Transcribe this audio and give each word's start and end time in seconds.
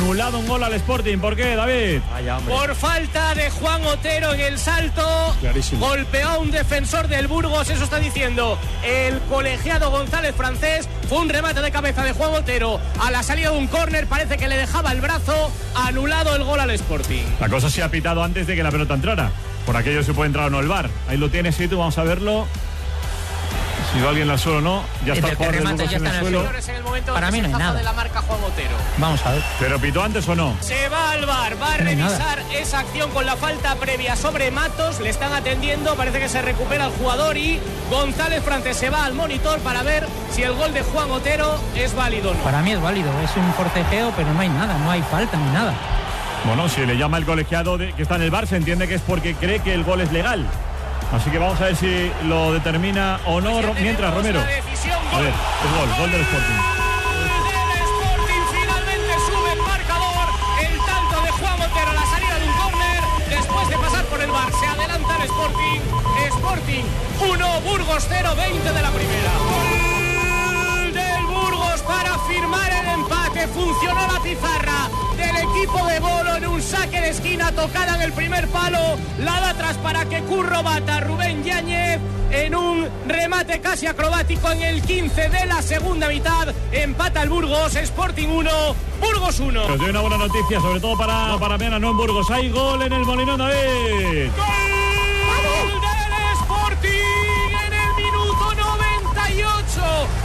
Anulado 0.00 0.38
un 0.38 0.48
gol 0.48 0.64
al 0.64 0.72
Sporting. 0.72 1.18
¿Por 1.18 1.36
qué, 1.36 1.54
David? 1.54 2.00
Por 2.48 2.74
falta 2.74 3.34
de 3.34 3.50
Juan 3.50 3.84
Otero 3.84 4.32
en 4.32 4.40
el 4.40 4.58
salto. 4.58 5.36
Clarísimo. 5.40 5.86
Golpeó 5.86 6.26
a 6.26 6.38
un 6.38 6.50
defensor 6.50 7.06
del 7.06 7.26
Burgos. 7.26 7.68
Eso 7.68 7.84
está 7.84 7.98
diciendo 7.98 8.58
el 8.82 9.18
colegiado 9.28 9.90
González 9.90 10.34
francés. 10.34 10.88
Fue 11.06 11.18
un 11.18 11.28
remate 11.28 11.60
de 11.60 11.70
cabeza 11.70 12.02
de 12.02 12.14
Juan 12.14 12.32
Otero. 12.32 12.80
A 12.98 13.10
la 13.10 13.22
salida 13.22 13.50
de 13.50 13.58
un 13.58 13.66
córner 13.66 14.06
parece 14.06 14.38
que 14.38 14.48
le 14.48 14.56
dejaba 14.56 14.90
el 14.92 15.02
brazo. 15.02 15.52
Anulado 15.74 16.34
el 16.34 16.44
gol 16.44 16.60
al 16.60 16.70
Sporting. 16.70 17.22
La 17.38 17.50
cosa 17.50 17.68
se 17.68 17.82
ha 17.82 17.90
pitado 17.90 18.24
antes 18.24 18.46
de 18.46 18.56
que 18.56 18.62
la 18.62 18.70
pelota 18.70 18.94
entrara. 18.94 19.30
Por 19.66 19.76
aquello 19.76 20.02
se 20.02 20.14
puede 20.14 20.28
entrar 20.28 20.46
o 20.46 20.50
no 20.50 20.60
el 20.60 20.68
bar. 20.68 20.88
Ahí 21.08 21.18
lo 21.18 21.28
tienes, 21.28 21.58
tú 21.58 21.76
vamos 21.76 21.98
a 21.98 22.04
verlo. 22.04 22.46
Si 23.92 24.00
va 24.00 24.10
alguien 24.10 24.30
al 24.30 24.38
suelo 24.38 24.58
o 24.58 24.60
no. 24.60 24.82
Ya 25.04 25.14
está 25.14 25.30
el 25.30 25.34
jugador 25.34 25.54
del 25.56 25.64
Burgos 25.66 25.92
en 25.92 26.06
el 26.06 26.20
suelo. 26.20 26.38
Señores, 26.40 26.68
en 26.68 26.74
el 26.76 26.82
momento 26.84 27.12
Para 27.12 27.30
mí 27.32 27.40
no 27.40 27.46
hay 27.48 27.52
nada. 27.52 27.74
de 27.78 27.82
la 27.82 27.92
marca 27.92 28.22
Juan 28.22 28.38
Otero. 28.44 28.76
Vamos 28.98 29.26
a 29.26 29.32
ver. 29.32 29.42
¿Pero 29.58 29.78
pitó 29.80 30.02
antes 30.04 30.28
o 30.28 30.36
no? 30.36 30.54
Se 30.60 30.88
va 30.88 31.10
al 31.10 31.26
bar, 31.26 31.60
va 31.60 31.74
a 31.74 31.78
No 31.78 31.88
hay 31.90 31.96
nada. 31.96 32.10
revisar 32.36 32.38
esa 32.56 32.78
acción 32.80 33.10
con 33.10 33.26
la 33.26 33.34
falta 33.36 33.74
previa 33.76 34.14
sobre 34.14 34.52
Matos. 34.52 35.00
Le 35.00 35.08
están 35.10 35.32
atendiendo, 35.32 35.96
parece 35.96 36.20
que 36.20 36.28
se 36.28 36.40
recupera 36.40 36.86
el 36.86 36.92
jugador 36.92 37.36
y 37.36 37.58
González 37.90 38.44
Francés 38.44 38.76
se 38.76 38.90
va 38.90 39.04
al 39.04 39.14
monitor 39.14 39.58
para 39.60 39.82
ver 39.82 40.06
si 40.32 40.42
el 40.44 40.52
gol 40.52 40.72
de 40.72 40.82
Juan 40.82 41.10
Otero 41.10 41.58
es 41.74 41.92
válido 41.94 42.30
o 42.30 42.34
no. 42.34 42.40
Para 42.44 42.62
mí 42.62 42.70
es 42.70 42.80
válido. 42.80 43.10
Es 43.24 43.36
un 43.36 43.52
forcejeo, 43.54 44.12
pero 44.16 44.32
no 44.32 44.40
hay 44.40 44.48
nada. 44.50 44.78
No 44.78 44.90
hay 44.90 45.02
falta 45.02 45.36
ni 45.36 45.50
nada. 45.52 45.74
Bueno, 46.44 46.68
si 46.68 46.86
le 46.86 46.96
llama 46.96 47.18
el 47.18 47.26
colegiado 47.26 47.76
de- 47.76 47.92
que 47.92 48.02
está 48.02 48.14
en 48.14 48.22
el 48.22 48.30
bar, 48.30 48.46
se 48.46 48.56
entiende 48.56 48.86
que 48.86 48.94
es 48.94 49.02
porque 49.02 49.34
cree 49.34 49.58
que 49.60 49.74
el 49.74 49.82
gol 49.82 50.00
es 50.00 50.12
legal. 50.12 50.46
Así 51.12 51.30
que 51.30 51.38
vamos 51.38 51.60
a 51.60 51.64
ver 51.64 51.76
si 51.76 52.10
lo 52.24 52.52
determina 52.52 53.18
o 53.26 53.40
no. 53.40 53.60
Pues 53.60 53.80
Mientras, 53.80 54.14
Romero. 54.14 54.40
A 54.40 54.44
ver, 54.44 54.58
es 54.62 55.70
gol, 55.76 55.88
gol 55.98 56.10
del 56.12 56.20
Sporting. 56.20 56.60
del 57.50 57.82
Sporting 57.82 58.42
finalmente 58.52 59.12
sube 59.26 59.52
el 59.52 59.62
marcador. 59.62 60.28
El 60.62 60.78
tanto 60.86 61.20
de 61.22 61.30
Juan 61.32 61.60
Otero 61.60 61.90
a 61.90 61.94
la 61.94 62.06
salida 62.06 62.38
de 62.38 62.46
un 62.46 62.52
córner. 62.54 63.02
Después 63.28 63.68
de 63.68 63.76
pasar 63.78 64.04
por 64.04 64.20
el 64.20 64.30
bar, 64.30 64.52
se 64.52 64.66
adelanta 64.66 65.16
el 65.16 65.22
Sporting. 65.22 65.80
Sporting 66.36 66.84
1, 67.28 67.60
Burgos 67.62 68.06
0, 68.08 68.34
20 68.36 68.72
de 68.72 68.82
la 68.82 68.90
primera. 68.90 69.30
Gol 69.50 70.92
del 70.94 71.26
Burgos 71.26 71.80
para 71.82 72.18
firmar 72.20 72.70
el 72.70 72.88
empate. 72.88 73.19
Funcionó 73.48 74.06
la 74.06 74.20
pizarra 74.22 74.90
del 75.16 75.36
equipo 75.36 75.86
de 75.86 75.98
Bolo 75.98 76.36
en 76.36 76.46
un 76.46 76.62
saque 76.62 77.00
de 77.00 77.10
esquina 77.10 77.50
tocada 77.52 77.96
en 77.96 78.02
el 78.02 78.12
primer 78.12 78.46
palo. 78.48 78.78
La 79.18 79.40
da 79.40 79.50
atrás 79.50 79.76
para 79.78 80.04
que 80.04 80.20
Curro 80.22 80.62
bata 80.62 81.00
Rubén 81.00 81.42
Yáñez 81.42 81.98
en 82.30 82.54
un 82.54 82.88
remate 83.06 83.60
casi 83.60 83.86
acrobático 83.86 84.50
en 84.52 84.62
el 84.62 84.82
15 84.82 85.30
de 85.30 85.46
la 85.46 85.62
segunda 85.62 86.08
mitad. 86.08 86.54
Empata 86.70 87.22
el 87.22 87.30
Burgos, 87.30 87.74
Sporting 87.76 88.28
1, 88.28 88.50
Burgos 89.00 89.40
1. 89.40 89.64
Os 89.64 89.78
doy 89.78 89.90
una 89.90 90.00
buena 90.00 90.18
noticia, 90.18 90.60
sobre 90.60 90.80
todo 90.80 90.96
para, 90.96 91.38
para 91.38 91.58
Mena, 91.58 91.78
no 91.78 91.90
en 91.90 91.96
Burgos. 91.96 92.30
Hay 92.30 92.50
gol 92.50 92.82
en 92.82 92.92
el 92.92 93.04
Molinón, 93.04 93.38
David. 93.38 94.30
¡Gol 94.36 95.80
del 95.80 96.32
Sporting 96.42 96.88
en 97.66 97.72
el 97.72 97.94
minuto 97.96 98.54
98! 98.54 99.80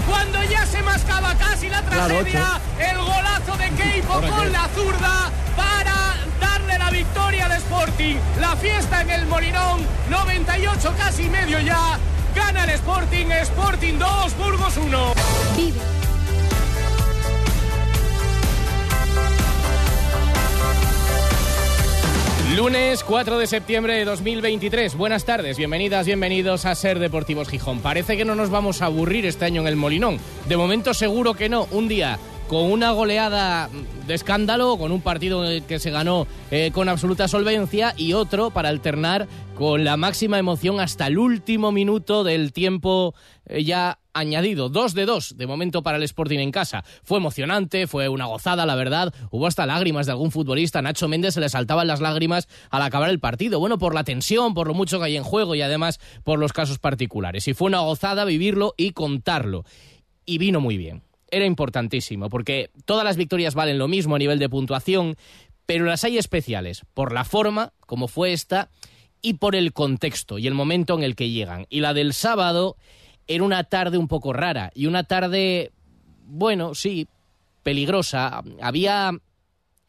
Cuando 0.07 0.43
ya 0.43 0.65
se 0.65 0.81
mascaba 0.83 1.33
casi 1.35 1.69
la 1.69 1.81
tragedia, 1.81 2.61
el 2.79 2.97
golazo 2.97 3.57
de 3.57 3.69
Keipo 3.71 4.13
con 4.13 4.51
la 4.51 4.67
zurda 4.75 5.31
para 5.55 6.15
darle 6.39 6.77
la 6.77 6.89
victoria 6.89 7.45
al 7.45 7.53
Sporting. 7.53 8.15
La 8.39 8.55
fiesta 8.55 9.01
en 9.01 9.09
el 9.11 9.25
Molinón, 9.27 9.81
98 10.09 10.93
casi 10.97 11.29
medio 11.29 11.59
ya. 11.59 11.97
Gana 12.35 12.65
el 12.65 12.71
Sporting, 12.71 13.27
Sporting 13.27 13.97
2, 13.97 14.37
Burgos 14.37 14.77
1. 14.77 15.13
Vive. 15.55 15.79
Lunes 22.55 23.03
4 23.03 23.37
de 23.37 23.47
septiembre 23.47 23.95
de 23.95 24.05
2023. 24.05 24.95
Buenas 24.95 25.25
tardes, 25.25 25.57
bienvenidas, 25.57 26.05
bienvenidos 26.05 26.65
a 26.65 26.73
Ser 26.75 26.99
Deportivos 26.99 27.49
Gijón. 27.49 27.81
Parece 27.81 28.15
que 28.15 28.23
no 28.23 28.33
nos 28.33 28.49
vamos 28.49 28.81
a 28.81 28.85
aburrir 28.85 29.25
este 29.25 29.43
año 29.43 29.61
en 29.61 29.67
el 29.67 29.75
Molinón. 29.75 30.19
De 30.47 30.55
momento 30.55 30.93
seguro 30.93 31.33
que 31.33 31.49
no. 31.49 31.67
Un 31.71 31.89
día 31.89 32.17
con 32.47 32.71
una 32.71 32.91
goleada 32.91 33.69
de 34.07 34.13
escándalo, 34.13 34.77
con 34.77 34.91
un 34.91 35.01
partido 35.01 35.43
que 35.67 35.79
se 35.79 35.89
ganó 35.89 36.27
eh, 36.51 36.71
con 36.73 36.89
absoluta 36.89 37.27
solvencia 37.27 37.93
y 37.97 38.13
otro 38.13 38.51
para 38.51 38.69
alternar 38.69 39.27
con 39.55 39.83
la 39.83 39.97
máxima 39.97 40.37
emoción 40.37 40.79
hasta 40.79 41.07
el 41.07 41.17
último 41.17 41.71
minuto 41.71 42.23
del 42.23 42.53
tiempo 42.53 43.15
eh, 43.47 43.63
ya 43.63 43.99
añadido. 44.13 44.69
Dos 44.69 44.93
de 44.93 45.05
dos, 45.05 45.37
de 45.37 45.47
momento 45.47 45.81
para 45.81 45.97
el 45.97 46.03
Sporting 46.03 46.39
en 46.39 46.51
casa. 46.51 46.83
Fue 47.03 47.17
emocionante, 47.17 47.87
fue 47.87 48.09
una 48.09 48.25
gozada, 48.25 48.65
la 48.65 48.75
verdad. 48.75 49.13
Hubo 49.31 49.47
hasta 49.47 49.65
lágrimas 49.65 50.05
de 50.05 50.11
algún 50.11 50.31
futbolista. 50.31 50.81
Nacho 50.81 51.07
Méndez 51.07 51.33
se 51.33 51.41
le 51.41 51.49
saltaban 51.49 51.87
las 51.87 51.99
lágrimas 51.99 52.47
al 52.69 52.83
acabar 52.83 53.09
el 53.09 53.19
partido. 53.19 53.59
Bueno, 53.59 53.77
por 53.77 53.95
la 53.95 54.03
tensión, 54.03 54.53
por 54.53 54.67
lo 54.67 54.73
mucho 54.73 54.99
que 54.99 55.05
hay 55.05 55.17
en 55.17 55.23
juego 55.23 55.55
y 55.55 55.61
además 55.61 55.99
por 56.23 56.37
los 56.37 56.53
casos 56.53 56.77
particulares. 56.77 57.47
Y 57.47 57.53
fue 57.53 57.67
una 57.67 57.79
gozada 57.79 58.23
vivirlo 58.23 58.73
y 58.77 58.91
contarlo. 58.91 59.65
Y 60.25 60.37
vino 60.37 60.59
muy 60.59 60.77
bien. 60.77 61.03
Era 61.35 61.45
importantísimo, 61.45 62.29
porque 62.29 62.69
todas 62.85 63.03
las 63.03 63.17
victorias 63.17 63.55
valen 63.55 63.77
lo 63.77 63.89
mismo 63.89 64.15
a 64.15 64.19
nivel 64.19 64.39
de 64.39 64.47
puntuación, 64.47 65.17
pero 65.65 65.83
las 65.83 66.05
hay 66.05 66.17
especiales 66.17 66.83
por 66.93 67.11
la 67.11 67.25
forma, 67.25 67.73
como 67.81 68.07
fue 68.07 68.31
esta, 68.31 68.69
y 69.21 69.33
por 69.33 69.53
el 69.53 69.73
contexto 69.73 70.37
y 70.37 70.47
el 70.47 70.53
momento 70.53 70.95
en 70.95 71.03
el 71.03 71.17
que 71.17 71.31
llegan. 71.31 71.65
Y 71.69 71.81
la 71.81 71.93
del 71.93 72.13
sábado 72.13 72.77
era 73.27 73.43
una 73.43 73.65
tarde 73.65 73.97
un 73.97 74.07
poco 74.07 74.31
rara 74.31 74.71
y 74.73 74.85
una 74.85 75.03
tarde, 75.03 75.73
bueno, 76.23 76.73
sí, 76.73 77.09
peligrosa. 77.63 78.41
Había 78.61 79.11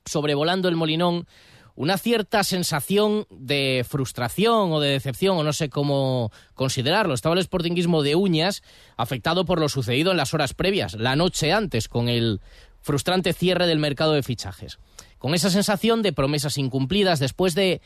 sobrevolando 0.05 0.69
el 0.69 0.75
Molinón 0.75 1.29
una 1.77 1.99
cierta 1.99 2.43
sensación 2.43 3.27
de 3.31 3.85
frustración 3.89 4.73
o 4.73 4.81
de 4.81 4.91
decepción, 4.91 5.37
o 5.37 5.45
no 5.45 5.53
sé 5.53 5.69
cómo 5.69 6.33
considerarlo. 6.55 7.15
Estaba 7.15 7.35
el 7.35 7.45
sportinguismo 7.45 8.03
de 8.03 8.17
uñas, 8.17 8.63
afectado 8.97 9.45
por 9.45 9.61
lo 9.61 9.69
sucedido 9.69 10.11
en 10.11 10.17
las 10.17 10.35
horas 10.35 10.55
previas, 10.55 10.95
la 10.95 11.15
noche 11.17 11.53
antes, 11.53 11.89
con 11.89 12.09
el 12.09 12.41
frustrante 12.81 13.33
cierre 13.35 13.67
del 13.67 13.79
mercado 13.79 14.13
de 14.13 14.23
fichajes. 14.23 14.79
Con 15.19 15.35
esa 15.35 15.51
sensación 15.51 16.03
de 16.03 16.13
promesas 16.13 16.57
incumplidas 16.57 17.19
después 17.19 17.55
de 17.55 17.81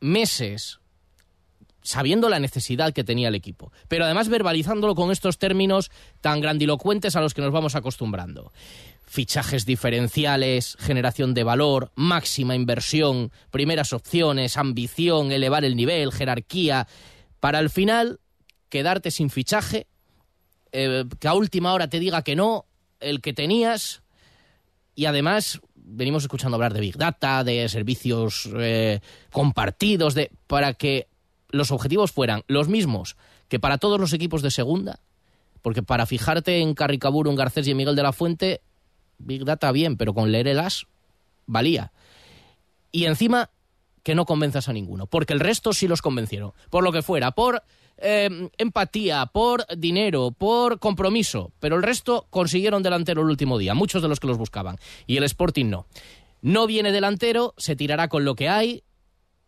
meses 0.00 0.80
sabiendo 1.82 2.28
la 2.28 2.38
necesidad 2.38 2.92
que 2.92 3.04
tenía 3.04 3.28
el 3.28 3.34
equipo, 3.34 3.72
pero 3.88 4.04
además 4.04 4.28
verbalizándolo 4.28 4.94
con 4.94 5.10
estos 5.10 5.38
términos 5.38 5.90
tan 6.20 6.40
grandilocuentes 6.40 7.16
a 7.16 7.20
los 7.20 7.34
que 7.34 7.42
nos 7.42 7.52
vamos 7.52 7.74
acostumbrando. 7.74 8.52
Fichajes 9.10 9.66
diferenciales, 9.66 10.76
generación 10.78 11.34
de 11.34 11.42
valor, 11.42 11.90
máxima 11.96 12.54
inversión, 12.54 13.32
primeras 13.50 13.92
opciones, 13.92 14.56
ambición, 14.56 15.32
elevar 15.32 15.64
el 15.64 15.74
nivel, 15.74 16.12
jerarquía, 16.12 16.86
para 17.40 17.58
al 17.58 17.70
final 17.70 18.20
quedarte 18.68 19.10
sin 19.10 19.28
fichaje, 19.28 19.88
eh, 20.70 21.06
que 21.18 21.26
a 21.26 21.34
última 21.34 21.72
hora 21.74 21.88
te 21.88 21.98
diga 21.98 22.22
que 22.22 22.36
no, 22.36 22.66
el 23.00 23.20
que 23.20 23.32
tenías, 23.32 24.04
y 24.94 25.06
además 25.06 25.60
venimos 25.74 26.22
escuchando 26.22 26.54
hablar 26.54 26.72
de 26.72 26.80
Big 26.80 26.96
Data, 26.96 27.42
de 27.42 27.68
servicios 27.68 28.48
eh, 28.54 29.00
compartidos, 29.32 30.14
de, 30.14 30.30
para 30.46 30.74
que 30.74 31.08
los 31.48 31.72
objetivos 31.72 32.12
fueran 32.12 32.44
los 32.46 32.68
mismos 32.68 33.16
que 33.48 33.58
para 33.58 33.78
todos 33.78 33.98
los 33.98 34.12
equipos 34.12 34.40
de 34.42 34.52
segunda, 34.52 35.00
porque 35.62 35.82
para 35.82 36.06
fijarte 36.06 36.60
en 36.60 36.74
Carricaburo, 36.74 37.28
en 37.28 37.36
Garcés 37.36 37.66
y 37.66 37.72
en 37.72 37.76
Miguel 37.76 37.96
de 37.96 38.04
la 38.04 38.12
Fuente, 38.12 38.60
Big 39.20 39.44
Data 39.44 39.70
bien, 39.72 39.96
pero 39.96 40.14
con 40.14 40.32
leer 40.32 40.48
el 40.48 40.60
valía. 41.46 41.92
Y 42.92 43.04
encima 43.04 43.50
que 44.02 44.14
no 44.14 44.24
convenzas 44.24 44.68
a 44.68 44.72
ninguno, 44.72 45.06
porque 45.06 45.32
el 45.32 45.40
resto 45.40 45.72
sí 45.72 45.86
los 45.86 46.02
convencieron, 46.02 46.52
por 46.70 46.82
lo 46.82 46.92
que 46.92 47.02
fuera, 47.02 47.32
por 47.32 47.62
eh, 47.98 48.48
empatía, 48.56 49.26
por 49.26 49.66
dinero, 49.76 50.30
por 50.30 50.78
compromiso, 50.78 51.52
pero 51.60 51.76
el 51.76 51.82
resto 51.82 52.26
consiguieron 52.30 52.82
delantero 52.82 53.22
el 53.22 53.28
último 53.28 53.58
día, 53.58 53.74
muchos 53.74 54.00
de 54.00 54.08
los 54.08 54.18
que 54.18 54.26
los 54.26 54.38
buscaban, 54.38 54.78
y 55.06 55.18
el 55.18 55.24
Sporting 55.24 55.66
no. 55.66 55.86
No 56.40 56.66
viene 56.66 56.92
delantero, 56.92 57.54
se 57.58 57.76
tirará 57.76 58.08
con 58.08 58.24
lo 58.24 58.34
que 58.34 58.48
hay, 58.48 58.82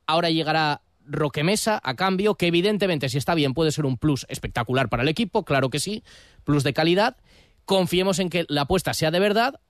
ahora 0.07 0.29
llegará 0.29 0.83
Roque 1.07 1.43
Mesa 1.43 1.81
a 1.83 1.95
cambio, 1.95 2.35
que 2.35 2.47
evidentemente 2.47 3.09
si 3.09 3.19
está 3.19 3.35
bien 3.35 3.55
puede 3.55 3.73
ser 3.73 3.87
un 3.87 3.97
plus 3.97 4.27
espectacular 4.29 4.89
para 4.89 5.03
el 5.03 5.09
equipo, 5.09 5.45
claro 5.45 5.71
que 5.71 5.81
sí, 5.81 6.05
plus 6.45 6.63
de 6.63 6.73
calidad. 6.73 7.17
Confiemos 7.64 8.19
en 8.19 8.29
que 8.29 8.44
la 8.49 8.62
apuesta 8.62 8.94
sea 8.94 9.11
de 9.11 9.20
verdad, 9.20 9.61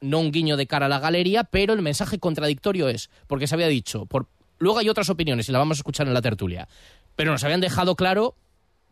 no 0.00 0.18
un 0.18 0.32
guiño 0.32 0.56
de 0.56 0.66
cara 0.66 0.86
a 0.86 0.88
la 0.88 0.98
galería, 0.98 1.44
pero 1.44 1.72
el 1.72 1.82
mensaje 1.82 2.18
contradictorio 2.18 2.88
es, 2.88 3.10
porque 3.26 3.46
se 3.46 3.54
había 3.54 3.68
dicho, 3.68 4.06
por... 4.06 4.28
luego 4.58 4.78
hay 4.78 4.88
otras 4.88 5.10
opiniones 5.10 5.48
y 5.48 5.52
la 5.52 5.58
vamos 5.58 5.78
a 5.78 5.80
escuchar 5.80 6.06
en 6.08 6.14
la 6.14 6.22
tertulia, 6.22 6.68
pero 7.16 7.32
nos 7.32 7.44
habían 7.44 7.60
dejado 7.60 7.94
claro 7.96 8.34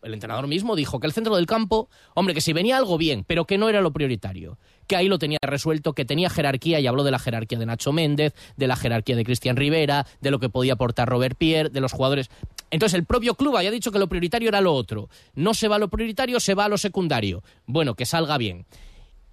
el 0.02 0.14
entrenador 0.14 0.46
mismo 0.46 0.76
dijo 0.76 1.00
que 1.00 1.06
el 1.06 1.12
centro 1.12 1.36
del 1.36 1.46
campo, 1.46 1.88
hombre, 2.14 2.34
que 2.34 2.40
si 2.40 2.52
venía 2.52 2.76
algo 2.76 2.98
bien, 2.98 3.24
pero 3.26 3.44
que 3.44 3.58
no 3.58 3.68
era 3.68 3.80
lo 3.80 3.92
prioritario, 3.92 4.58
que 4.86 4.96
ahí 4.96 5.08
lo 5.08 5.18
tenía 5.18 5.38
resuelto, 5.42 5.92
que 5.92 6.04
tenía 6.04 6.30
jerarquía 6.30 6.80
y 6.80 6.86
habló 6.86 7.04
de 7.04 7.10
la 7.10 7.18
jerarquía 7.18 7.58
de 7.58 7.66
Nacho 7.66 7.92
Méndez, 7.92 8.34
de 8.56 8.66
la 8.66 8.76
jerarquía 8.76 9.16
de 9.16 9.24
Cristian 9.24 9.56
Rivera, 9.56 10.06
de 10.20 10.30
lo 10.30 10.38
que 10.38 10.48
podía 10.48 10.74
aportar 10.74 11.08
Robert 11.08 11.36
Pierre, 11.36 11.70
de 11.70 11.80
los 11.80 11.92
jugadores. 11.92 12.30
Entonces 12.70 12.98
el 12.98 13.04
propio 13.04 13.34
club 13.34 13.56
había 13.56 13.70
dicho 13.70 13.92
que 13.92 13.98
lo 13.98 14.08
prioritario 14.08 14.48
era 14.48 14.60
lo 14.60 14.72
otro. 14.74 15.08
No 15.34 15.54
se 15.54 15.68
va 15.68 15.76
a 15.76 15.78
lo 15.78 15.88
prioritario, 15.88 16.40
se 16.40 16.54
va 16.54 16.64
a 16.64 16.68
lo 16.68 16.78
secundario. 16.78 17.42
Bueno, 17.66 17.94
que 17.94 18.06
salga 18.06 18.38
bien 18.38 18.66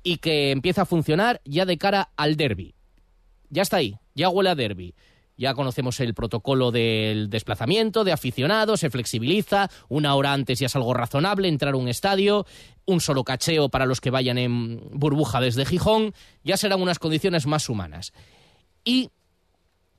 y 0.03 0.17
que 0.17 0.51
empiece 0.51 0.81
a 0.81 0.85
funcionar 0.85 1.41
ya 1.45 1.65
de 1.65 1.77
cara 1.77 2.09
al 2.17 2.35
derby. 2.35 2.75
Ya 3.49 3.61
está 3.61 3.77
ahí, 3.77 3.97
ya 4.15 4.29
huele 4.29 4.49
a 4.49 4.55
derby. 4.55 4.93
Ya 5.37 5.53
conocemos 5.53 5.99
el 5.99 6.13
protocolo 6.13 6.71
del 6.71 7.29
desplazamiento 7.29 8.03
de 8.03 8.11
aficionados, 8.11 8.79
se 8.79 8.89
flexibiliza, 8.89 9.69
una 9.87 10.15
hora 10.15 10.33
antes 10.33 10.59
ya 10.59 10.65
es 10.65 10.75
algo 10.75 10.93
razonable 10.93 11.47
entrar 11.47 11.75
a 11.75 11.77
un 11.77 11.87
estadio, 11.87 12.45
un 12.85 12.99
solo 13.01 13.23
cacheo 13.23 13.69
para 13.69 13.85
los 13.85 14.01
que 14.01 14.09
vayan 14.09 14.37
en 14.37 14.81
burbuja 14.91 15.39
desde 15.39 15.65
Gijón, 15.65 16.13
ya 16.43 16.57
serán 16.57 16.81
unas 16.81 16.99
condiciones 16.99 17.45
más 17.45 17.69
humanas. 17.69 18.13
Y 18.83 19.11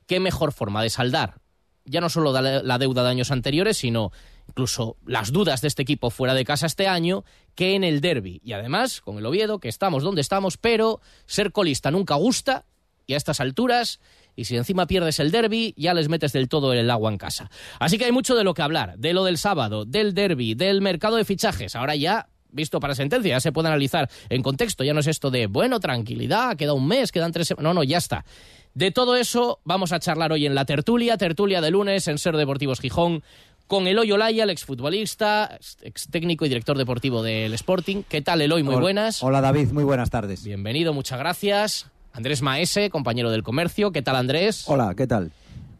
qué 0.06 0.18
mejor 0.18 0.52
forma 0.52 0.82
de 0.82 0.90
saldar 0.90 1.40
ya 1.88 2.00
no 2.00 2.08
solo 2.08 2.32
la 2.32 2.78
deuda 2.78 3.02
de 3.02 3.10
años 3.10 3.30
anteriores, 3.30 3.78
sino 3.78 4.12
incluso 4.48 4.96
las 5.06 5.32
dudas 5.32 5.60
de 5.60 5.68
este 5.68 5.82
equipo 5.82 6.10
fuera 6.10 6.34
de 6.34 6.44
casa 6.44 6.66
este 6.66 6.86
año, 6.86 7.24
que 7.54 7.74
en 7.74 7.84
el 7.84 8.00
derby. 8.00 8.40
Y 8.44 8.52
además, 8.52 9.00
con 9.00 9.18
el 9.18 9.26
Oviedo, 9.26 9.58
que 9.58 9.68
estamos 9.68 10.02
donde 10.02 10.20
estamos, 10.20 10.56
pero 10.56 11.00
ser 11.26 11.52
colista 11.52 11.90
nunca 11.90 12.14
gusta, 12.14 12.64
y 13.06 13.14
a 13.14 13.16
estas 13.16 13.40
alturas 13.40 14.00
y 14.38 14.44
si 14.44 14.56
encima 14.56 14.86
pierdes 14.86 15.18
el 15.18 15.32
derby, 15.32 15.74
ya 15.76 15.92
les 15.94 16.08
metes 16.08 16.32
del 16.32 16.48
todo 16.48 16.72
el 16.72 16.88
agua 16.90 17.10
en 17.10 17.18
casa. 17.18 17.50
Así 17.80 17.98
que 17.98 18.04
hay 18.04 18.12
mucho 18.12 18.36
de 18.36 18.44
lo 18.44 18.54
que 18.54 18.62
hablar, 18.62 18.96
de 18.96 19.12
lo 19.12 19.24
del 19.24 19.36
sábado, 19.36 19.84
del 19.84 20.14
derby, 20.14 20.54
del 20.54 20.80
mercado 20.80 21.16
de 21.16 21.24
fichajes. 21.24 21.74
Ahora 21.74 21.96
ya 21.96 22.28
visto 22.50 22.78
para 22.78 22.94
sentencia, 22.94 23.30
ya 23.30 23.40
se 23.40 23.50
puede 23.50 23.66
analizar 23.66 24.08
en 24.28 24.42
contexto, 24.44 24.84
ya 24.84 24.94
no 24.94 25.00
es 25.00 25.08
esto 25.08 25.32
de, 25.32 25.48
bueno, 25.48 25.80
tranquilidad, 25.80 26.56
queda 26.56 26.72
un 26.72 26.86
mes, 26.86 27.10
quedan 27.10 27.32
tres 27.32 27.48
semanas, 27.48 27.64
no, 27.64 27.74
no, 27.74 27.82
ya 27.82 27.98
está. 27.98 28.24
De 28.74 28.92
todo 28.92 29.16
eso 29.16 29.58
vamos 29.64 29.90
a 29.90 29.98
charlar 29.98 30.30
hoy 30.30 30.46
en 30.46 30.54
la 30.54 30.64
tertulia, 30.64 31.16
tertulia 31.16 31.60
de 31.60 31.72
lunes 31.72 32.06
en 32.06 32.18
Ser 32.18 32.36
Deportivos 32.36 32.78
Gijón, 32.78 33.24
con 33.66 33.88
Eloy 33.88 34.12
Olaya, 34.12 34.44
el 34.44 34.50
exfutbolista, 34.50 35.58
ex 35.82 36.08
técnico 36.10 36.46
y 36.46 36.48
director 36.48 36.78
deportivo 36.78 37.24
del 37.24 37.54
Sporting. 37.54 38.04
¿Qué 38.08 38.22
tal, 38.22 38.40
Eloy? 38.40 38.62
Muy 38.62 38.76
buenas. 38.76 39.20
Hola, 39.20 39.40
David, 39.40 39.72
muy 39.72 39.82
buenas 39.82 40.10
tardes. 40.10 40.44
Bienvenido, 40.44 40.94
muchas 40.94 41.18
gracias. 41.18 41.90
Andrés 42.12 42.42
Maese, 42.42 42.90
compañero 42.90 43.30
del 43.30 43.42
comercio. 43.42 43.92
¿Qué 43.92 44.02
tal, 44.02 44.16
Andrés? 44.16 44.64
Hola, 44.68 44.94
¿qué 44.96 45.06
tal? 45.06 45.30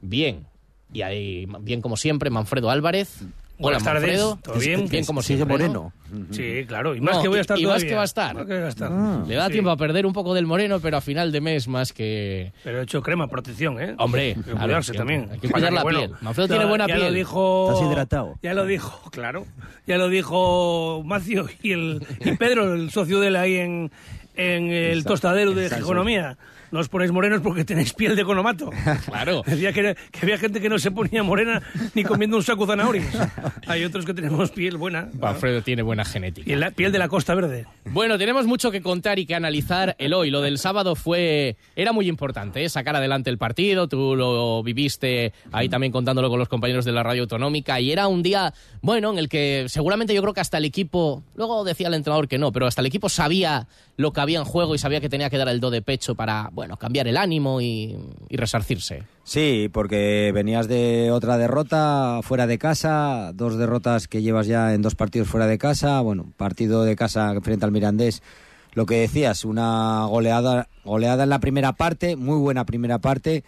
Bien. 0.02 0.46
Y 0.92 1.02
ahí, 1.02 1.46
bien 1.60 1.80
como 1.82 1.96
siempre, 1.96 2.30
Manfredo 2.30 2.70
Álvarez. 2.70 3.20
Buenas 3.60 3.82
Hola, 3.82 3.92
tardes. 3.94 4.02
Manfredo. 4.22 4.38
¿Todo 4.40 4.58
bien? 4.60 4.88
Bien 4.88 5.04
como 5.04 5.20
Sigue 5.20 5.38
siempre, 5.38 5.58
moreno. 5.58 5.92
Sí, 6.30 6.64
claro. 6.68 6.94
Y 6.94 7.00
más 7.00 7.16
No, 7.16 7.22
que 7.22 7.28
voy 7.28 7.38
a 7.38 7.40
estar 7.40 7.58
y 7.58 7.66
más 7.66 7.82
que 7.82 7.92
va 7.96 8.02
a 8.02 8.04
estar. 8.04 8.32
Más 8.36 8.46
que 8.46 8.56
va 8.60 8.66
a 8.66 8.68
estar. 8.68 8.88
Ah. 8.92 9.24
Le 9.26 9.34
da 9.34 9.46
Sí. 9.46 9.52
tiempo 9.54 9.70
a 9.70 9.76
perder 9.76 10.06
un 10.06 10.12
poco 10.12 10.32
del 10.32 10.46
moreno, 10.46 10.78
pero 10.78 10.96
a 10.96 11.00
final 11.00 11.32
de 11.32 11.40
mes 11.40 11.66
más 11.66 11.92
que... 11.92 12.52
Pero 12.62 12.78
he 12.78 12.82
hecho 12.84 13.02
crema, 13.02 13.26
protección, 13.26 13.80
¿eh? 13.82 13.96
Hombre, 13.98 14.36
Hay 14.36 14.42
que 14.44 14.52
cuidarse 14.52 14.92
también. 14.92 15.28
Hay 15.32 15.40
que 15.40 15.50
cuidar 15.50 15.72
la 15.72 15.82
Bueno, 15.82 15.98
piel. 15.98 16.12
Manfredo 16.20 16.46
tiene 16.48 16.64
buena 16.66 16.86
ya 16.86 16.94
piel. 16.94 17.06
lo 17.08 17.12
dijo... 17.12 17.72
Estás 17.72 17.90
hidratado. 17.90 18.38
Ya 18.42 18.54
lo 18.54 18.64
dijo, 18.64 19.10
claro. 19.10 19.44
Ya 19.88 19.96
lo 19.98 20.08
dijo 20.08 21.02
Macio 21.04 21.48
y, 21.60 21.72
el, 21.72 22.06
y 22.20 22.36
Pedro, 22.36 22.74
el 22.74 22.92
socio 22.92 23.18
de 23.18 23.26
él 23.26 23.36
ahí 23.36 23.56
en, 23.56 23.90
en 24.38 24.70
el 24.70 24.98
Exacto. 24.98 25.10
tostadero 25.10 25.52
de 25.52 25.64
Exacto. 25.64 25.84
Economía. 25.84 26.38
No 26.70 26.80
os 26.80 26.88
ponéis 26.88 27.10
morenos 27.12 27.40
porque 27.40 27.64
tenéis 27.64 27.92
piel 27.94 28.14
de 28.16 28.22
economato. 28.22 28.70
Claro. 29.06 29.42
Decía 29.46 29.72
que, 29.72 29.96
que 30.10 30.18
había 30.22 30.38
gente 30.38 30.60
que 30.60 30.68
no 30.68 30.78
se 30.78 30.90
ponía 30.90 31.22
morena 31.22 31.62
ni 31.94 32.04
comiendo 32.04 32.36
un 32.36 32.42
saco 32.42 32.66
de 32.66 32.72
zanahorias. 32.72 33.06
Hay 33.66 33.84
otros 33.84 34.04
que 34.04 34.12
tenemos 34.14 34.50
piel 34.50 34.76
buena. 34.76 35.08
Manfredo 35.18 35.62
tiene 35.62 35.82
buena 35.82 36.04
genética. 36.04 36.44
Piel, 36.44 36.60
la- 36.60 36.70
piel 36.70 36.92
de 36.92 36.98
la 36.98 37.08
Costa 37.08 37.34
Verde. 37.34 37.66
Bueno, 37.86 38.18
tenemos 38.18 38.46
mucho 38.46 38.70
que 38.70 38.82
contar 38.82 39.18
y 39.18 39.26
que 39.26 39.34
analizar 39.34 39.96
el 39.98 40.12
hoy. 40.14 40.30
Lo 40.30 40.40
del 40.42 40.58
sábado 40.58 40.94
fue 40.94 41.56
era 41.76 41.92
muy 41.92 42.08
importante, 42.08 42.64
¿eh? 42.64 42.68
sacar 42.68 42.96
adelante 42.96 43.30
el 43.30 43.38
partido. 43.38 43.88
Tú 43.88 44.14
lo 44.16 44.62
viviste 44.62 45.32
ahí 45.52 45.68
también 45.68 45.92
contándolo 45.92 46.28
con 46.28 46.38
los 46.38 46.48
compañeros 46.48 46.84
de 46.84 46.92
la 46.92 47.02
radio 47.02 47.22
autonómica 47.22 47.80
y 47.80 47.90
era 47.92 48.08
un 48.08 48.22
día 48.22 48.52
bueno 48.82 49.10
en 49.12 49.18
el 49.18 49.28
que 49.28 49.66
seguramente 49.68 50.14
yo 50.14 50.20
creo 50.22 50.34
que 50.34 50.40
hasta 50.40 50.58
el 50.58 50.64
equipo, 50.64 51.22
luego 51.34 51.64
decía 51.64 51.88
el 51.88 51.94
entrenador 51.94 52.28
que 52.28 52.38
no, 52.38 52.52
pero 52.52 52.66
hasta 52.66 52.80
el 52.82 52.86
equipo 52.86 53.08
sabía 53.08 53.66
lo 53.96 54.12
que 54.12 54.20
había 54.20 54.38
en 54.38 54.44
juego 54.44 54.74
y 54.74 54.78
sabía 54.78 55.00
que 55.00 55.08
tenía 55.08 55.30
que 55.30 55.38
dar 55.38 55.48
el 55.48 55.60
do 55.60 55.70
de 55.70 55.82
pecho 55.82 56.14
para 56.14 56.50
bueno 56.58 56.76
cambiar 56.76 57.06
el 57.06 57.16
ánimo 57.16 57.60
y, 57.60 57.96
resarcirse. 58.30 59.04
Sí, 59.22 59.70
porque 59.72 60.32
venías 60.34 60.66
de 60.66 61.12
otra 61.12 61.38
derrota 61.38 62.18
fuera 62.24 62.48
de 62.48 62.58
casa, 62.58 63.30
dos 63.32 63.56
derrotas 63.56 64.08
que 64.08 64.22
llevas 64.22 64.48
ya 64.48 64.74
en 64.74 64.82
dos 64.82 64.96
partidos 64.96 65.28
fuera 65.28 65.46
de 65.46 65.56
casa, 65.56 66.00
bueno, 66.00 66.32
partido 66.36 66.82
de 66.82 66.96
casa 66.96 67.32
frente 67.42 67.64
al 67.64 67.70
Mirandés, 67.70 68.24
lo 68.72 68.86
que 68.86 68.96
decías, 68.96 69.44
una 69.44 70.06
goleada, 70.06 70.66
goleada 70.84 71.22
en 71.22 71.30
la 71.30 71.38
primera 71.38 71.74
parte, 71.74 72.16
muy 72.16 72.38
buena 72.38 72.64
primera 72.64 72.98
parte, 72.98 73.44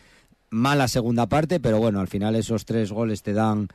mala 0.51 0.87
segunda 0.87 1.27
parte, 1.27 1.59
pero 1.59 1.79
bueno, 1.79 1.99
al 1.99 2.06
final 2.06 2.37
esos 2.37 2.65
tres 2.65 2.93
goles 2.93 3.25
te 3.25 3.33
dan 3.33 3.67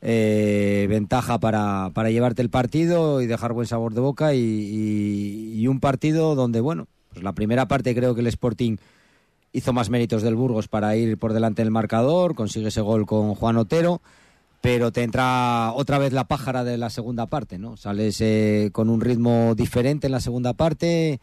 eh, 0.00 0.86
ventaja 0.88 1.40
para, 1.40 1.90
para 1.92 2.12
llevarte 2.12 2.40
el 2.40 2.50
partido 2.50 3.20
y 3.20 3.26
dejar 3.26 3.52
buen 3.52 3.66
sabor 3.66 3.94
de 3.94 4.00
boca 4.00 4.32
y 4.32 5.66
un 5.66 5.80
partido 5.80 6.36
donde, 6.36 6.60
bueno, 6.60 6.86
pues 7.12 7.22
la 7.22 7.32
primera 7.32 7.66
parte 7.66 7.94
creo 7.94 8.14
que 8.14 8.20
el 8.20 8.26
Sporting 8.28 8.76
hizo 9.52 9.72
más 9.72 9.90
méritos 9.90 10.22
del 10.22 10.36
Burgos 10.36 10.68
para 10.68 10.96
ir 10.96 11.18
por 11.18 11.32
delante 11.32 11.62
del 11.62 11.70
marcador, 11.70 12.34
consigue 12.34 12.68
ese 12.68 12.80
gol 12.80 13.04
con 13.06 13.34
Juan 13.34 13.56
Otero, 13.56 14.00
pero 14.60 14.92
te 14.92 15.02
entra 15.02 15.72
otra 15.74 15.98
vez 15.98 16.12
la 16.12 16.24
pájara 16.24 16.64
de 16.64 16.76
la 16.78 16.90
segunda 16.90 17.26
parte, 17.26 17.58
¿no? 17.58 17.76
Sales 17.76 18.20
eh, 18.20 18.70
con 18.72 18.90
un 18.90 19.00
ritmo 19.00 19.54
diferente 19.56 20.06
en 20.06 20.12
la 20.12 20.20
segunda 20.20 20.52
parte, 20.52 21.18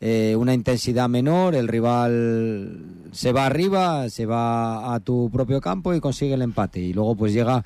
eh, 0.00 0.36
una 0.38 0.54
intensidad 0.54 1.08
menor, 1.08 1.54
el 1.54 1.66
rival 1.66 2.84
se 3.12 3.32
va 3.32 3.46
arriba, 3.46 4.08
se 4.10 4.26
va 4.26 4.94
a 4.94 5.00
tu 5.00 5.30
propio 5.32 5.60
campo 5.60 5.94
y 5.94 6.00
consigue 6.00 6.34
el 6.34 6.42
empate. 6.42 6.80
Y 6.80 6.92
luego 6.92 7.16
pues 7.16 7.32
llega 7.32 7.64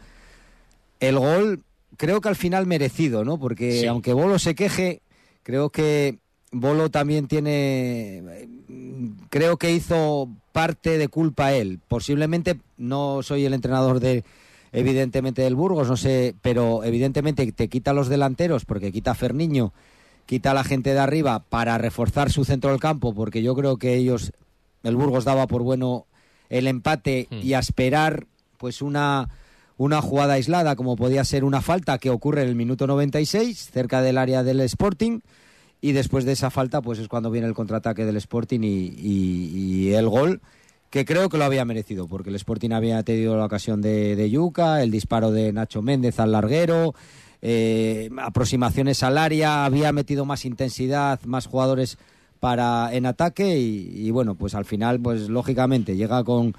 el 1.00 1.18
gol, 1.18 1.64
creo 1.96 2.20
que 2.20 2.28
al 2.28 2.36
final 2.36 2.66
merecido, 2.66 3.24
¿no? 3.24 3.38
Porque 3.38 3.80
Sí. 3.80 3.86
aunque 3.86 4.12
Bolo 4.12 4.38
se 4.38 4.54
queje, 4.54 5.02
creo 5.42 5.70
que 5.70 6.18
Bolo 6.50 6.90
también 6.90 7.28
tiene, 7.28 8.48
creo 9.28 9.58
que 9.58 9.72
hizo 9.72 10.30
parte 10.52 10.96
de 10.96 11.08
culpa 11.08 11.52
él. 11.52 11.80
Posiblemente 11.88 12.58
no 12.76 13.22
soy 13.22 13.44
el 13.44 13.54
entrenador 13.54 14.00
de, 14.00 14.24
evidentemente 14.72 15.42
del 15.42 15.54
Burgos, 15.54 15.88
no 15.88 15.96
sé, 15.96 16.34
pero 16.40 16.84
evidentemente 16.84 17.50
te 17.52 17.68
quita 17.68 17.92
los 17.92 18.08
delanteros 18.08 18.64
porque 18.64 18.92
quita 18.92 19.10
a 19.10 19.14
Ferniño, 19.14 19.72
quita 20.26 20.52
a 20.52 20.54
la 20.54 20.64
gente 20.64 20.94
de 20.94 21.00
arriba 21.00 21.44
para 21.48 21.76
reforzar 21.78 22.30
su 22.30 22.44
centro 22.44 22.70
del 22.70 22.80
campo, 22.80 23.14
porque 23.14 23.42
yo 23.42 23.54
creo 23.54 23.76
que 23.76 23.94
ellos, 23.94 24.32
el 24.82 24.96
Burgos 24.96 25.24
daba 25.24 25.46
por 25.46 25.62
bueno 25.62 26.06
el 26.48 26.66
empate 26.66 27.28
Hmm. 27.30 27.40
y 27.42 27.54
a 27.54 27.58
esperar 27.58 28.26
pues 28.56 28.82
una 28.82 29.28
una 29.76 30.02
jugada 30.02 30.34
aislada 30.34 30.74
como 30.74 30.96
podía 30.96 31.24
ser 31.24 31.44
una 31.44 31.60
falta 31.60 31.98
que 31.98 32.10
ocurre 32.10 32.42
en 32.42 32.48
el 32.48 32.56
minuto 32.56 32.86
96 32.88 33.70
cerca 33.70 34.02
del 34.02 34.18
área 34.18 34.42
del 34.42 34.60
Sporting 34.60 35.20
y 35.80 35.92
después 35.92 36.24
de 36.24 36.32
esa 36.32 36.50
falta 36.50 36.80
pues 36.82 36.98
es 36.98 37.08
cuando 37.08 37.30
viene 37.30 37.46
el 37.46 37.54
contraataque 37.54 38.04
del 38.04 38.16
Sporting 38.16 38.60
y, 38.62 39.92
el 39.92 40.08
gol 40.08 40.40
que 40.90 41.04
creo 41.04 41.28
que 41.28 41.38
lo 41.38 41.44
había 41.44 41.64
merecido 41.64 42.06
porque 42.06 42.30
el 42.30 42.36
Sporting 42.36 42.70
había 42.70 43.02
tenido 43.02 43.36
la 43.36 43.44
ocasión 43.44 43.80
de, 43.80 44.16
de 44.16 44.30
Yuca, 44.30 44.82
el 44.82 44.90
disparo 44.90 45.30
de 45.30 45.52
Nacho 45.52 45.82
Méndez 45.82 46.18
al 46.18 46.32
larguero, 46.32 46.94
eh, 47.42 48.08
aproximaciones 48.18 49.02
al 49.02 49.18
área, 49.18 49.64
había 49.64 49.92
metido 49.92 50.24
más 50.24 50.44
intensidad, 50.44 51.20
más 51.24 51.46
jugadores 51.46 51.98
para 52.40 52.94
en 52.94 53.06
ataque 53.06 53.58
y, 53.58 54.06
y 54.06 54.10
bueno 54.10 54.34
pues 54.34 54.54
al 54.54 54.64
final 54.64 55.00
pues 55.00 55.28
lógicamente 55.28 55.96
llega 55.96 56.24
con 56.24 56.54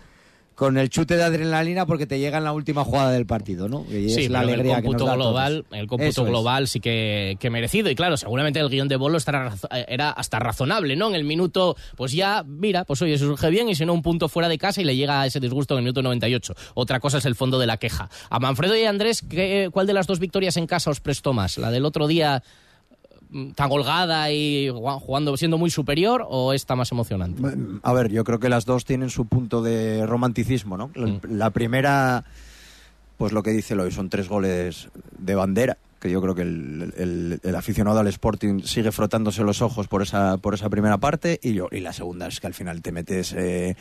con 0.59 0.77
el 0.77 0.89
chute 0.89 1.15
de 1.15 1.23
adrenalina 1.23 1.85
porque 1.85 2.05
te 2.05 2.19
llega 2.19 2.37
en 2.39 2.43
la 2.43 2.51
última 2.51 2.83
jugada 2.83 3.11
del 3.11 3.25
partido, 3.25 3.69
¿no? 3.69 3.85
Y 3.89 4.09
sí, 4.09 4.23
es 4.25 4.29
la 4.29 4.41
alegría 4.41 4.75
el 4.79 4.81
que 4.83 4.89
nos 4.89 4.97
cómputo 5.01 5.05
da 5.05 5.11
a 5.13 5.15
todos. 5.15 5.25
global, 5.27 5.65
el 5.71 5.87
cómputo 5.87 6.09
Eso 6.09 6.23
es. 6.23 6.27
global 6.27 6.67
sí 6.67 6.81
que, 6.81 7.37
que 7.39 7.49
merecido 7.49 7.89
y 7.89 7.95
claro, 7.95 8.17
seguramente 8.17 8.59
el 8.59 8.67
guion 8.69 8.89
de 8.89 8.97
Bolo 8.97 9.17
estará, 9.17 9.53
eh, 9.73 9.85
era 9.87 10.09
hasta 10.11 10.37
razonable, 10.39 10.97
¿no? 10.97 11.07
En 11.07 11.15
el 11.15 11.23
minuto, 11.23 11.77
pues 11.95 12.11
ya, 12.11 12.43
mira, 12.45 12.83
pues 12.83 13.01
oye, 13.01 13.17
se 13.17 13.23
surge 13.23 13.49
bien 13.49 13.69
y 13.69 13.75
si 13.75 13.85
no 13.85 13.93
un 13.93 14.01
punto 14.01 14.27
fuera 14.27 14.49
de 14.49 14.57
casa 14.57 14.81
y 14.81 14.83
le 14.83 14.97
llega 14.97 15.25
ese 15.25 15.39
disgusto 15.39 15.75
en 15.75 15.77
el 15.77 15.83
minuto 15.85 16.01
98. 16.01 16.53
Otra 16.73 16.99
cosa 16.99 17.19
es 17.19 17.25
el 17.25 17.35
fondo 17.35 17.57
de 17.57 17.65
la 17.65 17.77
queja. 17.77 18.09
A 18.29 18.39
Manfredo 18.39 18.75
y 18.75 18.83
a 18.83 18.89
Andrés, 18.89 19.21
¿qué- 19.29 19.69
¿cuál 19.71 19.87
de 19.87 19.93
las 19.93 20.07
dos 20.07 20.19
victorias 20.19 20.57
en 20.57 20.67
casa 20.67 20.89
os 20.89 20.99
prestó 20.99 21.31
más? 21.31 21.57
¿La 21.57 21.71
del 21.71 21.85
otro 21.85 22.05
día 22.05 22.43
tan 23.55 23.71
holgada 23.71 24.31
y 24.31 24.69
jugando- 24.69 25.37
siendo 25.37 25.57
muy 25.57 25.69
superior 25.69 26.25
o 26.27 26.53
esta 26.53 26.75
más 26.75 26.91
emocionante? 26.91 27.41
A 27.83 27.93
ver, 27.93 28.09
yo 28.11 28.23
creo 28.23 28.39
que 28.39 28.49
las 28.49 28.65
dos 28.65 28.85
tienen 28.85 29.09
su 29.09 29.25
punto 29.27 29.61
de 29.61 30.05
romanticismo, 30.05 30.77
¿no? 30.77 30.91
La, 30.95 31.19
la 31.29 31.49
primera, 31.51 32.23
pues 33.17 33.31
lo 33.31 33.43
que 33.43 33.51
dice 33.51 33.75
Loy, 33.75 33.91
son 33.91 34.09
tres 34.09 34.27
goles 34.29 34.89
de 35.17 35.35
bandera. 35.35 35.77
que 35.99 36.09
yo 36.09 36.21
creo 36.21 36.33
que 36.33 36.43
el, 36.43 37.41
aficionado 37.57 37.99
al 37.99 38.07
Sporting 38.07 38.61
sigue 38.63 38.91
frotándose 38.93 39.43
los 39.43 39.61
ojos 39.61 39.87
por 39.89 40.01
esa, 40.01 40.37
por 40.37 40.53
esa 40.53 40.69
primera 40.69 40.97
parte 40.97 41.39
y, 41.43 41.53
yo, 41.53 41.67
y 41.71 41.81
la 41.81 41.91
segunda 41.91 42.27
es 42.27 42.39
que 42.39 42.47
al 42.47 42.53
final 42.53 42.81
te 42.81 42.93
metes 42.93 43.33
eh, 43.37 43.75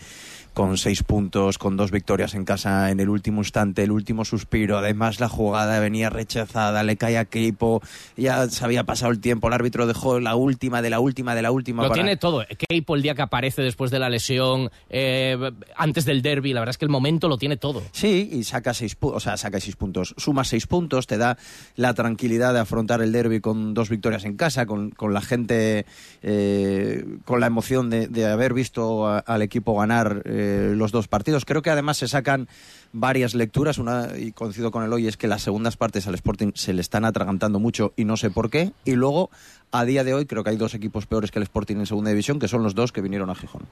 con 0.55 0.76
seis 0.76 1.02
puntos, 1.02 1.59
con 1.59 1.76
dos 1.76 1.90
victorias 1.90 2.35
en 2.35 2.45
casa 2.45 2.90
en 2.90 3.00
el 3.00 3.09
último 3.09 3.40
instante, 3.40 3.83
el 3.83 3.90
último 3.90 4.25
suspiro, 4.25 4.78
además 4.78 5.21
la 5.21 5.28
jugada 5.28 5.78
venía 5.81 6.11
rechazada, 6.11 6.83
le 6.83 6.97
cae 6.97 7.19
a 7.19 7.25
Keipo, 7.25 7.81
ya 8.17 8.49
se 8.49 8.64
había 8.64 8.85
pasado 8.85 9.12
el 9.12 9.21
tiempo, 9.21 9.49
el 9.49 9.55
árbitro 9.55 9.87
dejó 9.87 10.21
la 10.21 10.35
última 10.35 10.83
de 10.83 10.90
la 10.90 11.00
última 11.00 11.35
de 11.35 11.43
la 11.43 11.50
última. 11.50 11.83
Lo 11.83 11.90
tiene 11.90 12.17
todo, 12.17 12.45
Keipo 12.69 12.97
el 12.97 13.02
día 13.02 13.14
que 13.14 13.23
aparece 13.23 13.62
después 13.62 13.90
de 13.90 13.99
la 13.99 14.09
lesión, 14.09 14.71
eh, 14.90 15.37
antes 15.76 16.05
del 16.05 16.23
derby, 16.23 16.52
la 16.52 16.61
verdad 16.61 16.71
es 16.71 16.78
que 16.78 16.85
el 16.85 16.90
momento 16.90 17.28
lo 17.28 17.38
tiene 17.38 17.57
todo. 17.57 17.83
Sí, 17.93 18.28
y 18.33 18.45
saca 18.45 18.75
seis, 18.75 18.97
o 19.00 19.21
sea, 19.21 19.37
saca 19.37 19.61
seis 19.61 19.76
puntos, 19.76 20.14
suma 20.17 20.45
seis 20.45 20.67
puntos, 20.67 21.07
te 21.07 21.19
da 21.19 21.38
la 21.76 21.95
tranquilidad 21.95 22.52
de 22.52 22.61
afrontar 22.61 23.02
el 23.02 23.12
derby 23.12 23.40
con 23.40 23.75
dos 23.75 23.88
victorias 23.88 24.25
en 24.25 24.37
casa, 24.37 24.67
con, 24.67 24.90
con 24.90 25.14
la 25.14 25.21
gente, 25.21 25.87
eh, 26.23 27.05
con 27.25 27.40
la 27.40 27.47
emoción 27.47 27.90
de, 27.90 28.09
haber 28.28 28.52
visto 28.52 29.07
al 29.07 29.43
equipo 29.43 29.78
ganar 29.78 30.23
eh, 30.25 30.38
los 30.38 30.92
dos 30.92 31.09
partidos. 31.09 31.45
Creo 31.45 31.62
que 31.62 31.71
además 31.71 31.99
se 31.99 32.09
sacan 32.09 32.49
varias 32.92 33.35
lecturas, 33.35 33.78
una, 33.78 34.09
y 34.16 34.33
coincido 34.33 34.71
con 34.71 34.85
el 34.85 34.92
hoy, 34.92 35.07
es 35.07 35.16
que 35.16 35.28
las 35.28 35.42
segundas 35.42 35.76
partes 35.76 36.07
al 36.07 36.14
Sporting 36.14 36.52
se 36.54 36.73
le 36.73 36.80
están 36.80 37.04
atragantando 37.04 37.59
mucho 37.59 37.92
y 37.97 38.04
no 38.04 38.16
sé 38.16 38.30
por 38.30 38.50
qué. 38.50 38.73
Y 38.85 38.92
luego, 38.92 39.30
a 39.71 39.85
día 39.85 40.04
de 40.04 40.14
hoy, 40.14 40.26
creo 40.26 40.45
que 40.45 40.50
hay 40.50 40.57
dos 40.57 40.75
equipos 40.75 41.07
peores 41.07 41.30
que 41.30 41.38
el 41.38 41.45
Sporting 41.45 41.76
en 41.76 41.87
segunda 41.87 42.11
división, 42.11 42.38
que 42.38 42.49
son 42.49 42.62
los 42.62 42.75
dos 42.75 42.92
que 42.92 43.00
vinieron 43.00 43.30
a 43.30 43.35
Gijón. 43.35 43.62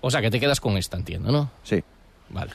O 0.00 0.10
sea, 0.10 0.20
que 0.20 0.30
te 0.30 0.40
quedas 0.40 0.60
con 0.60 0.76
esta, 0.76 0.96
entiendo, 0.96 1.30
¿no? 1.30 1.50
Sí. 1.62 1.82
Vale. 2.30 2.50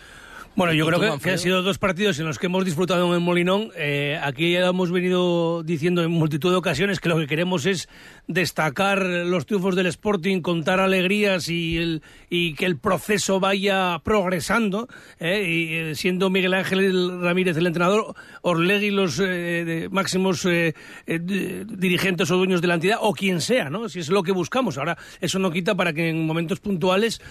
Bueno, 0.58 0.74
yo 0.74 0.88
creo 0.88 1.20
que, 1.20 1.30
han 1.30 1.38
sido 1.38 1.62
dos 1.62 1.78
partidos 1.78 2.18
en 2.18 2.26
los 2.26 2.40
que 2.40 2.48
hemos 2.48 2.66
disfrutado 2.66 3.08
en 3.08 3.14
el 3.14 3.20
Molinón. 3.20 3.70
Eh, 3.78 4.20
aquí 4.20 4.54
ya 4.54 4.66
hemos 4.66 4.92
venido 4.92 5.62
diciendo 5.62 6.02
en 6.02 6.10
multitud 6.10 6.50
de 6.50 6.56
ocasiones 6.56 7.00
que 7.00 7.10
lo 7.10 7.18
que 7.20 7.28
queremos 7.28 7.68
es 7.68 7.88
destacar 8.28 9.04
los 9.04 9.46
triunfos 9.46 9.76
del 9.76 9.86
Sporting, 9.86 10.42
contar 10.42 10.80
alegrías 10.80 11.48
y, 11.48 11.78
el, 11.78 12.02
y 12.30 12.54
que 12.56 12.66
el 12.66 12.78
proceso 12.78 13.40
vaya 13.40 14.00
progresando. 14.04 14.88
Eh, 15.20 15.44
y 15.48 15.74
eh, 15.74 15.96
siendo 15.96 16.30
Miguel 16.30 16.54
Ángel 16.54 17.22
Ramírez 17.22 17.58
el 17.58 17.68
entrenador, 17.68 18.16
Orlegui 18.42 18.92
los 18.92 19.22
máximos 19.92 20.48
dirigentes 21.06 22.32
o 22.32 22.38
dueños 22.38 22.62
de 22.62 22.68
la 22.68 22.76
entidad, 22.76 22.98
o 23.02 23.14
quien 23.14 23.42
sea, 23.42 23.70
¿no? 23.70 23.90
Si 23.90 24.00
es 24.00 24.10
lo 24.10 24.24
que 24.24 24.32
buscamos. 24.32 24.78
Ahora, 24.78 24.98
eso 25.22 25.40
no 25.40 25.52
quita 25.52 25.76
para 25.76 25.94
que 25.94 26.10
en 26.10 26.26
momentos 26.26 26.60
puntuales 26.60 27.22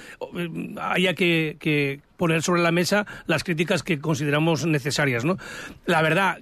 haya 0.77 1.15
que 1.15 2.01
poner 2.17 2.43
sobre 2.43 2.63
la 2.63 2.73
mesa 2.73 3.07
las 3.27 3.45
críticas 3.45 3.83
que 3.83 3.99
consideramos 3.99 4.67
necesarias, 4.67 5.25
¿no? 5.25 5.37
La 5.85 6.03
verdad, 6.03 6.39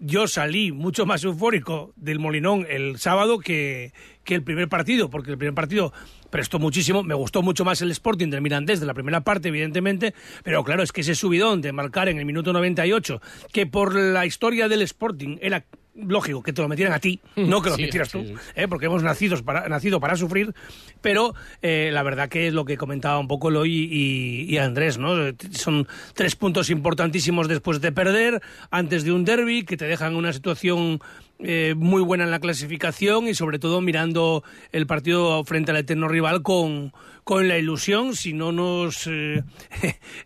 yo 0.00 0.28
salí 0.28 0.72
mucho 0.72 1.06
más 1.06 1.24
eufórico 1.24 1.92
del 1.96 2.18
Molinón 2.18 2.66
el 2.68 2.98
sábado 2.98 3.38
que, 3.38 3.92
que 4.24 4.34
el 4.34 4.42
primer 4.42 4.68
partido, 4.68 5.10
porque 5.10 5.32
el 5.32 5.38
primer 5.38 5.54
partido 5.54 5.92
prestó 6.34 6.58
muchísimo, 6.58 7.04
me 7.04 7.14
gustó 7.14 7.42
mucho 7.42 7.64
más 7.64 7.80
el 7.80 7.92
Sporting 7.92 8.28
del 8.28 8.40
Mirandés 8.40 8.80
de 8.80 8.86
la 8.86 8.92
primera 8.92 9.20
parte, 9.20 9.50
evidentemente, 9.50 10.14
pero 10.42 10.64
claro, 10.64 10.82
es 10.82 10.90
que 10.90 11.02
ese 11.02 11.14
subidón 11.14 11.60
de 11.60 11.70
marcar 11.70 12.08
en 12.08 12.18
el 12.18 12.24
minuto 12.24 12.52
98, 12.52 13.22
que 13.52 13.66
por 13.66 13.94
la 13.94 14.26
historia 14.26 14.66
del 14.66 14.82
Sporting 14.82 15.38
era 15.40 15.64
lógico 15.94 16.42
que 16.42 16.52
te 16.52 16.60
lo 16.60 16.68
metieran 16.68 16.92
a 16.92 16.98
ti, 16.98 17.20
mm, 17.36 17.48
no 17.48 17.62
que 17.62 17.70
lo 17.70 17.76
metieras 17.76 18.10
tú, 18.10 18.24
¿eh? 18.56 18.66
porque 18.66 18.86
hemos 18.86 19.04
nacido 19.04 19.40
para, 19.44 19.68
nacido 19.68 20.00
para 20.00 20.16
sufrir, 20.16 20.52
pero 21.00 21.36
eh, 21.62 21.90
la 21.92 22.02
verdad 22.02 22.28
que 22.28 22.48
es 22.48 22.52
lo 22.52 22.64
que 22.64 22.76
comentaba 22.76 23.20
un 23.20 23.28
poco 23.28 23.50
Eloy 23.50 23.70
y, 23.72 24.58
Andrés, 24.58 24.98
¿no? 24.98 25.14
Son 25.52 25.86
tres 26.14 26.34
puntos 26.34 26.68
importantísimos 26.68 27.46
después 27.46 27.80
de 27.80 27.92
perder, 27.92 28.42
antes 28.72 29.04
de 29.04 29.12
un 29.12 29.24
derby, 29.24 29.64
que 29.64 29.76
te 29.76 29.84
dejan 29.84 30.14
en 30.14 30.18
una 30.18 30.32
situación 30.32 30.98
eh, 31.40 31.74
muy 31.76 32.00
buena 32.02 32.24
en 32.24 32.30
la 32.30 32.38
clasificación 32.38 33.26
y 33.26 33.34
sobre 33.34 33.58
todo 33.58 33.80
mirando 33.80 34.44
el 34.70 34.86
partido 34.86 35.42
frente 35.44 35.72
al 35.72 35.78
eterno 35.78 36.06
rival 36.06 36.42
con, 36.42 36.92
con 37.24 37.48
la 37.48 37.58
ilusión 37.58 38.14
si 38.14 38.32
no 38.32 38.52
nos 38.52 39.08
eh, 39.10 39.42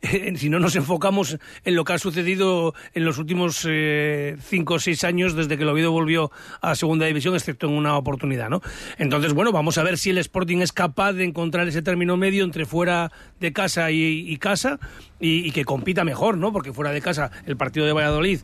si 0.37 0.51
no 0.51 0.59
nos 0.59 0.77
enfocamos 0.77 1.39
en 1.65 1.75
lo 1.77 1.85
que 1.85 1.95
ha 1.95 1.99
sucedido 1.99 2.75
en 2.93 3.07
los 3.07 3.17
últimos 3.17 3.67
eh, 3.67 4.37
cinco 4.43 4.75
o 4.75 4.79
seis 4.79 5.03
años 5.03 5.35
desde 5.35 5.57
que 5.57 5.63
el 5.63 5.71
Oviedo 5.71 5.93
volvió 5.93 6.31
a 6.61 6.75
segunda 6.75 7.07
división 7.07 7.35
excepto 7.35 7.69
en 7.69 7.73
una 7.73 7.97
oportunidad 7.97 8.51
no 8.51 8.61
entonces 8.99 9.33
bueno 9.33 9.51
vamos 9.51 9.79
a 9.79 9.85
ver 9.85 9.97
si 9.97 10.11
el 10.11 10.19
Sporting 10.19 10.59
es 10.59 10.73
capaz 10.73 11.15
de 11.15 11.25
encontrar 11.25 11.67
ese 11.69 11.81
término 11.81 12.19
medio 12.19 12.45
entre 12.45 12.67
fuera 12.67 13.13
de 13.41 13.53
casa 13.53 13.91
y, 13.91 14.37
casa 14.39 14.79
y, 15.21 15.47
y, 15.47 15.51
que 15.53 15.65
compita 15.65 16.05
mejor 16.05 16.37
no 16.37 16.53
porque 16.53 16.73
fuera 16.73 16.91
de 16.91 17.01
casa 17.01 17.31
el 17.47 17.57
partido 17.57 17.87
de 17.87 17.93
Valladolid 17.93 18.41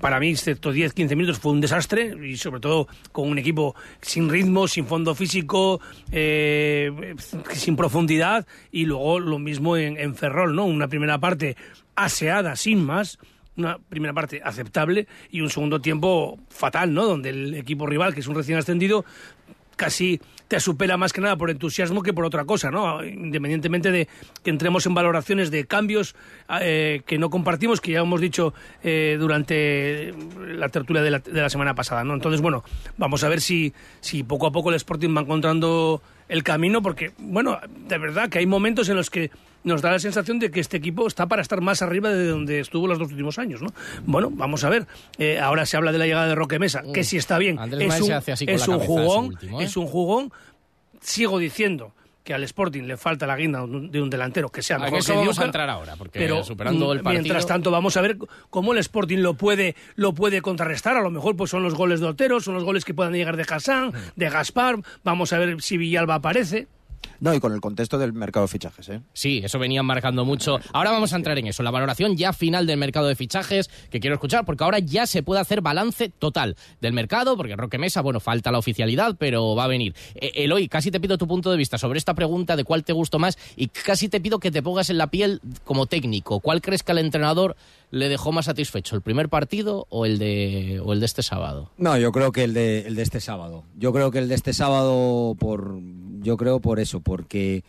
para 0.00 0.20
mí, 0.20 0.30
excepto 0.30 0.72
10-15 0.72 1.16
minutos, 1.16 1.38
fue 1.38 1.52
un 1.52 1.60
desastre 1.60 2.14
y 2.26 2.36
sobre 2.36 2.60
todo 2.60 2.86
con 3.10 3.28
un 3.28 3.38
equipo 3.38 3.74
sin 4.00 4.28
ritmo, 4.28 4.68
sin 4.68 4.86
fondo 4.86 5.14
físico, 5.14 5.80
eh, 6.12 7.16
sin 7.52 7.76
profundidad 7.76 8.46
y 8.70 8.84
luego 8.84 9.18
lo 9.18 9.38
mismo 9.38 9.76
en, 9.76 10.14
Ferrol, 10.14 10.54
¿no? 10.54 10.66
Una 10.66 10.88
primera 10.88 11.18
parte 11.18 11.56
aseada, 11.96 12.54
sin 12.54 12.84
más, 12.84 13.18
una 13.56 13.78
primera 13.78 14.12
parte 14.12 14.40
aceptable 14.44 15.08
y 15.30 15.40
un 15.40 15.50
segundo 15.50 15.80
tiempo 15.80 16.38
fatal, 16.48 16.94
¿no? 16.94 17.04
Donde 17.04 17.30
el 17.30 17.54
equipo 17.54 17.86
rival, 17.86 18.14
que 18.14 18.20
es 18.20 18.26
un 18.28 18.36
recién 18.36 18.58
ascendido, 18.58 19.04
casi 19.76 20.20
te 20.52 20.60
supera 20.60 20.98
más 20.98 21.14
que 21.14 21.22
nada 21.22 21.34
por 21.36 21.48
entusiasmo 21.48 22.02
que 22.02 22.12
por 22.12 22.26
otra 22.26 22.44
cosa, 22.44 22.70
¿no? 22.70 23.02
Independientemente 23.02 23.90
de 23.90 24.06
que 24.44 24.50
entremos 24.50 24.84
en 24.84 24.92
valoraciones 24.92 25.50
de 25.50 25.64
cambios 25.64 26.14
eh, 26.60 27.00
que 27.06 27.16
no 27.16 27.30
compartimos, 27.30 27.80
que 27.80 27.92
ya 27.92 28.00
hemos 28.00 28.20
dicho 28.20 28.52
eh, 28.82 29.16
durante 29.18 30.12
la 30.46 30.68
tertulia 30.68 31.00
de 31.00 31.10
la, 31.10 31.20
de 31.20 31.40
la, 31.40 31.48
semana 31.48 31.74
pasada, 31.74 32.04
¿no? 32.04 32.12
Entonces, 32.12 32.42
bueno, 32.42 32.64
vamos 32.98 33.24
a 33.24 33.30
ver 33.30 33.40
si, 33.40 33.72
si 34.00 34.24
poco 34.24 34.46
a 34.46 34.52
poco 34.52 34.68
el 34.68 34.76
Sporting 34.76 35.16
va 35.16 35.22
encontrando 35.22 36.02
el 36.28 36.42
camino, 36.42 36.82
porque, 36.82 37.12
bueno, 37.16 37.58
de 37.88 37.96
verdad 37.96 38.28
que 38.28 38.38
hay 38.38 38.46
momentos 38.46 38.90
en 38.90 38.96
los 38.96 39.08
que 39.08 39.30
nos 39.64 39.82
da 39.82 39.90
la 39.90 39.98
sensación 39.98 40.38
de 40.38 40.50
que 40.50 40.60
este 40.60 40.76
equipo 40.76 41.06
está 41.06 41.26
para 41.26 41.42
estar 41.42 41.60
más 41.60 41.82
arriba 41.82 42.10
de 42.10 42.28
donde 42.28 42.60
estuvo 42.60 42.86
los 42.86 42.98
dos 42.98 43.10
últimos 43.10 43.38
años, 43.38 43.62
¿no? 43.62 43.68
Bueno, 44.04 44.30
vamos 44.30 44.64
a 44.64 44.68
ver. 44.68 44.86
Eh, 45.18 45.38
ahora 45.38 45.66
se 45.66 45.76
habla 45.76 45.92
de 45.92 45.98
la 45.98 46.06
llegada 46.06 46.26
de 46.26 46.34
Roque 46.34 46.58
Mesa, 46.58 46.82
que 46.92 47.04
si 47.04 47.16
está 47.16 47.38
bien. 47.38 47.58
es 47.58 48.00
un, 48.00 48.12
es 48.48 48.68
un 48.68 48.78
jugón, 48.80 49.38
¿eh? 49.42 49.64
es 49.64 49.76
un 49.76 49.86
jugón. 49.86 50.32
Sigo 51.00 51.38
diciendo 51.38 51.92
que 52.24 52.34
al 52.34 52.44
Sporting 52.44 52.84
le 52.84 52.96
falta 52.96 53.26
la 53.26 53.36
guinda 53.36 53.66
de 53.66 54.00
un 54.00 54.08
delantero 54.08 54.48
que 54.48 54.62
sea 54.62 54.78
mejor 54.78 55.04
que 55.04 55.12
vamos 55.12 55.38
a 55.38 55.44
entrar 55.44 55.68
ahora, 55.68 55.96
porque 55.96 56.20
pero 56.20 56.44
superando 56.44 56.92
el 56.92 57.00
partido... 57.00 57.22
mientras 57.22 57.46
tanto 57.46 57.70
vamos 57.70 57.96
a 57.96 58.00
ver 58.00 58.16
cómo 58.50 58.72
el 58.72 58.78
Sporting 58.78 59.18
lo 59.18 59.34
puede 59.34 59.74
lo 59.96 60.12
puede 60.12 60.40
contrarrestar. 60.40 60.96
A 60.96 61.02
lo 61.02 61.10
mejor 61.10 61.36
pues 61.36 61.50
son 61.50 61.62
los 61.62 61.74
goles 61.74 62.00
de 62.00 62.06
Otero, 62.06 62.40
son 62.40 62.54
los 62.54 62.64
goles 62.64 62.84
que 62.84 62.94
puedan 62.94 63.12
llegar 63.12 63.36
de 63.36 63.44
Hassan, 63.48 63.88
mm. 63.88 63.92
de 64.14 64.30
Gaspar. 64.30 64.76
Vamos 65.02 65.32
a 65.32 65.38
ver 65.38 65.60
si 65.60 65.76
Villalba 65.76 66.16
aparece. 66.16 66.68
No, 67.22 67.32
y 67.32 67.38
con 67.38 67.52
el 67.52 67.60
contexto 67.60 67.98
del 67.98 68.12
mercado 68.12 68.46
de 68.46 68.48
fichajes, 68.48 68.88
¿eh? 68.88 69.00
Sí, 69.12 69.42
eso 69.44 69.60
venían 69.60 69.86
marcando 69.86 70.24
mucho. 70.24 70.58
Ahora 70.72 70.90
vamos 70.90 71.12
a 71.12 71.16
entrar 71.16 71.38
en 71.38 71.46
eso, 71.46 71.62
la 71.62 71.70
valoración 71.70 72.16
ya 72.16 72.32
final 72.32 72.66
del 72.66 72.78
mercado 72.78 73.06
de 73.06 73.14
fichajes, 73.14 73.70
que 73.90 74.00
quiero 74.00 74.14
escuchar, 74.14 74.44
porque 74.44 74.64
ahora 74.64 74.80
ya 74.80 75.06
se 75.06 75.22
puede 75.22 75.40
hacer 75.40 75.60
balance 75.60 76.08
total 76.08 76.56
del 76.80 76.92
mercado, 76.92 77.36
porque 77.36 77.54
Roque 77.54 77.78
Mesa, 77.78 78.00
bueno, 78.00 78.18
falta 78.18 78.50
la 78.50 78.58
oficialidad, 78.58 79.14
pero 79.16 79.54
va 79.54 79.64
a 79.64 79.68
venir. 79.68 79.94
Eh, 80.16 80.32
Eloy, 80.34 80.66
casi 80.66 80.90
te 80.90 80.98
pido 80.98 81.16
tu 81.16 81.28
punto 81.28 81.52
de 81.52 81.56
vista 81.56 81.78
sobre 81.78 81.98
esta 81.98 82.14
pregunta 82.14 82.56
de 82.56 82.64
cuál 82.64 82.82
te 82.82 82.92
gustó 82.92 83.20
más 83.20 83.38
y 83.54 83.68
casi 83.68 84.08
te 84.08 84.20
pido 84.20 84.40
que 84.40 84.50
te 84.50 84.60
pongas 84.60 84.90
en 84.90 84.98
la 84.98 85.06
piel 85.06 85.40
como 85.62 85.86
técnico. 85.86 86.40
¿Cuál 86.40 86.60
crees 86.60 86.82
que 86.82 86.90
al 86.90 86.98
entrenador 86.98 87.54
le 87.92 88.08
dejó 88.08 88.32
más 88.32 88.46
satisfecho, 88.46 88.96
el 88.96 89.02
primer 89.02 89.28
partido 89.28 89.86
o 89.90 90.06
el 90.06 90.18
de, 90.18 90.80
o 90.84 90.92
el 90.92 90.98
de 90.98 91.06
este 91.06 91.22
sábado? 91.22 91.70
No, 91.76 91.96
yo 91.98 92.10
creo 92.10 92.32
que 92.32 92.42
el 92.42 92.52
de, 92.52 92.80
el 92.80 92.96
de 92.96 93.02
este 93.02 93.20
sábado. 93.20 93.62
Yo 93.78 93.92
creo 93.92 94.10
que 94.10 94.18
el 94.18 94.28
de 94.28 94.34
este 94.34 94.52
sábado, 94.52 95.36
por, 95.38 95.78
yo 96.22 96.36
creo 96.36 96.60
por 96.60 96.80
eso, 96.80 97.00
porque, 97.00 97.64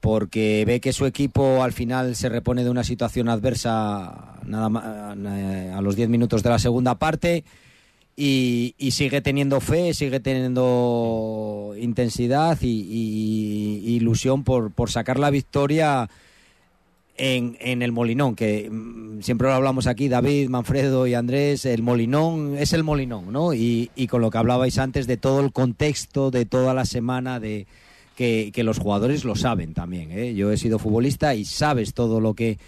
porque 0.00 0.64
ve 0.66 0.80
que 0.80 0.92
su 0.92 1.06
equipo 1.06 1.62
al 1.62 1.72
final 1.72 2.16
se 2.16 2.28
repone 2.28 2.64
de 2.64 2.70
una 2.70 2.84
situación 2.84 3.28
adversa 3.28 4.38
nada 4.44 5.12
a 5.12 5.82
los 5.82 5.96
10 5.96 6.08
minutos 6.08 6.42
de 6.42 6.50
la 6.50 6.58
segunda 6.58 6.96
parte. 6.96 7.44
Y, 8.14 8.74
sigue 8.92 9.22
teniendo 9.22 9.60
fe, 9.60 9.94
sigue 9.94 10.20
teniendo 10.20 11.74
intensidad 11.80 12.58
y, 12.60 13.96
ilusión 13.96 14.44
por, 14.44 14.70
por 14.70 14.90
sacar 14.90 15.18
la 15.18 15.30
victoria 15.30 16.08
en, 17.16 17.56
en, 17.60 17.82
el 17.82 17.92
Molinón, 17.92 18.34
que 18.34 18.68
mm, 18.70 19.22
siempre 19.22 19.48
lo 19.48 19.54
hablamos 19.54 19.86
aquí, 19.86 20.08
David, 20.08 20.48
Manfredo 20.48 21.06
y 21.06 21.14
Andrés, 21.14 21.66
el 21.66 21.82
Molinón 21.82 22.56
es 22.58 22.72
el 22.72 22.84
Molinón, 22.84 23.32
¿no? 23.32 23.54
Y, 23.54 23.90
y 23.94 24.06
con 24.06 24.20
lo 24.20 24.30
que 24.30 24.38
hablabais 24.38 24.78
antes 24.78 25.06
de 25.06 25.16
todo 25.16 25.40
el 25.40 25.52
contexto 25.52 26.30
de 26.30 26.46
toda 26.46 26.74
la 26.74 26.84
semana, 26.84 27.38
de 27.40 27.66
que, 28.16 28.50
que 28.52 28.64
los 28.64 28.78
jugadores 28.78 29.24
lo 29.24 29.36
saben 29.36 29.74
también. 29.74 30.10
¿eh? 30.12 30.34
Yo 30.34 30.50
he 30.52 30.56
sido 30.56 30.78
futbolista 30.78 31.34
y 31.34 31.44
sabes 31.44 31.94
todo 31.94 32.20
lo 32.20 32.34
que 32.34 32.58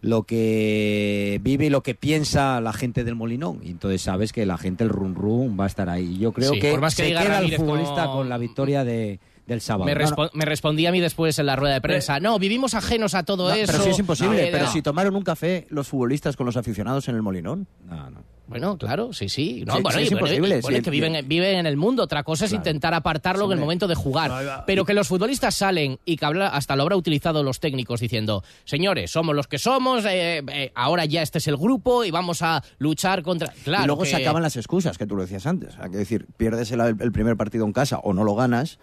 lo 0.00 0.24
que 0.24 1.40
vive 1.42 1.66
y 1.66 1.70
lo 1.70 1.82
que 1.82 1.94
piensa 1.94 2.60
la 2.60 2.74
gente 2.74 3.04
del 3.04 3.14
Molinón. 3.14 3.60
Y 3.62 3.70
entonces 3.70 4.02
sabes 4.02 4.32
que 4.32 4.44
la 4.44 4.58
gente, 4.58 4.84
el 4.84 4.90
run 4.90 5.14
run, 5.14 5.58
va 5.58 5.64
a 5.64 5.66
estar 5.66 5.88
ahí. 5.88 6.18
Yo 6.18 6.32
creo 6.32 6.52
que, 6.52 6.78
se 6.90 7.08
queda 7.08 7.38
el 7.38 7.56
futbolista 7.56 8.06
con 8.08 8.28
la 8.28 8.36
victoria 8.36 8.84
de 8.84 9.18
del 9.46 9.60
sábado. 9.60 9.84
Me, 10.32 10.44
respondía 10.44 10.88
a 10.88 10.92
mí 10.92 11.00
después 11.00 11.38
en 11.38 11.46
la 11.46 11.56
rueda 11.56 11.74
de 11.74 11.80
prensa, 11.80 12.20
no, 12.20 12.38
vivimos 12.38 12.74
ajenos 12.74 13.14
a 13.14 13.22
todo 13.22 13.52
eso. 13.52 13.72
Pero 13.72 13.84
sí 13.84 13.90
es 13.90 13.98
imposible, 13.98 14.48
pero 14.50 14.66
si 14.68 14.82
tomaron 14.82 15.14
un 15.16 15.22
café 15.22 15.66
los 15.70 15.88
futbolistas 15.88 16.36
con 16.36 16.46
los 16.46 16.56
aficionados 16.56 17.08
en 17.08 17.16
el 17.16 17.22
Molinón. 17.22 17.66
No, 17.86 18.10
no. 18.10 18.34
Bueno, 18.46 18.76
claro, 18.76 19.12
sí, 19.12 19.28
sí. 19.30 19.64
No, 19.66 19.80
bueno, 19.80 19.98
es 19.98 20.12
imposible. 20.12 20.58
es 20.58 20.82
que 20.82 20.90
viven, 20.90 21.26
viven, 21.26 21.56
en 21.56 21.66
el 21.66 21.76
mundo. 21.76 22.02
Otra 22.02 22.22
cosa 22.22 22.44
es 22.44 22.52
intentar 22.52 22.92
apartarlo 22.92 23.46
en 23.46 23.52
el 23.52 23.58
momento 23.58 23.88
de 23.88 23.94
jugar. 23.94 24.64
Pero 24.66 24.84
que 24.84 24.92
los 24.92 25.08
futbolistas 25.08 25.54
salen 25.54 25.98
y 26.04 26.16
que 26.16 26.26
hasta 26.26 26.76
lo 26.76 26.82
habrá 26.82 26.96
utilizado 26.96 27.42
los 27.42 27.58
técnicos 27.60 28.00
diciendo, 28.00 28.44
señores, 28.64 29.10
somos 29.10 29.34
los 29.34 29.46
que 29.46 29.58
somos, 29.58 30.04
eh, 30.04 30.42
eh, 30.46 30.72
ahora 30.74 31.06
ya 31.06 31.22
este 31.22 31.38
es 31.38 31.48
el 31.48 31.56
grupo 31.56 32.04
y 32.04 32.10
vamos 32.10 32.42
a 32.42 32.62
luchar 32.78 33.22
contra... 33.22 33.52
Claro 33.64 33.84
y 33.84 33.86
luego 33.86 34.04
se 34.04 34.16
acaban 34.16 34.42
las 34.42 34.56
excusas, 34.56 34.98
que 34.98 35.06
tú 35.06 35.16
lo 35.16 35.22
decías 35.22 35.46
antes. 35.46 35.78
Hay 35.78 35.90
que 35.90 35.98
decir, 35.98 36.26
pierdes 36.36 36.70
el, 36.70 37.12
primer 37.12 37.36
partido 37.36 37.64
en 37.64 37.72
casa 37.72 37.98
o 37.98 38.12
no 38.12 38.24
lo 38.24 38.34
ganas 38.34 38.78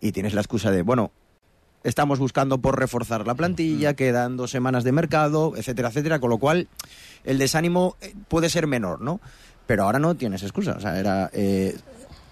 y 0.00 0.12
tienes 0.12 0.34
la 0.34 0.40
excusa 0.40 0.70
de, 0.70 0.82
bueno, 0.82 1.10
estamos 1.84 2.18
buscando 2.18 2.58
por 2.58 2.78
reforzar 2.78 3.26
la 3.26 3.34
plantilla, 3.34 3.94
quedan 3.94 4.36
dos 4.36 4.50
semanas 4.50 4.84
de 4.84 4.92
mercado, 4.92 5.54
etcétera, 5.56 5.88
etcétera, 5.88 6.18
con 6.18 6.30
lo 6.30 6.38
cual 6.38 6.68
el 7.24 7.38
desánimo 7.38 7.96
eh, 8.00 8.14
puede 8.28 8.48
ser 8.50 8.66
menor, 8.66 9.00
¿no? 9.00 9.20
Pero 9.66 9.84
ahora 9.84 9.98
no 9.98 10.14
tienes 10.14 10.42
excusa, 10.42 10.74
o 10.76 10.80
sea, 10.80 10.98
era, 10.98 11.30
eh, 11.32 11.76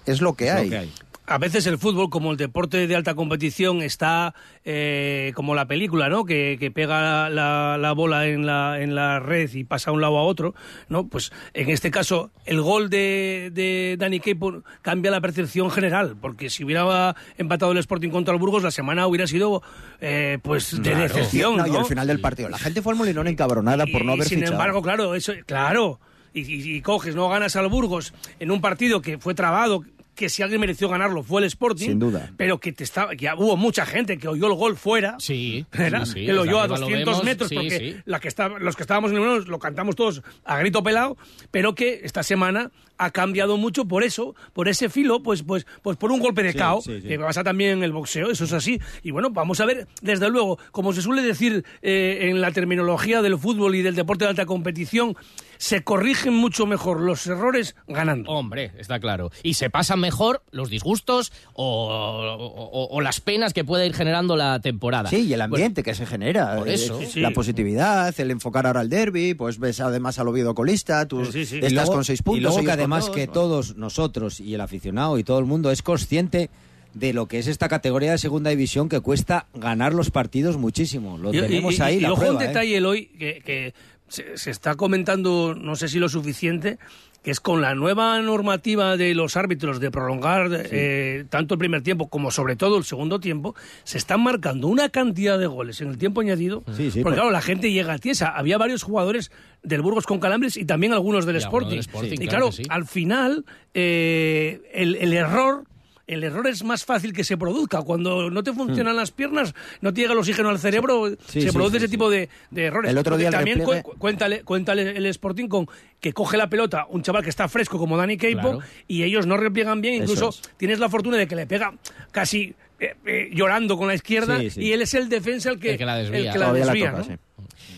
es 0.07 0.21
lo 0.21 0.35
que 0.35 0.51
hay 0.51 0.91
a 1.27 1.39
veces 1.39 1.67
el 1.67 1.79
fútbol, 1.79 2.11
como 2.11 2.33
el 2.33 2.37
deporte 2.37 2.87
de 2.87 2.97
alta 2.97 3.15
competición, 3.15 3.81
está 3.81 4.35
eh, 4.65 5.33
como 5.35 5.55
la 5.55 5.67
película, 5.67 6.09
¿no? 6.09 6.25
Que, 6.25 6.71
pega 6.75 7.31
la, 7.31 7.93
bola 7.97 8.27
en 8.27 8.47
la, 8.47 8.81
en 8.81 8.95
la 8.95 9.21
red 9.21 9.51
y 9.55 9.65
pasa 9.65 9.91
de 9.91 9.95
un 9.95 10.01
lado 10.01 10.19
a 10.19 10.23
otro, 10.23 10.55
¿no? 10.89 11.09
Pues 11.09 11.33
en 11.55 11.71
este 11.71 11.91
caso, 11.91 12.31
el 12.45 12.61
gol 12.61 12.91
de, 12.91 13.51
de 13.53 13.97
Dani 13.99 14.21
Kepo 14.21 14.63
cambia 14.83 15.11
la 15.11 15.21
percepción 15.21 15.71
general, 15.71 16.17
porque 16.21 16.51
si 16.51 16.65
hubiera 16.65 17.15
empatado 17.39 17.73
el 17.73 17.79
Sporting 17.79 18.11
contra 18.11 18.35
el 18.35 18.41
Burgos, 18.41 18.63
la 18.63 18.71
semana 18.71 19.07
hubiera 19.07 19.27
sido, 19.27 19.63
eh, 20.01 20.39
pues, 20.43 20.83
de 20.83 20.95
decepción, 20.95 21.57
¿no? 21.57 21.67
Y 21.67 21.77
al 21.77 21.87
final 21.87 22.07
del 22.07 22.21
partido, 22.21 22.49
la 22.49 22.59
gente 22.59 22.83
fue 22.83 22.93
al 22.93 22.99
Molinón 22.99 23.29
encabronada 23.29 23.87
por 23.87 24.05
no 24.05 24.13
haber 24.13 24.29
Sin 24.29 24.45
embargo, 24.45 24.83
claro, 24.83 25.15
eso, 25.15 25.33
claro... 25.47 26.01
Y, 26.37 26.41
y, 26.77 26.81
coges, 26.81 27.15
no 27.15 27.29
ganas 27.29 27.55
al 27.55 27.69
Burgos 27.69 28.13
en 28.41 28.51
un 28.51 28.61
partido 28.61 29.01
que 29.01 29.19
fue 29.19 29.35
trabado, 29.35 29.85
que 30.15 30.29
si 30.29 30.43
alguien 30.43 30.61
mereció 30.61 30.89
ganarlo 30.89 31.23
fue 31.23 31.41
el 31.41 31.47
Sporting. 31.47 31.87
Sin 31.87 31.99
duda. 31.99 32.33
Pero 32.37 32.59
que, 32.59 32.73
te 32.73 32.85
estaba, 32.85 33.15
que 33.17 33.29
hubo 33.37 33.57
mucha 33.57 33.85
gente 33.87 34.19
que 34.19 34.29
oyó 34.29 34.47
el 34.47 34.55
gol 34.55 34.77
fuera. 34.77 35.17
Sí. 35.19 35.67
que 35.73 36.33
lo 36.33 36.43
oyó 36.43 36.61
a 36.61 36.69
200 36.69 37.25
metros, 37.25 37.51
porque 37.53 38.03
la 38.05 38.21
que 38.21 38.29
está, 38.29 38.49
los 38.49 38.77
que 38.77 38.83
estábamos 38.83 39.11
en 39.11 39.19
el 39.19 39.45
lo 39.45 39.59
cantamos 39.59 39.97
todos 39.97 40.23
a 40.45 40.59
grito 40.59 40.83
pelado, 40.83 41.17
pero 41.51 41.75
que 41.75 42.01
esta 42.05 42.23
semana 42.23 42.71
ha 42.99 43.11
cambiado 43.11 43.57
mucho 43.57 43.85
por 43.87 44.05
eso, 44.05 44.35
por 44.53 44.69
ese 44.69 44.89
filo, 44.89 45.23
pues, 45.23 45.43
pues, 45.43 45.67
pues 45.83 45.97
por 45.97 46.13
un 46.13 46.21
golpe 46.21 46.43
de 46.43 46.55
caos, 46.55 46.87
que 46.87 47.19
pasa 47.19 47.43
también 47.43 47.79
en 47.79 47.83
el 47.83 47.93
boxeo, 47.93 48.31
eso 48.31 48.45
es 48.45 48.53
así. 48.53 48.81
Y 49.03 49.11
bueno, 49.11 49.31
vamos 49.31 49.61
a 49.61 49.67
ver, 49.67 49.87
desde 50.03 50.29
luego, 50.31 50.59
como 50.71 50.93
se 50.93 51.03
suele 51.03 51.23
decir 51.23 51.65
eh, 51.83 52.31
en 52.31 52.41
la 52.41 52.53
terminología 52.53 53.23
del 53.23 53.39
fútbol 53.39 53.75
y 53.75 53.83
del 53.83 53.95
deporte 53.95 54.25
de 54.25 54.31
alta 54.31 54.47
competición, 54.47 55.17
se 55.59 55.83
corrigen 55.83 56.35
mucho 56.35 56.67
mejor 56.67 57.01
los 57.01 57.27
errores 57.27 57.75
ganando. 57.87 58.31
Hombre, 58.31 58.73
está 58.79 59.01
claro. 59.01 59.31
Y 59.43 59.55
se 59.55 59.71
pasan 59.71 60.01
mejor 60.01 60.43
los 60.51 60.71
disgustos 60.71 61.33
o, 61.55 63.01
las 63.01 63.21
penas 63.21 63.53
que 63.53 63.65
puede 63.65 63.87
ir 63.87 63.95
generando 63.95 64.37
la 64.37 64.61
temporada. 64.61 65.11
Sí, 65.11 65.27
y 65.27 65.33
el 65.33 65.41
ambiente 65.41 65.83
que 65.83 65.95
se 65.95 66.07
genera. 66.07 66.57
Por 66.57 66.69
eso. 66.69 67.01
Eh, 67.01 67.11
la 67.17 67.31
positividad, 67.31 68.15
el 68.19 68.31
enfocar 68.31 68.67
ahora 68.67 68.81
al 68.81 68.89
derby, 68.89 69.35
pues 69.35 69.59
ves 69.59 69.81
además 69.81 70.19
al 70.19 70.29
Oviedo 70.29 70.55
colista, 70.55 71.07
tú 71.07 71.23
estás 71.23 71.91
con 71.91 72.05
seis 72.05 72.23
puntos. 72.23 72.39
Y 72.39 72.43
luego 72.43 72.63
que 72.63 72.71
además 72.85 73.11
que 73.11 73.27
todos 73.27 73.77
nosotros 73.77 74.41
y 74.41 74.55
el 74.55 74.61
aficionado 74.61 75.19
y 75.19 75.25
todo 75.25 75.39
el 75.39 75.45
mundo 75.45 75.71
es 75.71 75.83
consciente 75.83 76.51
de 76.95 77.13
lo 77.13 77.27
que 77.27 77.39
es 77.39 77.47
esta 77.49 77.69
categoría 77.69 78.13
de 78.13 78.19
segunda 78.19 78.51
división 78.51 78.89
que 78.89 79.01
cuesta 79.01 79.47
ganar 79.55 79.93
los 79.93 80.11
partidos 80.11 80.57
muchísimo. 80.57 81.19
Lo 81.19 81.33
tenemos 81.33 81.81
ahí. 81.81 81.99
Y, 81.99 82.05
ojo 82.05 82.31
un 82.31 82.41
¿eh? 82.41 82.47
detalle, 82.47 82.77
el 82.77 82.87
hoy 82.87 83.07
que, 83.07 83.75
se, 84.09 84.51
está 84.51 84.77
comentando, 84.77 85.55
no 85.55 85.77
sé 85.77 85.89
si 85.89 85.99
lo 85.99 86.09
suficiente, 86.09 86.79
que 87.25 87.31
es 87.31 87.41
con 87.41 87.63
la 87.63 87.75
nueva 87.75 88.21
normativa 88.21 88.99
de 88.99 89.15
los 89.15 89.39
árbitros 89.39 89.81
de 89.81 89.91
prolongar 89.91 90.51
eh, 90.53 91.25
tanto 91.31 91.55
el 91.55 91.59
primer 91.59 91.83
tiempo 91.83 92.09
como 92.09 92.31
sobre 92.31 92.55
todo 92.55 92.77
el 92.77 92.85
segundo 92.85 93.19
tiempo, 93.19 93.55
se 93.83 93.97
están 93.97 94.23
marcando 94.23 94.69
una 94.69 94.91
cantidad 94.91 95.39
de 95.39 95.47
goles 95.47 95.81
en 95.81 95.89
el 95.89 95.97
tiempo 95.97 96.21
añadido, 96.21 96.61
porque 96.61 97.01
claro, 97.01 97.31
la 97.31 97.41
gente 97.41 97.73
llega 97.73 97.95
a 97.95 97.99
tiesa. 97.99 98.29
Había 98.29 98.59
varios 98.59 98.83
jugadores 98.83 99.33
del 99.63 99.81
Burgos 99.81 100.05
con 100.05 100.21
Calambres 100.21 100.59
y 100.59 100.67
también 100.67 100.93
algunos 100.93 101.25
del 101.25 101.37
Sporting. 101.37 101.81
Y 102.03 102.27
claro, 102.29 102.51
al 102.69 102.87
final 102.87 103.47
eh, 103.73 104.61
el 104.75 105.13
error 105.15 105.65
el 106.07 106.25
error 106.25 106.47
es 106.47 106.63
más 106.65 106.85
fácil 106.85 107.13
que 107.13 107.25
se 107.25 107.37
produzca. 107.37 107.83
Cuando 107.83 108.31
no 108.31 108.43
te 108.43 108.53
funcionan 108.53 108.95
hmm. 108.95 108.99
las 108.99 109.11
piernas, 109.11 109.55
no 109.81 109.93
te 109.93 110.03
llega 110.03 110.13
el 110.13 110.19
oxígeno 110.19 110.51
al 110.51 110.59
cerebro, 110.59 111.09
se 111.27 111.53
produce 111.53 111.79
ese 111.79 111.89
tipo 111.89 112.11
de, 112.11 112.29
errores. 112.55 112.91
El 112.91 112.99
otro 112.99 113.17
día 113.17 113.31
También 113.31 113.65
cuéntale, 113.99 114.43
cuéntale 114.43 114.97
el 114.97 115.07
Sporting 115.07 115.49
con 115.49 115.69
que 116.01 116.13
coge 116.13 116.37
la 116.37 116.51
pelota 116.51 116.87
un 116.91 117.03
chaval 117.03 117.23
que 117.23 117.31
está 117.31 117.49
fresco 117.49 117.79
como 117.79 117.97
Dani 117.97 118.17
Keipo 118.17 118.59
y 118.87 119.03
ellos 119.03 119.27
no 119.27 119.37
repliegan 119.37 119.81
bien. 119.81 120.03
Incluso 120.03 120.35
tienes 120.57 120.79
la 120.79 120.89
fortuna 120.89 121.17
de 121.17 121.27
que 121.27 121.37
le 121.37 121.47
pega 121.47 121.75
casi 122.11 122.55
eh, 122.79 122.95
eh, 123.07 123.31
llorando 123.33 123.79
con 123.79 123.89
la 123.89 123.95
izquierda 123.95 124.43
y 124.43 124.73
él 124.73 124.83
es 124.83 124.95
el 124.95 125.09
defensa 125.09 125.51
el 125.51 125.59
que, 125.59 125.79
la 125.79 125.97
desvía. 125.97 126.19
El 126.19 126.33
que 126.33 126.39
la 126.39 126.53
desvía 126.53 127.05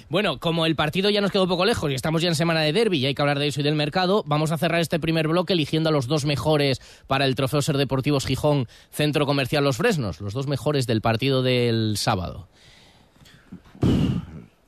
bueno, 0.08 0.38
como 0.38 0.66
el 0.66 0.76
partido 0.76 1.10
ya 1.10 1.20
nos 1.20 1.32
quedó 1.32 1.48
poco 1.48 1.64
lejos 1.64 1.90
y 1.90 1.94
estamos 1.94 2.22
ya 2.22 2.28
en 2.28 2.34
semana 2.34 2.60
de 2.60 2.72
derby 2.72 2.98
y 2.98 3.06
hay 3.06 3.14
que 3.14 3.22
hablar 3.22 3.38
de 3.38 3.48
eso 3.48 3.60
y 3.60 3.64
del 3.64 3.74
mercado, 3.74 4.22
vamos 4.26 4.52
a 4.52 4.58
cerrar 4.58 4.80
este 4.80 5.00
primer 5.00 5.26
bloque 5.28 5.52
eligiendo 5.52 5.88
a 5.88 5.92
los 5.92 6.06
dos 6.06 6.24
mejores 6.24 6.80
para 7.06 7.24
el 7.24 7.34
Trofeo 7.34 7.62
Ser 7.62 7.76
Deportivos 7.76 8.26
Gijón 8.26 8.68
Centro 8.90 9.26
Comercial 9.26 9.64
Los 9.64 9.78
Fresnos, 9.78 10.20
los 10.20 10.32
dos 10.32 10.46
mejores 10.46 10.86
del 10.86 11.00
partido 11.00 11.42
del 11.42 11.96
sábado. 11.96 12.48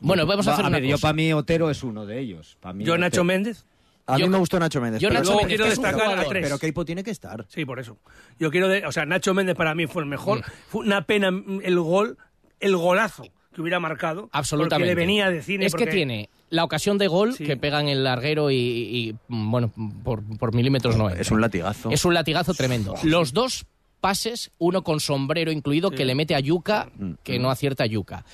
Bueno, 0.00 0.26
vamos 0.26 0.46
a 0.48 0.54
hacer 0.54 0.64
una 0.64 0.78
Yo 0.80 0.98
para 0.98 1.14
mí 1.14 1.32
Otero 1.32 1.70
es 1.70 1.82
uno 1.82 2.06
de 2.06 2.18
ellos. 2.20 2.58
yo 2.76 2.98
Nacho 2.98 3.24
Méndez. 3.24 3.64
A 4.06 4.16
mí 4.16 4.28
me 4.28 4.38
gustó 4.38 4.58
Nacho 4.58 4.80
Méndez. 4.80 5.00
Yo 5.02 5.08
pero 5.08 5.20
Nacho 5.20 5.38
quiero 5.46 5.66
destacar 5.66 6.18
a 6.18 6.24
tres. 6.24 6.42
Pero 6.42 6.58
Keipo 6.58 6.84
tiene 6.84 7.04
que 7.04 7.10
estar. 7.10 7.44
Sí, 7.48 7.64
por 7.64 7.78
eso. 7.78 7.98
Yo 8.38 8.50
quiero, 8.50 8.68
o 8.88 8.92
sea, 8.92 9.04
Nacho 9.04 9.34
Méndez 9.34 9.54
para 9.54 9.74
mí 9.74 9.86
fue 9.86 10.02
el 10.02 10.08
mejor. 10.08 10.38
Mm. 10.38 10.42
Fue 10.68 10.80
una 10.80 11.02
pena 11.02 11.28
el 11.28 11.78
gol, 11.78 12.16
el 12.60 12.76
golazo 12.76 13.24
que 13.54 13.60
hubiera 13.60 13.80
marcado. 13.80 14.28
Absolutamente. 14.32 14.90
Porque 14.90 15.00
le 15.00 15.06
venía 15.06 15.30
de 15.30 15.42
cine. 15.42 15.66
Es 15.66 15.74
que 15.74 15.86
tiene 15.86 16.28
la 16.50 16.64
ocasión 16.64 16.98
de 16.98 17.08
gol 17.08 17.36
que 17.36 17.56
pega 17.56 17.80
en 17.80 17.88
el 17.88 18.04
larguero 18.04 18.50
y, 18.50 19.16
bueno, 19.28 19.72
por, 20.04 20.54
milímetros 20.54 20.96
no 20.96 21.10
es. 21.10 21.20
Es 21.20 21.30
un 21.30 21.40
latigazo. 21.40 21.90
Es 21.90 22.04
un 22.04 22.14
latigazo 22.14 22.54
tremendo. 22.54 22.94
Los 23.02 23.32
dos 23.32 23.66
pases, 24.00 24.50
uno 24.58 24.82
con 24.82 25.00
sombrero 25.00 25.50
incluido, 25.50 25.90
que 25.90 26.04
le 26.04 26.14
mete 26.14 26.34
a 26.34 26.40
Yuca, 26.40 26.90
mm, 26.96 27.12
que 27.22 27.38
no 27.38 27.50
acierta 27.50 27.84
a 27.84 27.86
Yuca. 27.86 28.24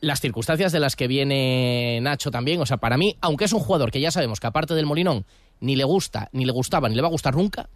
Las 0.00 0.20
circunstancias 0.20 0.72
de 0.72 0.80
las 0.80 0.96
que 0.96 1.08
viene 1.08 1.98
Nacho 2.00 2.30
también, 2.30 2.60
o 2.60 2.66
sea, 2.66 2.78
para 2.78 2.96
mí, 2.96 3.16
aunque 3.20 3.44
es 3.44 3.52
un 3.52 3.60
jugador 3.60 3.90
que 3.90 4.00
ya 4.00 4.10
sabemos 4.10 4.40
que 4.40 4.46
aparte 4.46 4.74
del 4.74 4.86
Molinón 4.86 5.26
ni 5.60 5.76
le 5.76 5.84
gusta, 5.84 6.30
ni 6.32 6.46
le 6.46 6.52
gustaba, 6.52 6.88
ni 6.88 6.94
le 6.94 7.02
va 7.02 7.08
a 7.08 7.10
gustar 7.10 7.36
nunca, 7.36 7.68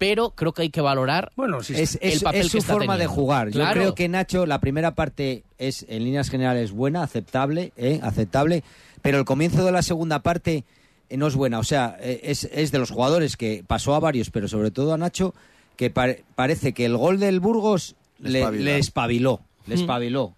pero 0.00 0.30
creo 0.30 0.54
que 0.54 0.62
hay 0.62 0.70
que 0.70 0.80
valorar 0.80 1.30
bueno, 1.36 1.58
es, 1.58 1.98
el 2.00 2.20
papel 2.20 2.46
es 2.46 2.52
su 2.52 2.62
forma 2.62 2.96
de 2.96 3.06
jugar. 3.06 3.50
Yo 3.50 3.62
creo 3.70 3.94
que 3.94 4.08
Nacho, 4.08 4.46
la 4.46 4.58
primera 4.58 4.94
parte 4.94 5.44
es 5.58 5.84
en 5.90 6.04
líneas 6.04 6.30
generales 6.30 6.72
buena, 6.72 7.02
aceptable, 7.02 7.74
¿eh? 7.76 8.00
aceptable, 8.02 8.64
pero 9.02 9.18
el 9.18 9.26
comienzo 9.26 9.62
de 9.62 9.72
la 9.72 9.82
segunda 9.82 10.22
parte 10.22 10.64
eh, 11.10 11.16
no 11.18 11.26
es 11.26 11.34
buena. 11.34 11.58
O 11.58 11.64
sea, 11.64 11.98
eh, 12.00 12.18
es, 12.24 12.44
es, 12.50 12.72
de 12.72 12.78
los 12.78 12.90
jugadores 12.90 13.36
que 13.36 13.62
pasó 13.66 13.94
a 13.94 14.00
varios, 14.00 14.30
pero 14.30 14.48
sobre 14.48 14.70
todo 14.70 14.94
a 14.94 14.96
Nacho, 14.96 15.34
que 15.76 15.90
parece 15.90 16.72
que 16.72 16.86
el 16.86 16.96
gol 16.96 17.20
del 17.20 17.38
Burgos 17.38 17.94
le, 18.20 18.50
le 18.52 18.78
espabiló, 18.78 19.42
le 19.66 19.76
mm. 19.76 19.80
espabiló. 19.80 20.34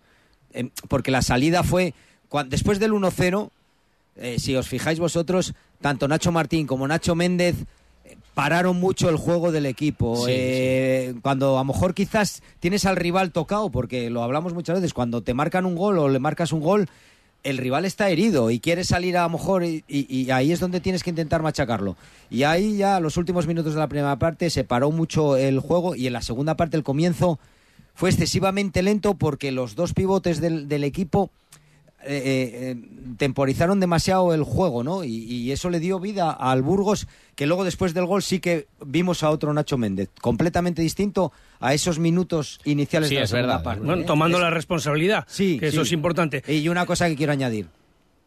Em, 0.54 0.70
porque 0.88 1.12
la 1.12 1.22
salida 1.22 1.62
fue, 1.62 1.94
después 2.46 2.80
del 2.80 2.90
1-0, 2.94 3.50
si 4.38 4.56
os 4.56 4.66
fijáis 4.66 4.98
vosotros, 4.98 5.54
tanto 5.80 6.08
Nacho 6.08 6.32
Martín 6.32 6.66
como 6.66 6.88
Nacho 6.88 7.14
Méndez 7.14 7.64
pararon 8.34 8.78
mucho 8.78 9.08
el 9.08 9.16
juego 9.16 9.52
del 9.52 9.66
equipo. 9.66 10.24
Eh, 10.28 11.14
cuando 11.22 11.58
a 11.58 11.60
lo 11.60 11.64
mejor 11.64 11.94
quizás 11.94 12.42
tienes 12.60 12.84
al 12.86 12.96
rival 12.96 13.32
tocado, 13.32 13.70
porque 13.70 14.10
lo 14.10 14.22
hablamos 14.22 14.54
muchas 14.54 14.76
veces, 14.76 14.94
cuando 14.94 15.22
te 15.22 15.34
marcan 15.34 15.66
un 15.66 15.76
gol 15.76 15.98
o 15.98 16.08
le 16.08 16.18
marcas 16.18 16.52
un 16.52 16.60
gol, 16.60 16.88
el 17.42 17.58
rival 17.58 17.84
está 17.84 18.08
herido 18.08 18.50
y 18.50 18.60
quiere 18.60 18.84
salir 18.84 19.16
a 19.16 19.24
lo 19.24 19.30
mejor 19.30 19.64
y, 19.64 20.30
ahí 20.30 20.52
es 20.52 20.60
donde 20.60 20.80
tienes 20.80 21.02
que 21.02 21.10
intentar 21.10 21.42
machacarlo. 21.42 21.96
Y 22.30 22.44
ahí 22.44 22.76
ya 22.76 23.00
los 23.00 23.16
últimos 23.16 23.46
minutos 23.46 23.74
de 23.74 23.80
la 23.80 23.88
primera 23.88 24.16
parte 24.18 24.48
se 24.50 24.64
paró 24.64 24.90
mucho 24.90 25.36
el 25.36 25.58
juego 25.58 25.94
y 25.94 26.06
en 26.06 26.12
la 26.12 26.22
segunda 26.22 26.56
parte 26.56 26.76
el 26.76 26.84
comienzo 26.84 27.38
fue 27.94 28.10
excesivamente 28.10 28.82
lento 28.82 29.14
porque 29.14 29.52
los 29.52 29.74
dos 29.74 29.92
pivotes 29.92 30.40
del 30.40 30.84
equipo 30.84 31.30
eh, 32.04 32.16
eh, 32.16 32.50
eh, 32.54 32.76
temporizaron 33.16 33.78
demasiado 33.80 34.34
el 34.34 34.42
juego, 34.42 34.82
¿no? 34.82 35.04
Y, 35.04 35.52
eso 35.52 35.70
le 35.70 35.80
dio 35.80 36.00
vida 36.00 36.30
al 36.30 36.62
Burgos, 36.62 37.06
que 37.34 37.46
luego 37.46 37.64
después 37.64 37.94
del 37.94 38.06
gol 38.06 38.22
sí 38.22 38.40
que 38.40 38.68
vimos 38.84 39.22
a 39.22 39.30
otro 39.30 39.52
Nacho 39.52 39.76
Méndez, 39.76 40.08
completamente 40.20 40.80
distinto 40.80 41.32
a 41.60 41.74
esos 41.74 41.98
minutos 41.98 42.60
iniciales 42.64 43.10
de 43.10 43.20
la 43.20 43.26
segunda 43.26 43.62
parte. 43.62 43.84
Bueno, 43.84 44.04
tomando 44.04 44.38
la 44.38 44.50
responsabilidad, 44.50 45.24
sí, 45.28 45.58
que 45.58 45.68
eso 45.68 45.82
es 45.82 45.92
importante. 45.92 46.42
Y 46.48 46.68
una 46.68 46.86
cosa 46.86 47.08
que 47.08 47.16
quiero 47.16 47.32
añadir, 47.32 47.68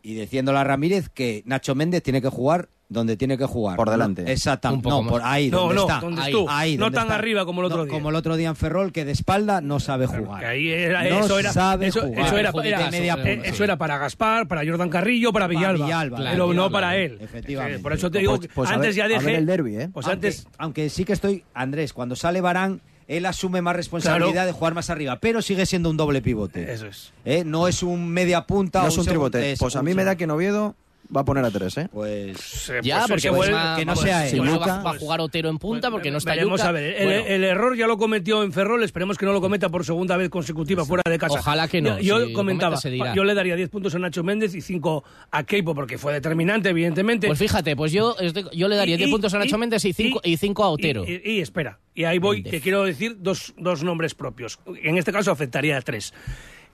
y 0.05 0.13
diciéndole 0.13 0.59
a 0.59 0.63
Ramírez 0.63 1.09
que 1.09 1.41
Nacho 1.45 1.73
Méndez 1.75 2.03
tiene 2.03 2.21
que 2.21 2.29
jugar 2.29 2.69
donde 2.87 3.17
tiene 3.17 3.35
que 3.39 3.45
jugar. 3.45 3.75
Por 3.77 3.89
delante. 3.89 4.31
Exactamente. 4.31 4.87
No, 4.87 5.03
por 5.07 5.19
ahí, 5.23 5.49
no, 5.49 5.61
donde 5.61 5.75
no, 5.75 5.81
está. 5.81 5.99
Donde 6.01 6.21
ahí, 6.21 6.31
tú. 6.31 6.45
ahí, 6.47 6.77
no 6.77 6.83
donde 6.85 6.95
tan 6.97 7.05
está. 7.07 7.15
arriba 7.15 7.43
como 7.43 7.61
el 7.61 7.65
otro 7.65 7.77
No, 7.79 7.83
día. 7.85 7.93
Como 7.93 8.09
el 8.11 8.15
otro 8.15 8.37
día 8.37 8.49
en 8.49 8.55
Ferrol, 8.55 8.91
que 8.91 9.03
de 9.05 9.11
espalda 9.11 9.59
no 9.61 9.79
sabe 9.79 10.05
jugar. 10.05 10.41
Que 10.41 10.45
ahí 10.45 10.69
era, 10.69 11.01
no 11.09 11.25
eso 11.25 11.39
era, 11.39 11.51
sabe 11.51 11.87
eso, 11.87 12.01
jugar. 12.03 12.27
eso 12.27 12.37
era, 12.37 12.51
Judicazo, 12.51 12.81
era- 12.83 12.91
media 12.91 13.15
punta, 13.15 13.47
eso 13.47 13.57
sí. 13.57 13.63
era 13.63 13.77
para 13.77 13.97
Gaspar, 13.97 14.47
para 14.47 14.61
Jordan 14.63 14.89
Carrillo, 14.89 15.33
para 15.33 15.47
Para 15.47 15.57
Villalba, 15.57 15.85
Villalba, 15.85 16.17
pero 16.17 16.29
claro, 16.29 16.37
no 16.45 16.49
Villalba, 16.51 16.69
para 16.69 16.97
él. 16.97 17.17
efectivamente. 17.19 17.79
Por 17.79 17.93
eso 17.93 18.11
te 18.11 18.19
digo, 18.19 18.35
Pues- 18.37 18.47
que 18.47 18.53
pues 18.53 18.69
a 18.69 18.73
antes 18.75 18.89
ver- 18.89 18.95
ya 18.95 19.03
a 19.05 19.07
ver 19.07 19.19
dejé. 19.25 19.37
el 19.37 19.45
derbi, 19.47 19.77
¿eh? 19.77 19.89
Pues 19.91 20.05
aunque, 20.05 20.27
antes. 20.27 20.47
aunque 20.59 20.89
sí 20.89 21.05
que 21.05 21.13
estoy, 21.13 21.43
Andrés, 21.55 21.91
cuando 21.91 22.15
sale 22.15 22.39
Barán, 22.39 22.81
él 23.07 23.25
asume 23.25 23.61
más 23.61 23.75
responsabilidad 23.75 24.31
Claro. 24.31 24.47
de 24.47 24.53
jugar 24.53 24.73
más 24.73 24.89
arriba, 24.89 25.19
pero 25.19 25.41
sigue 25.41 25.65
siendo 25.65 25.89
un 25.89 25.97
doble 25.97 26.21
pivote. 26.21 26.71
Eso 26.73 26.87
es. 26.87 27.11
¿Eh? 27.25 27.43
No 27.45 27.67
es 27.67 27.83
un 27.83 28.09
media 28.09 28.45
punta 28.47 28.79
No 28.79 28.85
o 28.85 28.87
es 28.89 28.97
un 28.97 29.03
segundo- 29.05 29.29
tribote. 29.31 29.51
es 29.53 29.59
Pues 29.59 29.75
a 29.75 29.79
un 29.79 29.85
mí 29.85 29.93
me 29.93 30.03
da 30.03 30.15
que 30.15 30.23
en 30.25 30.31
Oviedo 30.31 30.75
va 31.15 31.21
a 31.21 31.25
poner 31.25 31.43
a 31.45 31.51
tres, 31.51 31.77
¿eh? 31.77 31.89
Pues 31.91 32.69
Eh, 32.69 32.79
Ya, 32.83 33.05
pues 33.07 33.23
porque 33.23 33.29
pues, 33.37 33.53
va- 33.53 33.75
que 33.77 33.85
no 33.85 33.95
sea 33.95 34.27
sí, 34.27 34.35
él. 34.37 34.41
va- 34.41 34.45
Luca. 34.53 34.81
va 34.81 34.91
a 34.91 34.97
jugar 34.99 35.21
Otero 35.21 35.49
en 35.49 35.57
punta 35.57 35.91
porque 35.91 36.11
no 36.11 36.17
está 36.17 36.31
Veremos 36.31 36.59
Yuca. 36.59 36.69
a 36.69 36.71
ver. 36.71 36.95
El, 37.01 37.05
Bueno, 37.05 37.25
el 37.27 37.43
error 37.43 37.75
ya 37.77 37.87
lo 37.87 37.97
cometió 37.97 38.43
en 38.43 38.51
Ferrol, 38.53 38.83
esperemos 38.83 39.17
que 39.17 39.25
no 39.25 39.33
lo 39.33 39.41
cometa 39.41 39.69
por 39.69 39.85
segunda 39.85 40.17
vez 40.17 40.29
consecutiva 40.29 40.85
fuera 40.85 41.03
de 41.09 41.17
casa. 41.17 41.39
Ojalá 41.39 41.67
que 41.67 41.81
no, 41.81 41.99
Yo, 41.99 42.25
si 42.27 42.33
comentaba, 42.33 42.77
yo 43.13 43.23
le 43.23 43.33
daría 43.33 43.55
10 43.55 43.69
puntos 43.69 43.93
a 43.95 43.99
Nacho 43.99 44.23
Méndez 44.23 44.55
y 44.55 44.61
5 44.61 45.03
a 45.31 45.43
Keipo 45.43 45.75
porque 45.75 45.97
fue 45.97 46.13
determinante, 46.13 46.69
evidentemente. 46.69 47.27
Pues 47.27 47.39
fíjate, 47.39 47.75
pues 47.75 47.91
yo, 47.91 48.15
estoy- 48.19 48.45
yo 48.53 48.67
le 48.67 48.75
daría 48.75 48.95
Y- 48.95 48.97
10 48.99 49.09
puntos 49.11 49.33
a 49.33 49.39
Nacho 49.39 49.55
y- 49.55 49.59
Méndez 49.59 49.85
y 49.85 49.93
5 49.93 50.21
y- 50.23 50.33
y 50.33 50.37
cinco 50.37 50.63
a 50.63 50.69
Otero. 50.69 51.05
Y, 51.07 51.21
y- 51.23 51.31
y 51.37 51.41
espera, 51.41 51.79
y 51.93 52.03
ahí 52.05 52.17
voy, 52.19 52.37
Méndez. 52.37 52.51
que 52.51 52.61
quiero 52.61 52.83
decir 52.83 53.17
dos, 53.19 53.53
dos 53.57 53.83
nombres 53.83 54.15
propios. 54.15 54.59
En 54.83 54.97
este 54.97 55.11
caso 55.11 55.31
afectaría 55.31 55.77
a 55.77 55.81
tres. 55.81 56.13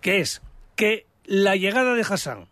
Que 0.02 0.20
es 0.20 0.42
que 0.76 1.06
la 1.26 1.56
llegada 1.56 1.94
de 1.94 2.02
Hassan 2.02 2.48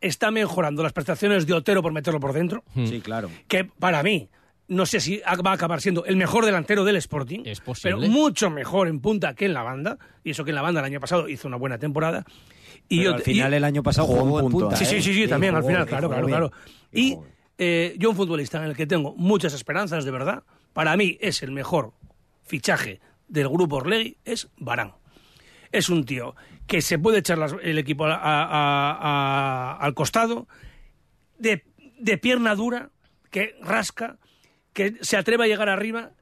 está 0.00 0.30
mejorando 0.30 0.82
las 0.82 0.92
prestaciones 0.92 1.46
de 1.46 1.52
Otero 1.54 1.82
por 1.82 1.92
meterlo 1.92 2.20
por 2.20 2.32
dentro. 2.32 2.64
sí, 2.86 3.00
claro. 3.00 3.30
que 3.48 3.64
para 3.64 4.02
mí 4.02 4.28
no 4.68 4.86
sé 4.86 5.00
si 5.00 5.18
va 5.18 5.50
a 5.50 5.54
acabar 5.54 5.80
siendo 5.80 6.04
el 6.04 6.16
mejor 6.16 6.44
delantero 6.46 6.84
del 6.84 6.94
Sporting, 6.96 7.40
Es 7.44 7.60
posible. 7.60 7.96
pero 7.98 8.08
mucho 8.12 8.50
mejor 8.50 8.86
en 8.86 9.00
punta 9.00 9.34
que 9.34 9.46
en 9.46 9.52
la 9.54 9.62
banda, 9.64 9.98
y 10.22 10.30
eso 10.30 10.44
que 10.44 10.50
en 10.50 10.54
la 10.54 10.62
banda 10.62 10.78
el 10.80 10.86
año 10.86 11.00
pasado 11.00 11.28
hizo 11.28 11.48
una 11.48 11.56
buena 11.56 11.76
temporada. 11.78 12.24
Y 12.88 12.98
Pero 12.98 13.10
yo- 13.10 13.16
al 13.16 13.22
final 13.22 13.52
y- 13.52 13.56
el 13.56 13.64
año 13.64 13.82
pasado 13.82 14.06
jugó 14.06 14.20
jugó, 14.20 14.38
en 14.40 14.44
punta, 14.50 14.58
punta. 14.66 14.76
Sí, 14.76 14.84
sí, 14.84 14.96
¿eh? 14.96 15.02
sí, 15.02 15.12
sí, 15.14 15.26
también 15.28 15.54
al 15.56 15.64
final, 15.64 15.86
claro, 15.86 16.08
claro, 16.08 16.26
claro. 16.26 16.52
Y 16.92 17.16
eh, 17.58 17.94
yo 17.98 18.10
un 18.10 18.16
futbolista 18.16 18.58
en 18.58 18.70
el 18.70 18.76
que 18.76 18.86
tengo 18.86 19.12
muchas 19.16 19.54
esperanzas, 19.54 20.04
de 20.04 20.10
verdad, 20.12 20.44
para 20.72 20.96
mí 20.96 21.18
es 21.20 21.42
el 21.42 21.50
mejor 21.50 21.92
fichaje 22.44 23.00
del 23.28 23.48
grupo 23.48 23.76
Orlegui, 23.76 24.16
es 24.24 24.48
Barán. 24.56 24.92
Es 25.72 25.88
un 25.88 26.04
tío 26.04 26.34
que 26.70 26.82
se 26.82 27.00
puede 27.00 27.18
echar 27.18 27.36
el 27.64 27.78
equipo 27.78 28.06
a- 28.06 29.76
al 29.80 29.92
costado, 29.94 30.46
de, 31.36 31.64
de 31.98 32.16
pierna 32.16 32.54
dura, 32.54 32.90
que 33.32 33.56
rasca, 33.60 34.18
que 34.72 34.94
se 35.00 35.16
atreve 35.16 35.42
a 35.44 35.46
llegar 35.48 35.68
arriba. 35.68 36.12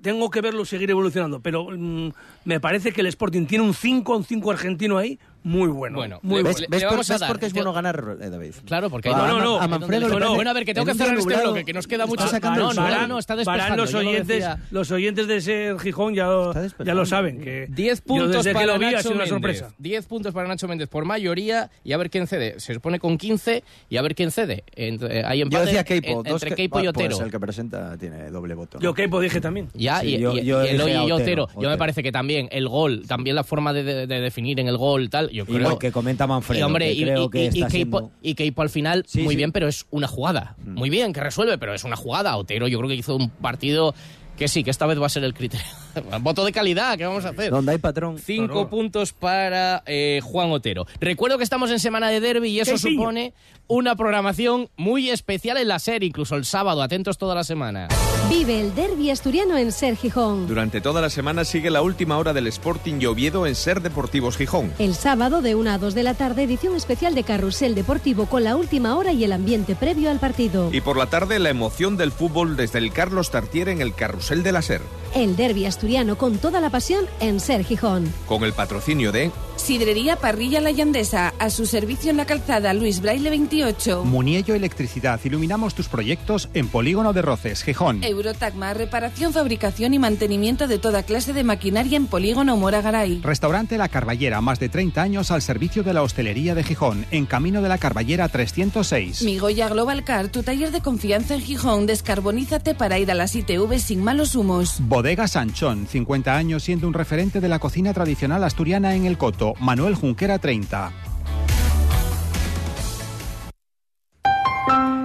Tengo 0.00 0.30
que 0.30 0.40
verlo 0.40 0.64
seguir 0.64 0.88
evolucionando, 0.88 1.40
pero 1.40 1.66
mm, 1.76 2.12
me 2.44 2.60
parece 2.60 2.92
que 2.92 3.00
el 3.00 3.08
Sporting 3.08 3.46
tiene 3.46 3.64
un 3.64 3.74
5, 3.74 4.16
un 4.18 4.22
5 4.24 4.52
argentino 4.52 4.98
ahí, 4.98 5.18
muy 5.42 5.68
bueno. 5.68 5.96
Bueno, 5.98 6.20
muy 6.22 6.36
le- 6.38 6.42
bueno. 6.42 6.58
¿Ves, 6.58 6.68
ves 6.68 6.84
por, 6.84 6.98
ves 6.98 7.08
dar- 7.08 7.28
por 7.28 7.38
qué 7.38 7.46
es 7.46 7.52
yo- 7.52 7.56
bueno 7.58 7.72
ganar, 7.72 8.16
eh, 8.20 8.30
David? 8.30 8.52
Claro, 8.66 8.90
porque 8.90 9.08
hay 9.08 9.14
No, 9.14 9.26
no, 9.26 9.38
no. 9.40 9.60
A 9.60 9.68
Manfredo 9.68 10.08
No, 10.08 10.18
no. 10.20 10.34
Bueno, 10.34 10.50
a 10.50 10.54
ver, 10.54 10.64
que 10.64 10.74
tengo 10.74 10.88
en 10.90 10.96
que 10.96 11.02
cerrar 11.04 11.18
este 11.18 11.36
bloque, 11.36 11.64
que 11.64 11.72
nos 11.72 11.86
queda 11.86 12.06
mucho. 12.06 12.24
está 12.24 12.36
sacando 12.36 12.60
no, 12.60 12.70
el 12.70 13.08
no, 13.08 13.18
está 13.18 13.34
Para 13.36 13.44
despejando. 13.64 13.82
los 13.82 13.92
yo 13.92 14.02
lo 14.02 14.08
oyentes, 14.10 14.28
decía. 14.28 14.58
los 14.70 14.90
oyentes 14.90 15.26
de 15.28 15.40
ser 15.40 15.78
Gijón 15.80 16.14
ya, 16.14 16.26
lo- 16.26 16.52
ya 16.84 16.94
lo 16.94 17.06
saben. 17.06 17.40
que 17.40 17.66
10 17.70 17.98
yo 18.00 18.04
puntos 18.04 18.46
para 18.46 18.58
que 18.60 18.66
lo 18.66 18.78
vi 18.78 18.86
Nacho 18.86 19.08
una 19.08 19.16
Méndez. 19.18 19.28
sorpresa. 19.28 19.70
10 19.78 20.06
puntos 20.06 20.34
para 20.34 20.48
Nacho 20.48 20.68
Méndez 20.68 20.88
por 20.88 21.04
mayoría 21.04 21.70
y 21.84 21.92
a 21.92 21.96
ver 21.96 22.10
quién 22.10 22.26
cede. 22.26 22.58
Se 22.60 22.74
supone 22.74 22.98
con 22.98 23.16
15 23.18 23.62
y 23.88 23.96
a 23.96 24.02
ver 24.02 24.14
quién 24.14 24.30
cede. 24.30 24.64
Entre, 24.76 25.24
hay 25.24 25.38
Yo 25.38 25.42
empate 25.44 25.66
decía 25.66 25.84
Keipo. 25.84 26.22
en- 26.24 26.32
entre 26.32 26.50
que- 26.50 26.56
Keipo 26.56 26.80
y 26.80 26.86
ah, 26.86 26.90
Otero. 26.90 27.16
Pues 27.16 27.20
el 27.26 27.30
que 27.30 27.40
presenta 27.40 27.96
tiene 27.96 28.30
doble 28.30 28.54
voto. 28.54 28.78
Yo 28.80 28.94
Keipo 28.94 29.20
dije 29.20 29.40
también. 29.40 29.68
Ya, 29.74 30.00
Sí, 30.00 30.14
y, 30.16 30.18
yo- 30.18 30.32
y- 30.36 30.44
yo 30.44 31.14
Otero. 31.14 31.48
Yo 31.60 31.68
me 31.68 31.78
parece 31.78 32.02
que 32.02 32.12
también 32.12 32.48
el 32.52 32.68
gol, 32.68 33.04
también 33.06 33.34
la 33.36 33.44
forma 33.44 33.72
de 33.72 34.06
definir 34.06 34.60
en 34.60 34.68
el 34.68 34.76
gol, 34.76 35.10
tal. 35.10 35.27
Yo 35.30 35.46
creo 35.46 35.78
que 35.78 35.92
comenta 35.92 36.26
Manfredo, 36.26 36.60
y 36.60 36.62
hombre, 36.62 36.86
que 36.86 36.92
y, 36.92 37.02
creo 37.04 37.24
y- 37.24 37.30
que 37.30 37.46
está 37.46 37.70
siendo- 37.70 38.10
Keipo 38.36 38.62
al 38.62 38.70
final, 38.70 39.04
Sí, 39.06 39.22
muy 39.22 39.34
sí. 39.34 39.36
bien, 39.36 39.52
pero 39.52 39.68
es 39.68 39.86
una 39.90 40.06
jugada. 40.08 40.56
Muy 40.64 40.90
bien, 40.90 41.12
que 41.12 41.20
resuelve, 41.20 41.58
pero 41.58 41.74
es 41.74 41.84
una 41.84 41.96
jugada. 41.96 42.36
Otero, 42.36 42.68
yo 42.68 42.78
creo 42.78 42.88
que 42.88 42.94
hizo 42.96 43.16
un 43.16 43.30
partido 43.30 43.94
que 44.38 44.48
sí, 44.48 44.62
que 44.62 44.70
esta 44.70 44.86
vez 44.86 45.00
va 45.00 45.06
a 45.06 45.10
ser 45.10 45.24
el 45.24 45.34
criterio. 45.34 45.66
Voto 46.20 46.44
de 46.44 46.52
calidad, 46.52 46.96
¿qué 46.96 47.04
vamos 47.04 47.24
a 47.24 47.30
hacer? 47.30 47.50
Donde 47.50 47.72
hay 47.72 47.78
patrón. 47.78 48.18
Cinco 48.18 48.68
puntos 48.68 49.12
para 49.12 49.82
eh, 49.84 50.20
Juan 50.22 50.52
Otero. 50.52 50.86
Recuerdo 51.00 51.36
que 51.36 51.44
estamos 51.44 51.70
en 51.70 51.80
semana 51.80 52.08
de 52.08 52.20
derby 52.20 52.48
y 52.50 52.60
eso 52.60 52.78
supone 52.78 53.34
una 53.66 53.96
programación 53.96 54.70
muy 54.76 55.10
especial 55.10 55.58
en 55.58 55.68
la 55.68 55.78
serie, 55.78 56.08
incluso 56.08 56.36
el 56.36 56.44
sábado. 56.44 56.82
Atentos 56.82 57.18
toda 57.18 57.34
la 57.34 57.44
semana. 57.44 57.88
Vive 58.30 58.60
el 58.60 58.74
derby 58.74 59.10
asturiano 59.10 59.56
en 59.56 59.72
Ser 59.72 59.96
Gijón. 59.96 60.46
Durante 60.46 60.80
toda 60.80 61.00
la 61.00 61.10
semana 61.10 61.44
sigue 61.44 61.70
la 61.70 61.82
última 61.82 62.16
hora 62.16 62.32
del 62.32 62.46
Sporting 62.46 63.00
y 63.00 63.06
Oviedo 63.06 63.46
en 63.46 63.54
Ser 63.54 63.82
Deportivos 63.82 64.36
Gijón. 64.36 64.72
El 64.78 64.94
sábado 64.94 65.42
de 65.42 65.54
1 65.54 65.70
a 65.70 65.78
2 65.78 65.94
de 65.94 66.02
la 66.02 66.14
tarde, 66.14 66.44
edición 66.44 66.76
especial 66.76 67.14
de 67.14 67.24
Carrusel 67.24 67.74
Deportivo 67.74 68.26
con 68.26 68.44
la 68.44 68.56
última 68.56 68.96
hora 68.96 69.12
y 69.12 69.24
el 69.24 69.32
ambiente 69.32 69.74
previo 69.74 70.10
al 70.10 70.20
partido. 70.20 70.70
Y 70.72 70.80
por 70.80 70.96
la 70.96 71.06
tarde 71.06 71.38
la 71.38 71.50
emoción 71.50 71.96
del 71.96 72.12
fútbol 72.12 72.56
desde 72.56 72.78
el 72.78 72.92
Carlos 72.92 73.30
Tartier 73.30 73.68
en 73.68 73.80
el 73.80 73.94
Carrusel 73.94 74.27
de 74.28 74.52
la 74.52 74.60
Ser. 74.60 74.82
El 75.14 75.36
derby 75.36 75.64
asturiano 75.64 76.18
con 76.18 76.36
toda 76.36 76.60
la 76.60 76.68
pasión 76.68 77.06
en 77.20 77.40
Ser 77.40 77.64
Gijón. 77.64 78.12
Con 78.26 78.44
el 78.44 78.52
patrocinio 78.52 79.10
de 79.10 79.30
Sidrería 79.56 80.16
Parrilla 80.16 80.60
La 80.60 80.70
Llandesa, 80.70 81.34
a 81.38 81.50
su 81.50 81.66
servicio 81.66 82.10
en 82.10 82.18
la 82.18 82.26
calzada 82.26 82.72
Luis 82.74 83.00
Braille 83.00 83.28
28. 83.28 84.04
Muniello 84.04 84.54
Electricidad, 84.54 85.18
iluminamos 85.24 85.74
tus 85.74 85.88
proyectos 85.88 86.48
en 86.54 86.68
Polígono 86.68 87.12
de 87.12 87.22
Roces, 87.22 87.64
Gijón. 87.64 88.04
Eurotagma, 88.04 88.72
reparación, 88.74 89.32
fabricación 89.32 89.94
y 89.94 89.98
mantenimiento 89.98 90.68
de 90.68 90.78
toda 90.78 91.02
clase 91.02 91.32
de 91.32 91.42
maquinaria 91.42 91.96
en 91.96 92.06
Polígono 92.06 92.56
Mora 92.56 92.82
Garay. 92.82 93.20
Restaurante 93.22 93.78
La 93.78 93.88
Carballera, 93.88 94.40
más 94.40 94.60
de 94.60 94.68
30 94.68 95.02
años 95.02 95.30
al 95.30 95.42
servicio 95.42 95.82
de 95.82 95.94
la 95.94 96.02
hostelería 96.02 96.54
de 96.54 96.62
Gijón, 96.62 97.06
en 97.10 97.26
Camino 97.26 97.60
de 97.60 97.68
la 97.68 97.78
Carballera 97.78 98.28
306. 98.28 99.22
Migoya 99.22 99.68
Global 99.68 100.04
Car, 100.04 100.28
tu 100.28 100.42
taller 100.42 100.70
de 100.70 100.82
confianza 100.82 101.34
en 101.34 101.40
Gijón. 101.40 101.86
Descarbonízate 101.86 102.74
para 102.74 102.98
ir 102.98 103.10
a 103.10 103.14
las 103.14 103.34
ITV 103.34 103.78
sin 103.78 104.04
malos 104.18 104.34
humos. 104.34 104.80
Bodega 104.80 105.28
Sanchón, 105.28 105.86
50 105.86 106.36
años 106.36 106.64
siendo 106.64 106.88
un 106.88 106.94
referente 106.94 107.40
de 107.40 107.48
la 107.48 107.60
cocina 107.60 107.94
tradicional 107.94 108.42
asturiana 108.42 108.96
en 108.96 109.06
el 109.06 109.16
Coto, 109.16 109.54
Manuel 109.60 109.94
Junquera 109.94 110.40
30. 110.40 110.90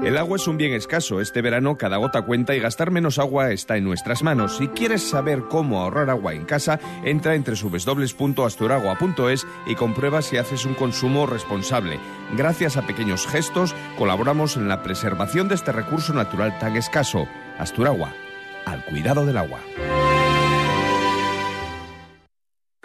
El 0.04 0.18
agua 0.18 0.38
es 0.38 0.48
un 0.48 0.58
bien 0.58 0.74
escaso. 0.74 1.22
Este 1.22 1.44
verano 1.44 1.78
cada 1.78 1.98
gota 1.98 2.24
cuenta 2.24 2.56
y 2.56 2.60
gastar 2.60 2.90
menos 2.90 3.20
agua 3.20 3.52
está 3.52 3.78
en 3.78 3.84
nuestras 3.84 4.24
manos. 4.24 4.58
Si 4.58 4.68
quieres 4.70 5.08
saber 5.08 5.44
cómo 5.48 5.80
ahorrar 5.80 6.10
agua 6.10 6.34
en 6.34 6.46
casa, 6.46 6.80
entra 7.06 7.36
en 7.36 7.44
www.asturagua.es 7.44 9.46
y 9.68 9.76
comprueba 9.76 10.24
si 10.24 10.38
haces 10.38 10.66
un 10.66 10.74
consumo 10.74 11.28
responsable. 11.28 12.00
Gracias 12.36 12.78
a 12.78 12.88
pequeños 12.88 13.28
gestos, 13.28 13.76
colaboramos 13.96 14.58
en 14.58 14.68
la 14.68 14.82
preservación 14.82 15.50
de 15.50 15.56
este 15.56 15.72
recurso 15.72 16.14
natural 16.14 16.58
tan 16.58 16.76
escaso. 16.76 17.28
Asturagua, 17.60 18.12
al 18.66 18.84
cuidado 18.86 19.26
del 19.26 19.38
agua. 19.38 19.60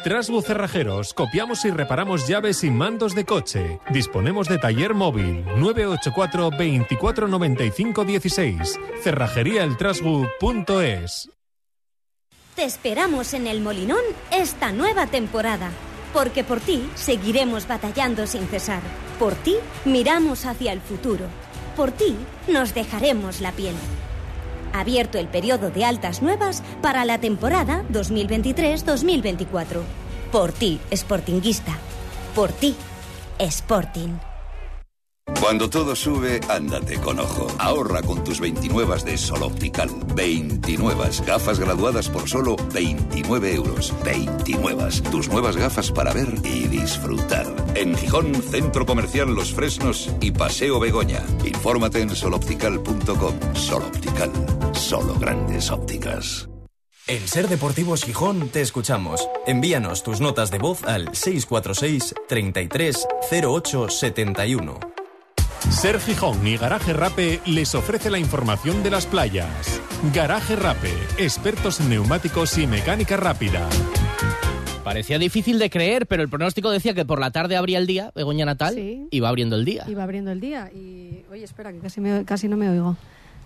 Trasbu 0.03 0.43
Cerrajeros, 0.43 1.13
copiamos 1.13 1.65
y 1.65 1.71
reparamos 1.71 2.29
llaves 2.29 2.63
y 2.63 2.71
mandos 2.71 3.17
de 3.17 3.25
coche. 3.25 3.81
Disponemos 3.91 4.49
de 4.49 4.59
taller 4.59 4.95
móvil 4.95 5.45
984 5.57 6.51
24 6.57 7.27
95 7.27 8.05
16. 8.05 8.79
Cerrajeríaeltrasbu.es. 9.03 11.31
Te 12.55 12.63
esperamos 12.65 13.35
en 13.35 13.49
el 13.49 13.61
Molinón 13.61 13.99
esta 14.31 14.71
nueva 14.71 15.09
temporada, 15.09 15.71
porque 16.13 16.45
por 16.45 16.61
ti 16.61 16.89
seguiremos 16.95 17.67
batallando 17.67 18.29
sin 18.29 18.47
cesar. 18.47 18.83
Por 19.19 19.35
ti 19.35 19.57
miramos 19.85 20.47
hacia 20.47 20.73
el 20.73 20.81
futuro. 20.81 21.25
Por 21.77 21.91
ti 21.91 22.15
nos 22.47 22.73
dejaremos 22.73 23.41
la 23.41 23.51
piel. 23.51 23.75
Abierto 24.73 25.19
el 25.19 25.29
periodo 25.29 25.71
de 25.71 25.85
altas 25.85 26.23
nuevas 26.23 26.63
para 26.83 27.05
la 27.05 27.19
temporada 27.19 27.85
2023-2024. 27.93 29.83
Por 30.33 30.53
ti, 30.53 30.81
Sportinguista. 30.93 31.79
Por 32.35 32.53
ti, 32.53 32.75
Sporting. 33.39 34.28
Cuando 35.49 35.71
todo 35.71 35.97
sube, 35.97 36.41
ándate 36.51 37.01
con 37.01 37.19
ojo. 37.19 37.47
Ahorra 37.59 38.03
con 38.03 38.23
tus 38.23 38.39
29 38.39 39.03
de 39.03 39.17
Sol 39.17 39.45
Optical. 39.45 39.89
29 40.15 41.09
gafas 41.27 41.59
graduadas 41.59 42.11
por 42.11 42.29
solo 42.29 42.55
29 42.75 43.55
euros. 43.55 43.95
29. 44.05 44.89
Tus 45.11 45.31
nuevas 45.31 45.57
gafas 45.57 45.91
para 45.91 46.13
ver 46.13 46.35
y 46.45 46.69
disfrutar. 46.69 47.47
En 47.75 47.97
Gijón, 47.97 48.35
Centro 48.35 48.85
Comercial 48.85 49.35
Los 49.35 49.55
Fresnos 49.55 50.11
y 50.21 50.33
Paseo 50.33 50.81
Begoña. 50.81 51.23
Infórmate 51.43 52.03
en 52.03 52.15
soloptical.com. 52.15 53.55
Sol 53.55 53.85
Optical. 53.85 54.31
Solo 54.75 55.15
grandes 55.19 55.71
ópticas. 55.71 56.47
En 57.07 57.27
Ser 57.27 57.49
Deportivos 57.49 58.05
Gijón 58.05 58.51
te 58.51 58.61
escuchamos. 58.61 59.27
Envíanos 59.47 60.03
tus 60.03 60.21
notas 60.21 60.51
de 60.51 60.59
voz 60.59 60.85
al 60.85 61.15
646 61.15 62.15
33 62.29 63.07
08 63.33 63.89
71. 63.89 64.98
Ser 65.71 66.01
Gijón 66.01 66.47
y 66.47 66.57
Garaje 66.57 66.93
Rape 66.93 67.41
les 67.45 67.75
ofrece 67.75 68.11
la 68.11 68.19
información 68.19 68.83
de 68.83 68.91
las 68.91 69.07
playas. 69.07 69.81
Garaje 70.15 70.57
Rape, 70.57 70.93
expertos 71.19 71.81
en 71.81 71.91
neumáticos 71.91 72.57
y 72.59 72.67
mecánica 72.67 73.17
rápida. 73.17 73.69
Parecía 74.83 75.19
difícil 75.19 75.59
de 75.59 75.69
creer, 75.69 76.07
pero 76.07 76.23
el 76.23 76.31
pronóstico 76.31 76.71
decía 76.71 76.95
que 76.95 77.05
por 77.05 77.21
la 77.21 77.31
tarde 77.31 77.57
abría 77.57 77.79
el 77.79 77.87
día, 77.87 78.11
Begoña 78.15 78.47
Natal, 78.47 78.79
y 78.79 79.21
va 79.21 79.29
abriendo 79.29 79.57
el 79.57 79.67
día. 79.67 79.85
Iba 79.87 80.03
abriendo 80.03 80.31
el 80.31 80.41
día. 80.41 80.71
Y, 80.75 81.25
oye, 81.31 81.45
espera, 81.45 81.73
que 81.73 81.79
casi, 81.79 82.01
me, 82.01 82.25
casi 82.25 82.49
no 82.49 82.57
me 82.57 82.71
oigo. 82.71 82.97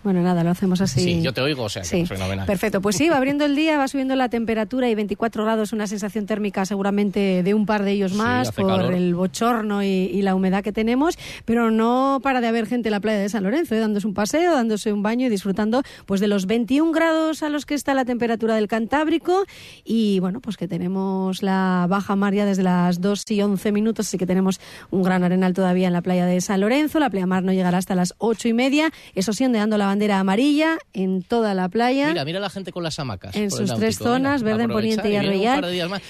Bueno, 0.05 0.21
nada, 0.23 0.43
lo 0.43 0.51
hacemos 0.51 0.81
así. 0.81 1.01
Sí, 1.01 1.23
yo 1.23 1.33
te 1.33 1.41
oigo, 1.41 1.65
o 1.65 1.69
sea, 1.69 1.85
sí. 1.85 2.05
fenomenal. 2.07 2.45
Perfecto, 2.47 2.81
pues 2.81 2.97
sí, 2.97 3.09
va 3.09 3.17
abriendo 3.19 3.45
el 3.45 3.55
día, 3.55 3.79
va 3.79 3.87
subiendo 3.87 4.17
la 4.17 4.29
temperatura 4.29 4.89
y 4.89 4.95
24 4.95 5.45
grados, 5.45 5.73
una 5.73 5.87
sensación 5.87 6.27
térmica 6.27 6.67
seguramente 6.67 7.43
de 7.43 7.55
un 7.55 7.67
par 7.67 7.85
de 7.85 7.93
ellos 7.93 8.13
más 8.15 8.51
por 8.51 8.93
el 8.93 9.15
bochorno 9.15 9.83
y, 9.83 10.23
la 10.23 10.37
humedad 10.37 10.63
que 10.63 10.73
tenemos, 10.73 11.19
pero 11.45 11.73
no 11.73 12.21
para 12.23 12.41
de 12.41 12.47
haber 12.47 12.67
gente 12.67 12.89
en 12.89 12.93
la 12.93 13.01
playa 13.01 13.19
de 13.19 13.29
San 13.29 13.43
Lorenzo, 13.43 13.75
¿eh? 13.75 13.81
dándose 13.81 14.07
un 14.07 14.15
paseo, 14.15 14.55
dándose 14.55 14.93
un 14.93 15.03
baño 15.03 15.27
y 15.27 15.31
disfrutando 15.31 15.83
pues 16.07 16.21
de 16.21 16.29
los 16.29 16.47
21 16.47 16.93
grados 16.93 17.43
a 17.43 17.49
los 17.49 17.67
que 17.67 17.75
está 17.75 17.93
la 17.93 18.05
temperatura 18.05 18.55
del 18.55 18.69
Cantábrico 18.69 19.45
y 19.85 20.21
bueno, 20.21 20.41
pues 20.41 20.57
que 20.57 20.69
tenemos 20.69 21.43
la 21.43 21.87
baja 21.89 22.15
mar 22.15 22.35
ya 22.35 22.45
desde 22.45 22.63
las 22.63 23.01
2 23.01 23.31
y 23.31 23.43
11 23.43 23.73
minutos, 23.73 24.07
así 24.07 24.17
que 24.17 24.27
tenemos 24.27 24.61
un 24.91 25.03
gran 25.03 25.25
arenal 25.25 25.55
todavía 25.55 25.89
en 25.89 25.93
la 25.93 26.03
playa 26.03 26.25
de 26.25 26.41
San 26.41 26.61
Lorenzo, 26.61 27.01
la 27.01 27.11
playa 27.11 27.27
mar 27.27 27.43
no 27.43 27.53
llegará 27.53 27.79
hasta 27.79 27.97
las 27.97 28.15
8 28.19 28.49
y 28.49 28.53
media, 28.53 28.93
eso 29.15 29.33
sí, 29.33 29.45
ondeando 29.45 29.77
la 29.77 29.92
bandera 29.93 30.19
amarilla 30.19 30.79
en 30.95 31.23
toda 31.23 31.53
la 31.55 31.69
playa. 31.69 32.09
Mira, 32.09 32.25
mira 32.25 32.41
la 32.41 32.49
gente 32.49 32.73
con 32.73 32.83
las 32.83 32.99
hamacas. 32.99 33.37
En 33.37 33.51
sus 33.51 33.75
tres 33.75 33.99
zonas, 33.99 34.43
verde, 34.43 34.69
poniente 34.69 35.11
y 35.11 35.17
arreyal. 35.17 35.63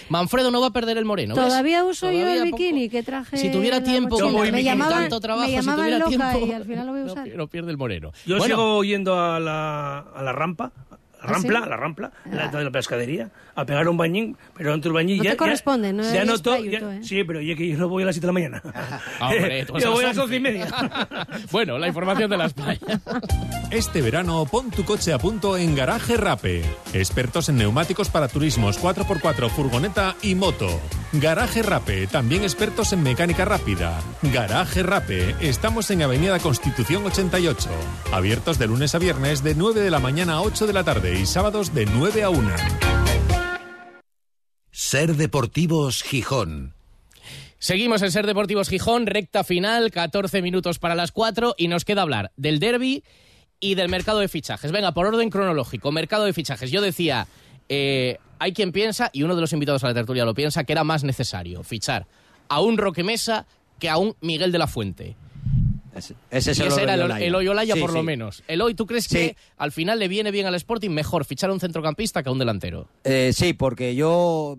Manfredo 0.09 0.51
no 0.51 0.61
va 0.61 0.68
a 0.68 0.71
perder 0.73 0.99
el 0.99 1.05
moreno. 1.05 1.35
Todavía 1.35 1.85
uso 1.85 2.11
yo 2.11 2.29
el 2.29 2.45
bikini 2.45 2.88
que 2.88 3.03
traje. 3.03 3.37
Si 3.37 3.51
tuviera 3.51 3.83
tiempo, 3.83 4.18
como 4.18 4.38
me 4.38 4.62
llamaban, 4.62 5.03
tanto 5.03 5.21
trabajo, 5.21 5.49
me 5.49 5.55
llamaban 5.55 5.87
si 5.87 5.99
loca 5.99 6.09
tiempo, 6.09 6.47
y 6.47 6.53
al 6.53 6.64
final 6.64 6.87
lo 6.87 6.92
voy 6.92 7.01
a 7.03 7.05
usar. 7.12 7.29
No, 7.29 7.47
pierde 7.49 7.71
el 7.71 7.77
moreno. 7.77 8.12
Yo 8.25 8.40
sigo 8.40 8.85
yendo 8.85 9.18
a 9.18 9.40
la, 9.40 9.99
a 9.99 10.23
la 10.23 10.33
rampa 10.33 10.71
la 11.22 11.28
¿Ah, 11.28 11.32
rampla, 11.32 11.61
la 11.66 11.76
rampla, 11.76 12.12
la, 12.30 12.48
de 12.48 12.64
la 12.64 12.70
pescadería, 12.70 13.30
a 13.54 13.64
pegar 13.64 13.88
un 13.88 13.96
bañín, 13.96 14.37
pero 14.56 14.72
dentro 14.72 14.90
del 14.90 14.94
bañín 14.94 15.18
no 15.18 15.24
ya... 15.24 15.32
te 15.32 15.37
corresponde, 15.37 15.92
¿no? 15.92 16.02
Ya 16.02 16.24
noto, 16.24 16.54
¿eh? 16.54 17.00
Sí, 17.02 17.22
pero 17.24 17.40
ya 17.40 17.54
que 17.54 17.68
yo 17.68 17.78
no 17.78 17.88
voy 17.88 18.02
a 18.02 18.06
las 18.06 18.16
7 18.16 18.26
de 18.26 18.26
la 18.26 18.32
mañana. 18.32 18.62
Hombre, 19.20 19.66
yo 19.80 19.92
voy 19.92 20.04
a 20.04 20.08
las 20.08 20.18
11 20.18 20.37
y 20.37 20.40
media. 20.40 20.66
bueno, 21.52 21.78
la 21.78 21.87
información 21.87 22.28
de 22.28 22.37
las 22.37 22.52
playas. 22.54 23.00
Este 23.70 24.02
verano 24.02 24.44
pon 24.50 24.70
tu 24.70 24.85
coche 24.85 25.12
a 25.12 25.18
punto 25.18 25.56
en 25.56 25.74
Garaje 25.74 26.16
Rape. 26.16 26.62
Expertos 26.92 27.48
en 27.48 27.56
neumáticos 27.56 28.08
para 28.08 28.28
turismos 28.28 28.80
4x4, 28.82 29.48
furgoneta 29.50 30.16
y 30.22 30.35
moto. 30.35 30.68
Garaje 31.12 31.62
Rape, 31.62 32.06
también 32.06 32.42
expertos 32.42 32.92
en 32.92 33.02
mecánica 33.02 33.44
rápida. 33.44 34.00
Garaje 34.22 34.82
Rape, 34.82 35.37
estamos 35.40 35.90
en 35.90 36.02
Avenida 36.02 36.38
Constitución 36.38 37.04
88. 37.04 37.68
Abiertos 38.12 38.58
de 38.58 38.66
lunes 38.66 38.94
a 38.94 38.98
viernes 38.98 39.42
de 39.42 39.54
9 39.54 39.80
de 39.80 39.90
la 39.90 39.98
mañana 39.98 40.35
a 40.35 40.42
8 40.42 40.66
de 40.66 40.72
la 40.72 40.85
tarde 40.85 41.12
y 41.14 41.27
sábados 41.27 41.75
de 41.75 41.87
9 41.87 42.22
a 42.22 42.31
1. 42.31 42.51
Ser 44.70 45.14
Deportivos 45.16 46.03
Gijón. 46.03 46.75
Seguimos 47.59 48.03
en 48.03 48.11
Ser 48.11 48.27
Deportivos 48.27 48.68
Gijón, 48.68 49.07
recta 49.07 49.44
final, 49.44 49.90
14 49.90 50.42
minutos 50.42 50.79
para 50.79 50.94
las 50.94 51.12
4 51.12 51.55
y 51.59 51.68
nos 51.68 51.85
queda 51.85 52.03
hablar 52.03 52.33
del 52.37 52.59
derby 52.59 53.05
y 53.61 53.75
del 53.75 53.88
mercado 53.88 54.18
de 54.18 54.29
fichajes. 54.29 54.72
Venga, 54.72 54.92
por 54.92 55.07
orden 55.07 55.31
cronológico, 55.31 55.92
mercado 55.92 56.25
de 56.25 56.33
fichajes. 56.33 56.70
Yo 56.70 56.81
decía, 56.81 57.29
eh, 57.68 58.18
hay 58.38 58.53
quien 58.53 58.72
piensa, 58.72 59.11
y 59.12 59.22
uno 59.22 59.35
de 59.35 59.40
los 59.40 59.53
invitados 59.53 59.85
a 59.85 59.88
la 59.88 59.94
tertulia 59.94 60.25
lo 60.25 60.35
piensa, 60.35 60.64
que 60.64 60.72
era 60.72 60.83
más 60.83 61.05
necesario 61.05 61.62
fichar 61.62 62.07
a 62.48 62.61
un 62.61 62.77
Roque 62.79 63.05
Mesa 63.05 63.46
que 63.79 63.88
a 63.88 63.98
un 63.98 64.16
Miguel 64.20 64.51
de 64.51 64.59
la 64.59 64.66
Fuente. 64.66 65.16
Ese, 65.94 66.14
es 66.31 66.59
el, 66.59 66.68
ese 66.68 66.83
era 66.83 66.94
el, 66.94 67.11
el 67.11 67.35
Oyolaya, 67.35 67.76
por 67.76 67.92
lo 67.92 68.02
menos. 68.02 68.42
El 68.48 68.62
hoy, 68.62 68.74
¿tú 68.74 68.87
crees 68.87 69.09
que 69.09 69.37
al 69.59 69.72
final 69.72 69.98
le 69.98 70.09
viene 70.09 70.31
bien 70.31 70.46
al 70.46 70.55
Sporting 70.55 70.90
mejor 70.90 71.24
fichar 71.24 71.50
a 71.50 71.52
un 71.52 71.61
centrocampista 71.61 72.22
que 72.22 72.28
a 72.28 72.33
un 72.33 72.38
delantero? 72.38 72.88
Eh, 73.05 73.33
sí, 73.35 73.52
porque 73.52 73.94
yo 73.94 74.59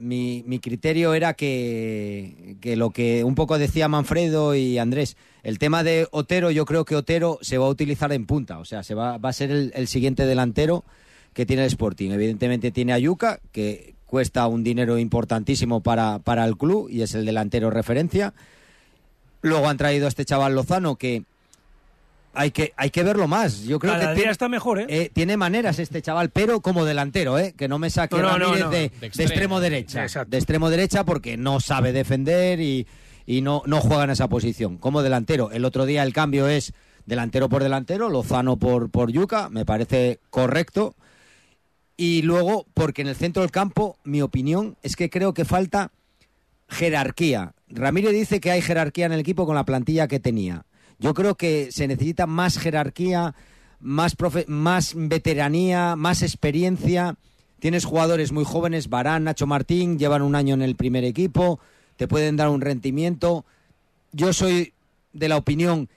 mi, 0.00 0.42
mi, 0.46 0.58
criterio 0.58 1.14
era 1.14 1.34
que, 1.34 2.56
que, 2.60 2.76
lo 2.76 2.90
que 2.90 3.24
un 3.24 3.34
poco 3.34 3.58
decía 3.58 3.88
Manfredo 3.88 4.54
y 4.54 4.78
Andrés, 4.78 5.16
el 5.42 5.58
tema 5.58 5.82
de 5.82 6.08
Otero, 6.10 6.50
yo 6.50 6.64
creo 6.64 6.84
que 6.84 6.96
Otero 6.96 7.38
se 7.42 7.58
va 7.58 7.66
a 7.66 7.70
utilizar 7.70 8.12
en 8.12 8.26
punta, 8.26 8.58
o 8.58 8.64
sea, 8.64 8.82
se 8.82 8.94
va, 8.94 9.18
va 9.18 9.28
a 9.28 9.34
ser 9.34 9.50
el, 9.50 9.88
siguiente 9.88 10.26
delantero 10.26 10.84
que 11.32 11.46
tiene 11.46 11.62
el 11.62 11.68
Sporting. 11.68 12.10
Evidentemente 12.10 12.70
tiene 12.70 12.92
a 12.92 12.98
Yuca, 12.98 13.40
que 13.52 13.94
cuesta 14.06 14.46
un 14.46 14.64
dinero 14.64 14.98
importantísimo 14.98 15.82
para, 15.82 16.18
para 16.18 16.44
el 16.44 16.56
club 16.56 16.88
y 16.90 17.02
es 17.02 17.14
el 17.14 17.24
delantero 17.24 17.70
referencia. 17.70 18.34
Luego 19.42 19.68
han 19.68 19.76
traído 19.76 20.06
a 20.06 20.08
este 20.08 20.24
chaval 20.24 20.54
Lozano 20.54 20.96
que 20.96 21.24
hay 22.32 22.50
que, 22.52 22.72
hay 22.76 22.90
que 22.90 23.02
verlo 23.02 23.26
más. 23.26 23.62
Yo 23.62 23.78
creo 23.78 23.98
que 23.98 24.14
tiene, 24.14 24.30
está 24.30 24.48
mejor, 24.48 24.80
¿eh? 24.80 24.86
¿eh? 24.88 25.10
Tiene 25.12 25.36
maneras 25.36 25.78
este 25.78 26.00
chaval, 26.02 26.30
pero 26.30 26.60
como 26.60 26.84
delantero, 26.84 27.38
¿eh? 27.38 27.54
Que 27.56 27.68
no 27.68 27.78
me 27.78 27.90
saque 27.90 28.16
Ramírez 28.16 28.70
De, 28.70 28.84
extremo, 29.02 29.60
derecha. 29.60 30.06
De 30.26 30.36
extremo 30.36 30.70
derecha 30.70 31.04
porque 31.04 31.36
no 31.36 31.60
sabe 31.60 31.92
defender 31.92 32.60
y, 32.60 32.86
y 33.26 33.40
no, 33.40 33.62
no 33.66 33.80
juega 33.80 34.04
en 34.04 34.10
esa 34.10 34.28
posición. 34.28 34.78
Como 34.78 35.02
delantero. 35.02 35.50
El 35.50 35.64
otro 35.64 35.86
día 35.86 36.02
el 36.02 36.12
cambio 36.12 36.46
es 36.48 36.72
delantero 37.06 37.48
por 37.48 37.62
delantero, 37.62 38.08
Lozano 38.08 38.56
por, 38.56 38.90
por 38.90 39.10
Yuca, 39.10 39.48
me 39.48 39.64
parece 39.64 40.20
correcto. 40.30 40.94
Y 41.96 42.22
luego, 42.22 42.66
porque 42.72 43.02
en 43.02 43.08
el 43.08 43.16
centro 43.16 43.42
del 43.42 43.50
campo, 43.50 43.98
mi 44.04 44.22
opinión 44.22 44.76
es 44.82 44.96
que 44.96 45.10
creo 45.10 45.34
que 45.34 45.44
falta 45.44 45.90
jerarquía. 46.68 47.52
Ramírez 47.70 48.12
dice 48.12 48.40
que 48.40 48.50
hay 48.50 48.62
jerarquía 48.62 49.06
en 49.06 49.12
el 49.12 49.20
equipo 49.20 49.46
con 49.46 49.54
la 49.54 49.64
plantilla 49.64 50.08
que 50.08 50.20
tenía 50.20 50.64
yo 51.00 51.14
creo 51.14 51.34
que 51.34 51.72
se 51.72 51.88
necesita 51.88 52.26
más 52.26 52.58
jerarquía, 52.58 53.34
más, 53.80 54.14
más 54.46 54.92
veteranía, 54.94 55.96
más 55.96 56.22
experiencia. 56.22 57.16
Tienes 57.58 57.86
jugadores 57.86 58.32
muy 58.32 58.44
jóvenes, 58.44 58.90
Barán, 58.90 59.24
Nacho 59.24 59.46
Martín, 59.46 59.98
llevan 59.98 60.22
un 60.22 60.34
año 60.34 60.54
en 60.54 60.62
el 60.62 60.76
primer 60.76 61.04
equipo, 61.04 61.58
te 61.96 62.06
pueden 62.06 62.36
dar 62.36 62.50
un 62.50 62.60
rendimiento. 62.60 63.46
Yo 64.12 64.34
soy 64.34 64.74
de 65.14 65.28
la 65.28 65.38
opinión 65.38 65.88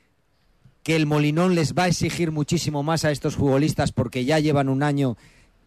que 0.83 0.95
el 0.95 1.05
Molinón 1.05 1.53
les 1.53 1.73
va 1.73 1.83
a 1.83 1.87
exigir 1.87 2.31
muchísimo 2.31 2.81
más 2.81 3.03
a 3.03 3.11
estos 3.11 3.35
futbolistas 3.35 3.91
porque 3.91 4.23
ya 4.23 4.39
llevan 4.39 4.69
un 4.69 4.83
año 4.83 5.17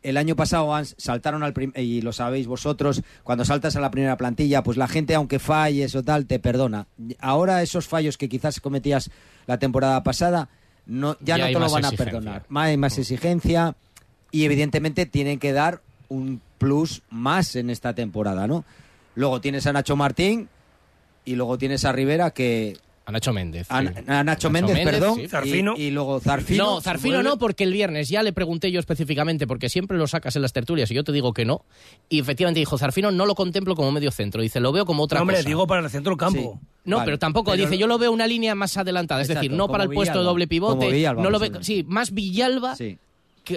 el 0.02 0.16
año 0.16 0.36
pasado 0.36 0.72
saltaron 0.96 1.42
al 1.42 1.54
y 1.76 2.00
lo 2.00 2.12
sabéis 2.12 2.46
vosotros, 2.46 3.02
cuando 3.24 3.44
saltas 3.44 3.76
a 3.76 3.80
la 3.80 3.90
primera 3.90 4.16
plantilla, 4.16 4.62
pues 4.62 4.76
la 4.76 4.88
gente 4.88 5.14
aunque 5.14 5.38
falles 5.38 5.94
o 5.94 6.02
tal 6.02 6.26
te 6.26 6.38
perdona. 6.38 6.86
Ahora 7.18 7.62
esos 7.62 7.88
fallos 7.88 8.16
que 8.16 8.28
quizás 8.28 8.60
cometías 8.60 9.10
la 9.46 9.58
temporada 9.58 10.02
pasada 10.02 10.48
no 10.86 11.16
ya, 11.20 11.38
no 11.38 11.46
te 11.46 11.52
lo 11.52 11.70
van 11.70 11.84
a 11.84 11.90
perdonar. 11.92 12.46
Hay 12.54 12.76
más 12.76 12.98
exigencia 12.98 13.74
y 14.30 14.44
evidentemente 14.44 15.06
tienen 15.06 15.38
que 15.38 15.52
dar 15.52 15.82
un 16.08 16.40
plus 16.58 17.02
más 17.10 17.56
en 17.56 17.70
esta 17.70 17.94
temporada, 17.94 18.46
¿no? 18.46 18.64
Luego 19.14 19.40
tienes 19.40 19.66
a 19.66 19.72
Nacho 19.72 19.96
Martín 19.96 20.48
y 21.24 21.34
luego 21.34 21.58
tienes 21.58 21.84
a 21.84 21.92
Rivera 21.92 22.30
que 22.30 22.76
a 23.06 23.12
Nacho 23.12 23.32
Méndez. 23.32 23.68
A, 23.70 23.82
Nacho, 24.24 24.50
Méndez, 24.50 24.76
perdón. 24.84 25.28
Zarfino. 25.28 25.74
Y, 25.76 25.92
luego 25.92 26.18
Zarfino. 26.18 26.64
No, 26.64 26.80
Zarfino 26.80 27.22
no, 27.22 27.38
porque 27.38 27.62
el 27.62 27.72
viernes 27.72 28.08
ya 28.08 28.24
le 28.24 28.32
pregunté 28.32 28.72
yo 28.72 28.80
específicamente, 28.80 29.46
porque 29.46 29.68
siempre 29.68 29.96
lo 29.96 30.08
sacas 30.08 30.34
en 30.34 30.42
las 30.42 30.52
tertulias 30.52 30.90
y 30.90 30.94
yo 30.94 31.04
te 31.04 31.12
digo 31.12 31.32
que 31.32 31.44
no. 31.44 31.64
Y 32.08 32.18
efectivamente 32.18 32.58
dijo, 32.58 32.76
Zarfino 32.78 33.12
no 33.12 33.24
lo 33.24 33.36
contemplo 33.36 33.76
como 33.76 33.92
medio 33.92 34.10
centro. 34.10 34.42
Dice, 34.42 34.58
lo 34.58 34.72
veo 34.72 34.84
como 34.84 35.04
otra 35.04 35.20
no, 35.20 35.22
hombre, 35.22 35.36
cosa. 35.36 35.48
digo 35.48 35.68
para 35.68 35.82
el 35.82 35.90
centro 35.90 36.10
del 36.10 36.18
campo. 36.18 36.60
No, 36.84 37.04
pero 37.04 37.16
tampoco. 37.16 37.56
dice, 37.56 37.78
yo 37.78 37.86
lo 37.86 37.96
veo 37.96 38.10
una 38.10 38.26
línea 38.26 38.56
más 38.56 38.76
adelantada. 38.76 39.22
Es 39.22 39.28
decir, 39.28 39.52
no 39.52 39.68
para 39.68 39.84
el 39.84 39.90
puesto 39.90 40.18
de 40.18 40.24
doble 40.24 40.48
pivote. 40.48 41.08
no 41.14 41.30
lo 41.30 41.38
ve, 41.38 41.52
sí, 41.60 41.84
más 41.86 42.10
Villalba. 42.12 42.74
Sí 42.74 42.98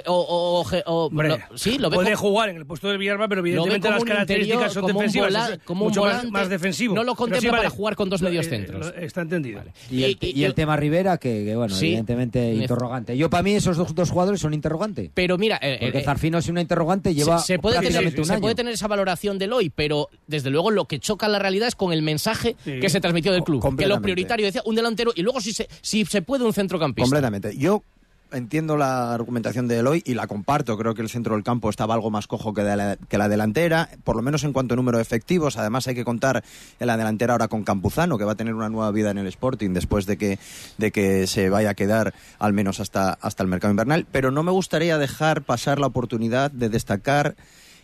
o, 0.05 0.63
o, 0.85 1.11
sí, 1.55 1.77
lo 1.77 1.89
puede 1.89 2.15
jugar 2.15 2.49
en 2.49 2.57
el 2.57 2.65
puesto 2.65 2.89
de 2.89 2.97
Villarba, 2.97 3.27
pero 3.27 3.41
evidentemente 3.41 3.89
las 3.89 4.03
características 4.03 4.73
son 4.73 4.85
defensivas, 4.87 5.59
como 5.65 5.85
mucho 5.85 6.03
más, 6.29 6.49
defensivo. 6.49 6.95
No 6.95 7.03
lo 7.03 7.15
contempla 7.15 7.51
para 7.51 7.69
jugar 7.69 7.95
con 7.95 8.09
dos 8.09 8.21
medios 8.21 8.47
centros. 8.47 8.93
está 8.97 9.21
entendido. 9.21 9.61
Y, 9.89 10.43
el, 10.43 10.53
tema 10.53 10.75
Rivera, 10.77 11.17
que, 11.17 11.55
bueno, 11.55 11.75
evidentemente 11.75 12.53
interrogante. 12.53 13.17
Yo 13.17 13.29
para 13.29 13.43
mí 13.43 13.53
esos 13.53 13.77
dos, 13.77 14.09
jugadores 14.09 14.41
son 14.41 14.53
interrogantes. 14.53 15.11
Pero 15.13 15.37
mira, 15.37 15.59
eh, 15.61 15.77
porque 15.81 15.99
eh, 15.99 16.03
Zarfino 16.03 16.37
es 16.37 16.47
una 16.47 16.61
interrogante, 16.61 17.13
lleva 17.13 17.39
se, 17.39 17.59
puede 17.59 17.79
tener, 17.79 18.25
se 18.25 18.37
puede 18.37 18.55
tener 18.55 18.73
esa 18.73 18.87
valoración 18.87 19.37
del 19.37 19.53
hoy, 19.53 19.69
pero 19.69 20.09
desde 20.27 20.49
luego 20.49 20.71
lo 20.71 20.85
que 20.85 20.99
choca 20.99 21.27
la 21.27 21.39
realidad 21.39 21.67
es 21.67 21.75
con 21.75 21.93
el 21.93 22.01
mensaje 22.01 22.55
que 22.63 22.89
se 22.89 22.99
transmitió 22.99 23.31
del 23.31 23.43
club, 23.43 23.77
que 23.77 23.87
lo 23.87 24.01
prioritario 24.01 24.45
decía 24.45 24.61
un 24.65 24.75
delantero 24.75 25.11
y 25.15 25.21
luego 25.21 25.41
si 25.41 25.53
se, 25.53 25.67
si 25.81 26.05
se 26.05 26.21
puede 26.21 26.43
un 26.43 26.53
centrocampista. 26.53 27.05
Completamente. 27.05 27.57
Yo 27.57 27.83
entiendo 28.31 28.77
la 28.77 29.13
argumentación 29.13 29.67
de 29.67 29.79
Eloy 29.79 30.01
y 30.05 30.13
la 30.13 30.27
comparto. 30.27 30.77
Creo 30.77 30.93
que 30.95 31.01
el 31.01 31.09
centro 31.09 31.35
del 31.35 31.43
campo 31.43 31.69
estaba 31.69 31.93
algo 31.93 32.11
más 32.11 32.27
cojo 32.27 32.53
que, 32.53 32.63
la, 32.63 32.97
que 32.97 33.17
la 33.17 33.29
delantera, 33.29 33.89
por 34.03 34.15
lo 34.15 34.21
menos 34.21 34.43
en 34.43 34.53
cuanto 34.53 34.73
a 34.73 34.77
número 34.77 34.97
de 34.97 35.01
efectivos. 35.01 35.57
Además, 35.57 35.87
hay 35.87 35.95
que 35.95 36.05
contar 36.05 36.43
en 36.79 36.87
la 36.87 36.97
delantera 36.97 37.33
ahora 37.33 37.47
con 37.47 37.63
Campuzano, 37.63 38.17
que 38.17 38.23
va 38.23 38.33
a 38.33 38.35
tener 38.35 38.53
una 38.53 38.69
nueva 38.69 38.91
vida 38.91 39.11
en 39.11 39.17
el 39.17 39.27
Sporting 39.27 39.71
después 39.71 40.05
de 40.05 40.17
que, 40.17 40.39
de 40.77 40.91
que 40.91 41.27
se 41.27 41.49
vaya 41.49 41.71
a 41.71 41.73
quedar 41.75 42.13
al 42.39 42.53
menos 42.53 42.79
hasta, 42.79 43.13
hasta 43.13 43.43
el 43.43 43.49
mercado 43.49 43.71
invernal. 43.71 44.05
Pero 44.11 44.31
no 44.31 44.43
me 44.43 44.51
gustaría 44.51 44.97
dejar 44.97 45.43
pasar 45.43 45.79
la 45.79 45.87
oportunidad 45.87 46.51
de 46.51 46.69
destacar 46.69 47.35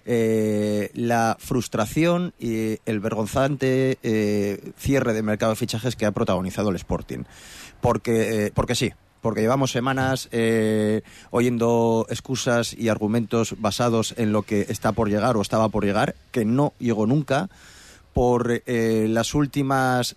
eh, 0.08 0.92
la 0.94 1.36
frustración 1.40 2.36
y 2.40 2.78
el 2.86 3.00
vergonzante 3.00 3.98
eh, 4.04 4.72
cierre 4.78 5.14
de 5.14 5.24
mercado 5.24 5.54
de 5.54 5.56
fichajes 5.56 5.96
que 5.96 6.06
ha 6.06 6.12
protagonizado 6.12 6.70
el 6.70 6.76
Sporting. 6.76 7.24
Porque, 7.82 8.46
eh, 8.46 8.52
porque 8.54 8.76
sí, 8.76 8.94
porque 9.26 9.42
llevamos 9.42 9.72
semanas 9.72 10.30
eh, 10.32 11.02
oyendo 11.32 12.06
excusas 12.12 12.76
y 12.78 12.90
argumentos 12.90 13.56
basados 13.58 14.14
en 14.18 14.32
lo 14.32 14.44
que 14.44 14.68
está 14.70 14.92
por 14.92 15.10
llegar 15.10 15.36
o 15.36 15.42
estaba 15.42 15.70
por 15.70 15.84
llegar, 15.84 16.14
que 16.30 16.46
no 16.46 16.74
llegó 16.78 17.08
nunca, 17.08 17.50
por 18.14 18.62
eh, 18.68 19.08
las 19.10 19.34
últimas 19.34 20.16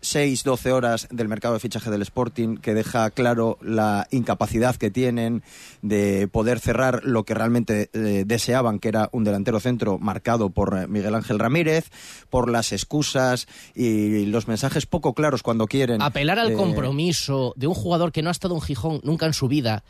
6, 0.00 0.44
12 0.44 0.72
horas 0.72 1.08
del 1.10 1.28
mercado 1.28 1.54
de 1.54 1.60
fichaje 1.60 1.90
del 1.90 2.02
Sporting 2.02 2.56
que 2.56 2.74
deja 2.74 3.10
claro 3.10 3.58
la 3.60 4.06
incapacidad 4.10 4.76
que 4.76 4.90
tienen 4.90 5.42
de 5.82 6.28
poder 6.28 6.60
cerrar 6.60 7.02
lo 7.04 7.24
que 7.24 7.34
realmente 7.34 7.90
eh, 7.92 8.24
deseaban, 8.26 8.78
que 8.78 8.88
era 8.88 9.08
un 9.12 9.24
delantero 9.24 9.60
centro 9.60 9.98
marcado 9.98 10.50
por 10.50 10.78
eh, 10.78 10.86
Miguel 10.86 11.14
Ángel 11.14 11.38
Ramírez, 11.38 11.90
por 12.30 12.50
las 12.50 12.72
excusas 12.72 13.46
y 13.74 14.26
los 14.26 14.48
mensajes 14.48 14.86
poco 14.86 15.14
claros 15.14 15.42
cuando 15.42 15.66
quieren. 15.66 16.02
Apelar 16.02 16.38
al 16.38 16.52
eh, 16.52 16.54
compromiso 16.54 17.52
de 17.56 17.66
un 17.66 17.74
jugador 17.74 18.12
que 18.12 18.22
no 18.22 18.28
ha 18.28 18.32
estado 18.32 18.54
en 18.54 18.60
Gijón 18.60 19.00
nunca 19.02 19.26
en 19.26 19.32
su 19.32 19.48
vida 19.48 19.84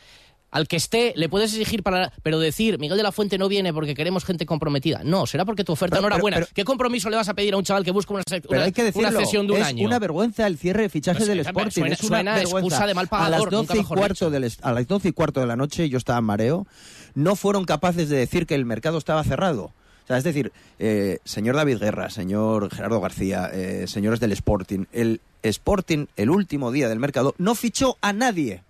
al 0.50 0.66
que 0.66 0.76
esté 0.76 1.12
le 1.16 1.28
puedes 1.28 1.52
exigir 1.52 1.82
para 1.82 2.10
pero 2.22 2.38
decir 2.38 2.78
Miguel 2.78 2.96
de 2.96 3.02
la 3.02 3.12
Fuente 3.12 3.36
no 3.36 3.48
viene 3.48 3.72
porque 3.74 3.94
queremos 3.94 4.24
gente 4.24 4.46
comprometida 4.46 5.02
no 5.04 5.26
será 5.26 5.44
porque 5.44 5.62
tu 5.62 5.72
oferta 5.72 5.96
Pero- 5.96 6.02
no 6.02 6.06
era 6.08 6.16
pero- 6.16 6.22
buena 6.22 6.36
pero- 6.38 6.48
¿qué 6.54 6.64
compromiso 6.64 7.10
le 7.10 7.16
vas 7.16 7.28
a 7.28 7.34
pedir 7.34 7.52
a 7.54 7.58
un 7.58 7.64
chaval 7.64 7.84
que 7.84 7.90
busca 7.90 8.14
una, 8.14 8.22
Pero 8.26 8.42
una, 8.48 8.64
hay 8.64 8.72
que 8.72 8.80
una 8.80 8.86
decirlo, 9.10 9.20
cesión 9.20 9.46
de 9.46 9.52
un 9.52 9.58
es 9.60 9.66
año 9.66 9.84
una 9.86 9.98
vergüenza 9.98 10.46
el 10.46 10.56
cierre 10.56 10.82
de 10.82 10.88
fichajes 10.88 11.18
Pues, 11.18 11.28
del 11.28 11.40
Sporting. 11.40 11.70
suena- 11.82 11.94
es 11.94 12.00
una 12.00 12.08
suena 12.08 12.34
vergüenza. 12.34 12.58
excusa 12.60 12.86
de 12.86 12.94
mal 12.94 13.08
a 13.10 13.18
las 13.18 13.28
pagador, 13.30 13.52
nunca 13.52 13.74
12 13.74 13.80
y 13.80 13.84
cuarto 13.84 14.30
del 14.30 14.52
a 14.62 14.72
las 14.72 14.86
12 14.88 15.08
y 15.08 15.12
cuarto 15.12 15.40
de 15.40 15.46
la 15.46 15.56
noche 15.56 15.88
yo 15.90 15.98
estaba 15.98 16.18
en 16.18 16.24
mareo. 16.24 16.66
No 17.14 17.36
fueron 17.36 17.64
capaces 17.64 18.08
de 18.08 18.16
decir 18.16 18.46
que 18.46 18.54
el 18.54 18.64
mercado 18.64 18.96
estaba 18.98 19.24
cerrado. 19.24 19.64
O 19.64 20.06
sea, 20.08 20.16
es 20.16 20.24
decir, 20.24 20.52
eh, 20.78 21.18
señor 21.24 21.56
David 21.56 21.76
Guerra, 21.78 22.08
señor 22.08 22.74
Gerardo 22.74 22.98
García, 23.02 23.50
eh, 23.52 23.84
señores 23.86 24.20
del 24.20 24.32
Sporting, 24.32 24.86
el 24.92 25.20
Sporting, 25.42 26.06
el 26.16 26.30
último 26.30 26.72
día 26.72 26.88
del 26.88 26.98
mercado, 26.98 27.34
no 27.36 27.54
fichó 27.54 27.98
a 28.00 28.14
nadie. 28.14 28.62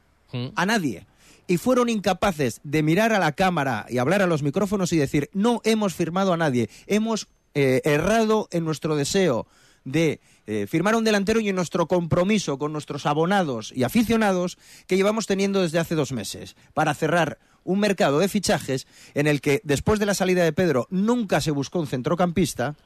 A 0.56 0.66
nadie. 0.66 1.06
Y 1.48 1.56
fueron 1.56 1.88
incapaces 1.88 2.60
de 2.62 2.84
mirar 2.84 3.12
a 3.12 3.18
la 3.18 3.32
cámara 3.32 3.86
y 3.88 3.98
hablar 3.98 4.22
a 4.22 4.28
los 4.28 4.44
micrófonos 4.44 4.92
y 4.92 4.98
decir, 4.98 5.30
no 5.32 5.60
hemos 5.64 5.94
firmado 5.94 6.32
a 6.32 6.36
nadie, 6.36 6.70
hemos 6.86 7.26
eh, 7.54 7.80
errado 7.84 8.46
en 8.52 8.64
nuestro 8.64 8.94
deseo 8.94 9.48
de 9.84 10.20
eh, 10.46 10.66
firmar 10.68 10.94
un 10.94 11.04
delantero 11.04 11.40
y 11.40 11.48
en 11.48 11.56
nuestro 11.56 11.88
compromiso 11.88 12.58
con 12.58 12.72
nuestros 12.72 13.06
abonados 13.06 13.72
y 13.74 13.82
aficionados 13.84 14.58
que 14.86 14.96
llevamos 14.96 15.26
teniendo 15.26 15.62
desde 15.62 15.78
hace 15.78 15.94
dos 15.94 16.12
meses 16.12 16.56
para 16.74 16.94
cerrar 16.94 17.38
un 17.64 17.80
mercado 17.80 18.18
de 18.18 18.28
fichajes 18.28 18.86
en 19.14 19.26
el 19.26 19.40
que 19.40 19.60
después 19.64 19.98
de 19.98 20.06
la 20.06 20.14
salida 20.14 20.44
de 20.44 20.52
Pedro 20.52 20.86
nunca 20.90 21.40
se 21.40 21.50
buscó 21.50 21.80
un 21.80 21.86
centrocampista 21.86 22.76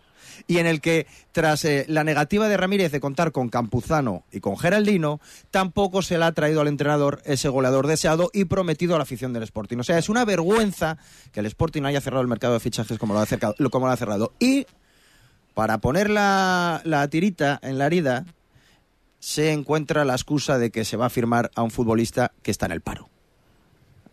y 0.46 0.58
en 0.58 0.66
el 0.66 0.80
que, 0.80 1.06
tras 1.32 1.64
eh, 1.64 1.84
la 1.88 2.04
negativa 2.04 2.48
de 2.48 2.56
Ramírez 2.56 2.92
de 2.92 3.00
contar 3.00 3.32
con 3.32 3.48
Campuzano 3.48 4.24
y 4.32 4.40
con 4.40 4.56
Geraldino, 4.56 5.20
tampoco 5.50 6.02
se 6.02 6.18
le 6.18 6.24
ha 6.24 6.32
traído 6.32 6.60
al 6.60 6.68
entrenador 6.68 7.22
ese 7.24 7.48
goleador 7.48 7.86
deseado 7.86 8.30
y 8.32 8.44
prometido 8.44 8.94
a 8.94 8.98
la 8.98 9.04
afición 9.04 9.32
del 9.32 9.42
Sporting. 9.44 9.78
O 9.78 9.84
sea, 9.84 9.98
es 9.98 10.08
una 10.08 10.24
vergüenza 10.24 10.98
que 11.32 11.40
el 11.40 11.46
Sporting 11.46 11.82
haya 11.84 12.00
cerrado 12.00 12.22
el 12.22 12.28
mercado 12.28 12.54
de 12.54 12.60
fichajes 12.60 12.98
como 12.98 13.14
lo 13.14 13.20
ha, 13.20 13.26
como 13.70 13.86
lo 13.86 13.92
ha 13.92 13.96
cerrado. 13.96 14.32
Y, 14.38 14.66
para 15.54 15.78
poner 15.78 16.08
la, 16.08 16.80
la 16.84 17.06
tirita 17.08 17.58
en 17.62 17.78
la 17.78 17.86
herida, 17.86 18.24
se 19.18 19.52
encuentra 19.52 20.04
la 20.04 20.14
excusa 20.14 20.58
de 20.58 20.70
que 20.70 20.84
se 20.84 20.96
va 20.96 21.06
a 21.06 21.10
firmar 21.10 21.50
a 21.54 21.62
un 21.62 21.70
futbolista 21.70 22.32
que 22.42 22.50
está 22.50 22.66
en 22.66 22.72
el 22.72 22.80
paro. 22.80 23.08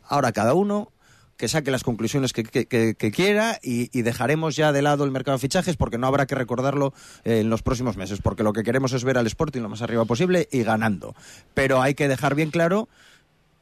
Ahora 0.03 0.31
cada 0.31 0.53
uno 0.53 0.91
que 1.39 1.47
saque 1.47 1.71
las 1.71 1.83
conclusiones 1.83 2.33
que, 2.33 2.43
que- 2.43 2.65
que- 2.67 2.93
que 2.95 3.11
quiera 3.11 3.57
y, 3.63 3.89
y 3.97 4.03
dejaremos 4.03 4.55
ya 4.57 4.71
de 4.73 4.81
lado 4.81 5.05
el 5.05 5.11
mercado 5.11 5.37
de 5.37 5.41
fichajes 5.41 5.77
porque 5.77 5.97
no 5.97 6.05
habrá 6.05 6.27
que 6.27 6.35
recordarlo 6.35 6.93
eh, 7.23 7.39
en 7.39 7.49
los 7.49 7.63
próximos 7.63 7.95
meses, 7.97 8.19
porque 8.21 8.43
lo 8.43 8.51
que 8.53 8.61
queremos 8.63 8.91
es 8.93 9.03
ver 9.05 9.17
al 9.17 9.25
Sporting 9.25 9.61
lo 9.61 9.69
más 9.69 9.81
arriba 9.81 10.03
posible 10.05 10.47
y 10.51 10.63
ganando. 10.63 11.15
Pero 11.53 11.81
hay 11.81 11.95
que 11.95 12.09
dejar 12.09 12.35
bien 12.35 12.51
claro 12.51 12.89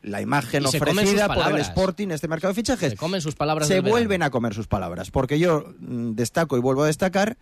la 0.01 0.21
imagen 0.21 0.63
Y 0.63 0.65
ofrecida 0.65 1.27
por 1.27 1.51
el. 1.53 1.59
Sporting, 1.59 2.07
este 2.09 2.27
mercado 2.27 2.51
de 2.53 2.55
fichajes. 2.55 2.91
Se 2.91 2.97
comen 2.97 3.21
sus 3.21 3.35
palabras 3.35 3.67
Se 3.67 3.75
verano. 3.75 3.91
vuelven 3.91 4.23
a 4.23 4.31
comer 4.31 4.53
sus 4.55 4.67
palabras, 4.67 5.11
porque 5.11 5.37
yo 5.37 5.73
mm, 5.79 6.13
destaco 6.13 6.57
y 6.57 6.59
vuelvo 6.61 6.83
a 6.83 6.87
destacar 6.87 7.37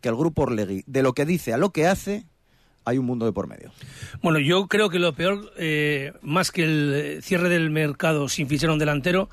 que 0.00 0.08
el 0.08 0.16
grupo 0.16 0.42
Orlegui, 0.42 0.82
de 0.88 1.02
lo 1.04 1.12
que 1.12 1.24
dice 1.24 1.52
a 1.52 1.56
lo 1.56 1.70
que 1.70 1.86
hace, 1.86 2.26
hay 2.84 2.98
un 2.98 3.06
mundo 3.06 3.26
de 3.26 3.32
por 3.32 3.46
medio. 3.46 3.70
Bueno, 4.22 4.38
yo 4.38 4.66
creo 4.66 4.90
que 4.90 4.98
lo 4.98 5.12
peor, 5.12 5.52
eh, 5.56 6.12
más 6.22 6.50
que 6.50 6.64
el 6.64 6.92
eh, 6.94 7.22
cierre 7.22 7.48
del 7.48 7.70
mercado 7.70 8.28
sin 8.28 8.48
fichar 8.48 8.70
a 8.70 8.72
un 8.72 8.78
delantero, 8.78 9.28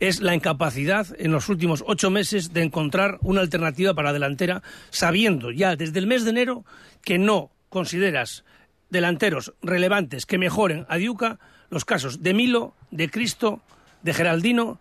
es 0.00 0.20
la 0.20 0.34
incapacidad 0.34 1.06
en 1.18 1.32
los 1.32 1.48
últimos 1.48 1.84
ocho 1.86 2.10
meses 2.10 2.52
de 2.52 2.62
encontrar 2.62 3.18
una 3.22 3.40
alternativa 3.40 3.94
para 3.94 4.08
la 4.08 4.14
delantera, 4.14 4.62
sabiendo 4.90 5.50
ya 5.50 5.76
desde 5.76 5.98
el 5.98 6.06
mes 6.06 6.24
de 6.24 6.30
enero 6.30 6.64
que 7.02 7.18
no 7.18 7.50
consideras 7.68 8.44
delanteros 8.90 9.54
relevantes 9.62 10.26
que 10.26 10.38
mejoren 10.38 10.86
a 10.88 10.96
Diuca 10.96 11.38
los 11.70 11.84
casos 11.84 12.22
de 12.22 12.34
Milo, 12.34 12.74
de 12.90 13.10
Cristo, 13.10 13.60
de 14.02 14.14
Geraldino 14.14 14.78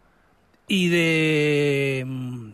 y 0.68 0.90
de... 0.90 2.04
mm, 2.06 2.52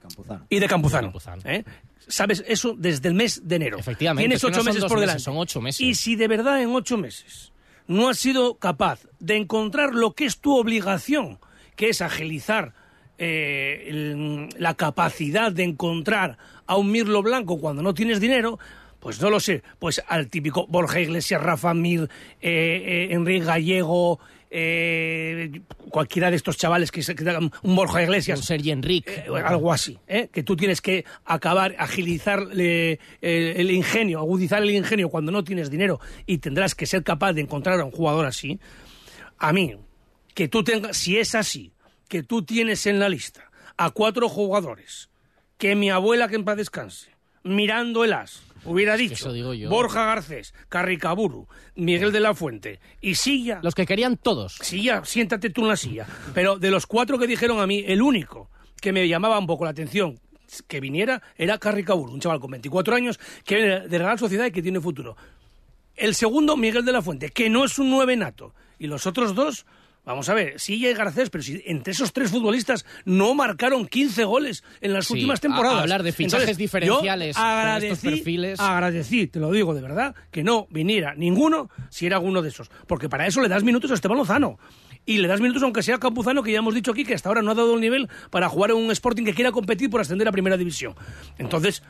Campuzano. 0.00 0.46
Y 0.48 0.58
de 0.58 0.68
Campuzano. 0.68 1.12
¿eh? 1.44 1.64
Sabes 2.10 2.44
eso 2.46 2.74
desde 2.76 3.08
el 3.08 3.14
mes 3.14 3.40
de 3.48 3.56
enero. 3.56 3.78
Efectivamente, 3.78 4.22
Tienes 4.28 4.42
no 4.42 4.48
ocho 4.50 4.64
meses 4.64 4.82
por 4.82 4.90
meses, 4.92 5.00
delante. 5.00 5.22
son 5.22 5.36
ocho 5.38 5.60
meses. 5.60 5.80
Y 5.80 5.94
si 5.94 6.16
de 6.16 6.28
verdad 6.28 6.60
en 6.62 6.70
ocho 6.74 6.96
meses 6.98 7.52
no 7.86 8.08
has 8.08 8.18
sido 8.18 8.56
capaz 8.58 9.00
de 9.18 9.36
encontrar 9.36 9.94
lo 9.94 10.12
que 10.14 10.24
es 10.26 10.38
tu 10.40 10.56
obligación, 10.56 11.38
que 11.76 11.88
es 11.88 12.02
agilizar 12.02 12.74
eh, 13.22 13.84
el- 13.88 14.48
la 14.56 14.74
capacidad 14.74 15.52
de 15.52 15.64
encontrar 15.64 16.38
a 16.66 16.76
un 16.76 16.90
Mirlo 16.90 17.22
Blanco 17.22 17.58
cuando 17.60 17.82
no 17.82 17.92
tienes 17.92 18.18
dinero, 18.20 18.58
pues 18.98 19.20
no 19.20 19.28
lo 19.28 19.40
sé, 19.40 19.62
pues 19.78 20.02
al 20.08 20.28
típico 20.28 20.66
Borja 20.68 21.00
Iglesias, 21.00 21.42
Rafa 21.42 21.74
Mir, 21.74 22.02
eh, 22.40 23.08
eh, 23.10 23.14
Enrique 23.14 23.44
Gallego, 23.44 24.20
eh, 24.50 25.62
cualquiera 25.90 26.30
de 26.30 26.36
estos 26.36 26.56
chavales 26.56 26.90
que, 26.90 27.02
se, 27.02 27.14
un 27.62 27.76
Borja 27.76 28.02
Iglesias. 28.02 28.40
Un 28.40 28.44
Sergi 28.44 28.70
Enrique. 28.72 29.24
Eh, 29.26 29.42
algo 29.44 29.72
así, 29.72 29.98
¿eh? 30.08 30.28
que 30.32 30.42
tú 30.42 30.56
tienes 30.56 30.80
que 30.80 31.04
acabar, 31.24 31.76
agilizar 31.78 32.48
eh, 32.56 32.98
el, 33.20 33.56
el 33.56 33.70
ingenio, 33.70 34.18
agudizar 34.18 34.62
el 34.62 34.70
ingenio 34.70 35.08
cuando 35.08 35.30
no 35.30 35.44
tienes 35.44 35.70
dinero 35.70 36.00
y 36.26 36.38
tendrás 36.38 36.74
que 36.74 36.86
ser 36.86 37.04
capaz 37.04 37.32
de 37.32 37.42
encontrar 37.42 37.80
a 37.80 37.84
un 37.84 37.92
jugador 37.92 38.26
así. 38.26 38.58
A 39.38 39.52
mí, 39.52 39.76
que 40.34 40.48
tú 40.48 40.64
tengas, 40.64 40.96
si 40.96 41.16
es 41.16 41.34
así, 41.34 41.72
que 42.08 42.22
tú 42.22 42.42
tienes 42.42 42.86
en 42.86 42.98
la 42.98 43.08
lista 43.08 43.50
a 43.76 43.90
cuatro 43.90 44.28
jugadores, 44.28 45.10
que 45.56 45.74
mi 45.74 45.90
abuela 45.90 46.28
que 46.28 46.34
en 46.34 46.44
paz 46.44 46.56
descanse, 46.56 47.10
mirando 47.44 48.04
el 48.04 48.12
as, 48.12 48.42
hubiera 48.64 48.96
dicho 48.96 49.14
eso 49.14 49.32
digo 49.32 49.54
yo. 49.54 49.68
Borja 49.68 50.04
Garcés, 50.04 50.54
Carricaburu, 50.68 51.48
Miguel 51.76 52.12
de 52.12 52.20
la 52.20 52.34
Fuente 52.34 52.80
y 53.00 53.14
Silla. 53.14 53.60
Los 53.62 53.74
que 53.74 53.86
querían 53.86 54.16
todos. 54.16 54.56
Silla, 54.60 55.04
siéntate 55.04 55.50
tú 55.50 55.62
en 55.62 55.68
la 55.68 55.76
silla. 55.76 56.06
Pero 56.34 56.58
de 56.58 56.70
los 56.70 56.86
cuatro 56.86 57.18
que 57.18 57.26
dijeron 57.26 57.60
a 57.60 57.66
mí, 57.66 57.84
el 57.86 58.02
único 58.02 58.50
que 58.80 58.92
me 58.92 59.06
llamaba 59.08 59.38
un 59.38 59.46
poco 59.46 59.64
la 59.64 59.70
atención 59.70 60.18
que 60.66 60.80
viniera 60.80 61.22
era 61.36 61.58
Carricaburu, 61.58 62.12
un 62.12 62.20
chaval 62.20 62.40
con 62.40 62.50
24 62.50 62.94
años 62.94 63.20
que 63.44 63.56
viene 63.56 63.88
de 63.88 63.98
Real 63.98 64.18
Sociedad 64.18 64.46
y 64.46 64.50
que 64.50 64.62
tiene 64.62 64.80
futuro. 64.80 65.16
El 65.96 66.14
segundo, 66.14 66.56
Miguel 66.56 66.84
de 66.84 66.92
la 66.92 67.02
Fuente, 67.02 67.30
que 67.30 67.50
no 67.50 67.64
es 67.64 67.78
un 67.78 67.90
nueve 67.90 68.16
nato. 68.16 68.54
Y 68.78 68.86
los 68.86 69.06
otros 69.06 69.34
dos, 69.34 69.66
vamos 70.04 70.28
a 70.28 70.34
ver, 70.34 70.58
Silla 70.58 70.90
y 70.90 70.94
Garcés, 70.94 71.30
pero 71.30 71.42
si 71.44 71.62
entre 71.66 71.92
esos 71.92 72.12
tres 72.12 72.30
futbolistas 72.30 72.84
no 73.04 73.34
marcaron 73.34 73.86
15 73.86 74.24
goles 74.24 74.64
en 74.80 74.92
las 74.92 75.06
Sí, 75.06 75.14
últimas 75.14 75.38
a- 75.38 75.42
temporadas. 75.42 75.80
hablar 75.82 76.02
de 76.02 76.12
fichajes 76.12 76.34
Entonces, 76.34 76.56
diferenciales 76.58 77.36
yo 77.36 77.40
con 77.42 77.48
estos 77.48 77.60
agradecí, 77.60 78.08
perfiles. 78.10 78.60
agradecí, 78.60 79.26
te 79.26 79.38
lo 79.40 79.50
digo 79.52 79.74
de 79.74 79.82
verdad, 79.82 80.14
que 80.30 80.42
no 80.42 80.66
viniera 80.70 81.14
ninguno 81.14 81.70
si 81.90 82.06
era 82.06 82.16
alguno 82.16 82.42
de 82.42 82.48
esos. 82.48 82.70
Porque 82.86 83.08
para 83.08 83.26
eso 83.26 83.40
le 83.40 83.48
das 83.48 83.62
minutos 83.62 83.90
a 83.90 83.94
Esteban 83.94 84.18
Lozano. 84.18 84.58
Y 85.06 85.16
le 85.18 85.28
das 85.28 85.40
minutos 85.40 85.62
aunque 85.62 85.82
sea 85.82 85.98
Campuzano, 85.98 86.42
que 86.42 86.52
ya 86.52 86.58
hemos 86.58 86.74
dicho 86.74 86.90
aquí 86.92 87.04
que 87.04 87.14
hasta 87.14 87.28
ahora 87.30 87.40
no 87.42 87.52
ha 87.52 87.54
dado 87.54 87.74
el 87.74 87.80
nivel 87.80 88.08
para 88.30 88.48
jugar 88.50 88.70
en 88.70 88.76
un 88.76 88.90
Sporting 88.90 89.24
que 89.24 89.32
quiera 89.34 89.50
competir 89.50 89.88
por 89.88 90.00
ascender 90.02 90.28
a 90.28 90.32
Primera 90.32 90.56
División. 90.58 90.94
Entonces, 91.38 91.82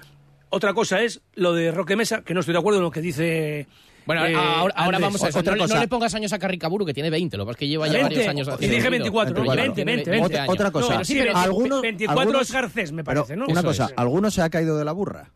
otra 0.49 0.75
cosa 0.75 1.03
es 1.03 1.21
lo 1.35 1.53
de 1.53 1.73
Roque 1.73 1.97
Mesa, 1.97 2.23
que 2.23 2.35
no 2.35 2.41
estoy 2.41 2.53
de 2.53 2.59
acuerdo 2.61 2.79
en 2.79 2.85
lo 2.85 2.91
que 2.91 3.01
dice... 3.01 3.67
Bueno, 4.11 4.27
eh, 4.27 4.35
ahora, 4.35 4.75
ahora 4.75 4.97
Andrés. 4.97 5.01
vamos 5.03 5.23
a 5.23 5.29
eso. 5.29 5.39
Otra 5.39 5.53
No, 5.53 5.57
le- 5.57 5.63
no 5.63 5.69
cosa. 5.69 5.81
le 5.81 5.87
pongas 5.89 6.15
años 6.17 6.33
a 6.33 6.39
Carricaburu, 6.41 6.85
que 6.85 6.93
tiene 6.93 7.11
20, 7.11 7.37
lo 7.37 7.45
que 7.45 7.47
pasa 7.51 7.55
es 7.55 7.59
que 7.61 7.69
lleva 7.69 7.87
ya 7.87 7.93
20, 7.93 8.09
varios 8.09 8.29
años 8.29 8.49
y 8.59 8.67
dije 8.67 8.77
ruido. 8.81 8.91
24, 8.91 9.35
Tiene 9.35 9.57
20, 9.57 9.85
20, 9.85 10.11
20 10.11 10.39
años. 10.41 10.53
Otra 10.53 10.71
cosa, 10.73 10.99
No, 10.99 11.05
sí, 11.05 11.15
pero 11.17 11.37
algunos- 11.37 11.81
24 11.83 12.21
algunos- 12.21 12.43
es 12.43 12.53
Garcés, 12.53 12.91
me 12.93 13.05
parece, 13.05 13.37
¿no? 13.37 13.47
Una 13.47 13.63
cosa, 13.63 13.85
es. 13.87 13.93
¿alguno 13.97 14.33
se 14.33 14.43
ha 14.43 14.51
caído 14.51 14.77
de 14.77 14.85
la 14.85 14.91
burra? 14.91 15.31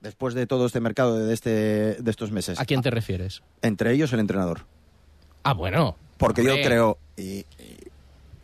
Después 0.00 0.34
de 0.34 0.46
todo 0.46 0.66
este 0.66 0.78
mercado 0.78 1.16
de, 1.18 1.34
este, 1.34 1.50
de 1.50 2.10
estos 2.10 2.30
meses. 2.30 2.60
¿A 2.60 2.64
quién 2.64 2.82
te 2.82 2.90
refieres? 2.92 3.42
Entre 3.62 3.92
ellos 3.92 4.12
el 4.12 4.20
entrenador. 4.20 4.60
Ah, 5.42 5.54
bueno. 5.54 5.96
Porque 6.18 6.42
Hombre. 6.42 6.58
yo 6.58 6.64
creo 6.68 6.98
y- 7.16 7.22
y 7.58 7.76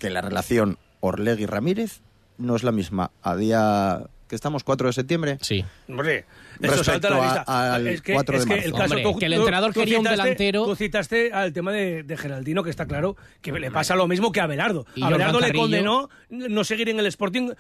que 0.01 0.11
la 0.11 0.21
relación 0.21 0.79
Orlegui-Ramírez 1.01 2.01
no 2.39 2.57
es 2.57 2.65
la 2.65 2.73
misma 2.73 3.13
a 3.23 3.37
día 3.37 4.01
que 4.29 4.35
estamos 4.37 4.63
4 4.63 4.87
de 4.89 4.93
septiembre. 4.93 5.39
Sí. 5.41 5.65
Hombre, 5.89 6.27
eso 6.61 6.85
salta 6.85 7.11
la 7.11 7.21
lista. 7.23 7.45
Al 7.75 7.87
es 7.89 8.03
que, 8.03 8.13
4 8.13 8.33
de 8.35 8.39
es 8.41 8.45
que 8.47 8.51
marzo. 8.55 8.67
el 8.67 8.73
caso 8.73 8.85
Hombre, 8.85 9.03
tú- 9.03 9.19
que 9.19 9.27
el 9.27 9.33
entrenador 9.33 9.73
tú 9.73 9.81
quería 9.81 9.99
un 9.99 10.05
citaste- 10.05 10.11
delantero. 10.23 10.65
Tú 10.67 10.77
citaste 10.77 11.33
al 11.33 11.53
tema 11.53 11.73
de, 11.73 12.03
de 12.03 12.17
Geraldino, 12.17 12.63
que 12.63 12.71
está 12.71 12.87
claro 12.87 13.17
que 13.41 13.53
le 13.53 13.71
pasa 13.71 13.97
lo 13.97 14.07
mismo 14.07 14.31
que 14.31 14.41
a 14.41 14.45
Abelardo. 14.45 14.87
Y 14.95 15.03
Abelardo 15.03 15.35
Jordan 15.35 15.53
le 15.53 15.59
condenó 15.59 16.11
no 16.29 16.65
seguir 16.65 16.89
en 16.91 16.99
el 17.01 17.07
Sporting 17.07 17.51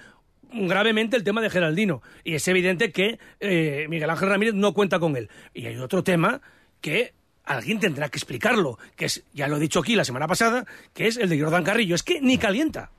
gravemente 0.50 1.16
el 1.16 1.24
tema 1.24 1.40
de 1.40 1.50
Geraldino. 1.50 2.02
Y 2.24 2.34
es 2.34 2.46
evidente 2.48 2.92
que 2.92 3.18
eh, 3.40 3.86
Miguel 3.88 4.10
Ángel 4.10 4.28
Ramírez 4.28 4.54
no 4.54 4.72
cuenta 4.74 4.98
con 4.98 5.16
él. 5.16 5.28
Y 5.54 5.66
hay 5.66 5.76
otro 5.78 6.02
tema 6.02 6.40
que 6.80 7.12
alguien 7.44 7.80
tendrá 7.80 8.08
que 8.08 8.18
explicarlo, 8.18 8.78
que 8.96 9.06
es, 9.06 9.24
ya 9.32 9.48
lo 9.48 9.56
he 9.56 9.60
dicho 9.60 9.80
aquí 9.80 9.94
la 9.96 10.04
semana 10.04 10.26
pasada, 10.28 10.64
que 10.94 11.06
es 11.06 11.16
el 11.16 11.28
de 11.28 11.40
Jordan 11.40 11.64
Carrillo. 11.64 11.94
Es 11.94 12.02
que 12.02 12.20
ni 12.20 12.38
calienta. 12.38 12.90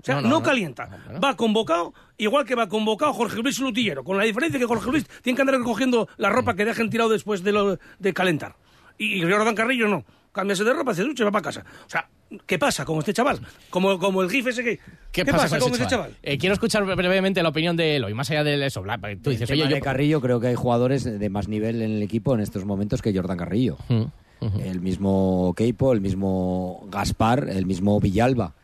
O 0.00 0.04
sea, 0.04 0.16
No, 0.16 0.20
no, 0.22 0.28
no, 0.28 0.34
no. 0.38 0.42
calienta. 0.42 0.88
Va 1.22 1.36
convocado, 1.36 1.92
igual 2.16 2.44
que 2.44 2.54
va 2.54 2.68
convocado 2.68 3.12
Jorge 3.12 3.42
Luis 3.42 3.58
Lutillero, 3.58 4.04
con 4.04 4.16
la 4.16 4.24
diferencia 4.24 4.58
que 4.58 4.66
Jorge 4.66 4.90
Luis 4.90 5.06
tiene 5.22 5.36
que 5.36 5.42
andar 5.42 5.56
recogiendo 5.58 6.08
la 6.16 6.30
ropa 6.30 6.54
que 6.54 6.64
dejen 6.64 6.88
tirado 6.90 7.10
después 7.10 7.42
de, 7.42 7.52
lo, 7.52 7.78
de 7.98 8.12
calentar. 8.14 8.54
Y, 8.96 9.18
y 9.18 9.22
Jordan 9.22 9.54
Carrillo 9.54 9.88
no. 9.88 10.04
Cámbiase 10.30 10.62
de 10.62 10.72
ropa, 10.74 10.94
se 10.94 11.02
ducha 11.02 11.22
y 11.22 11.24
va 11.24 11.32
para 11.32 11.42
casa. 11.42 11.64
O 11.86 11.90
sea, 11.90 12.08
¿qué 12.46 12.58
pasa 12.58 12.84
con 12.84 12.98
este 12.98 13.12
chaval? 13.12 13.40
Como, 13.70 13.98
como 13.98 14.22
el 14.22 14.30
gif 14.30 14.46
ese 14.46 14.62
que... 14.62 14.78
¿Qué, 15.10 15.24
pasa, 15.24 15.58
con 15.58 15.72
ese 15.72 15.82
ese 15.82 15.90
chaval? 15.90 16.14
Eh, 16.22 16.38
quiero 16.38 16.52
escuchar 16.52 16.84
brevemente 16.84 17.42
la 17.42 17.48
opinión 17.48 17.76
de 17.76 17.96
Eloy, 17.96 18.14
más 18.14 18.30
allá 18.30 18.44
de 18.44 18.64
eso. 18.64 18.82
Bla- 18.82 19.00
Tú 19.20 19.30
dices, 19.30 19.50
el 19.50 19.58
oye, 19.60 19.68
yo... 19.70 19.74
de 19.74 19.80
Carrillo 19.80 20.20
creo 20.20 20.38
que 20.38 20.48
hay 20.48 20.54
jugadores 20.54 21.02
de 21.04 21.30
más 21.30 21.48
nivel 21.48 21.82
en 21.82 21.90
el 21.92 22.02
equipo 22.02 22.34
en 22.34 22.40
estos 22.40 22.64
momentos 22.66 23.02
que 23.02 23.12
Jordan 23.12 23.38
Carrillo. 23.38 23.78
El 24.62 24.80
mismo 24.80 25.54
Keipo, 25.56 25.92
el 25.92 26.00
mismo 26.00 26.86
Gaspar, 26.88 27.48
el 27.48 27.66
mismo 27.66 27.98
Villalba. 27.98 28.54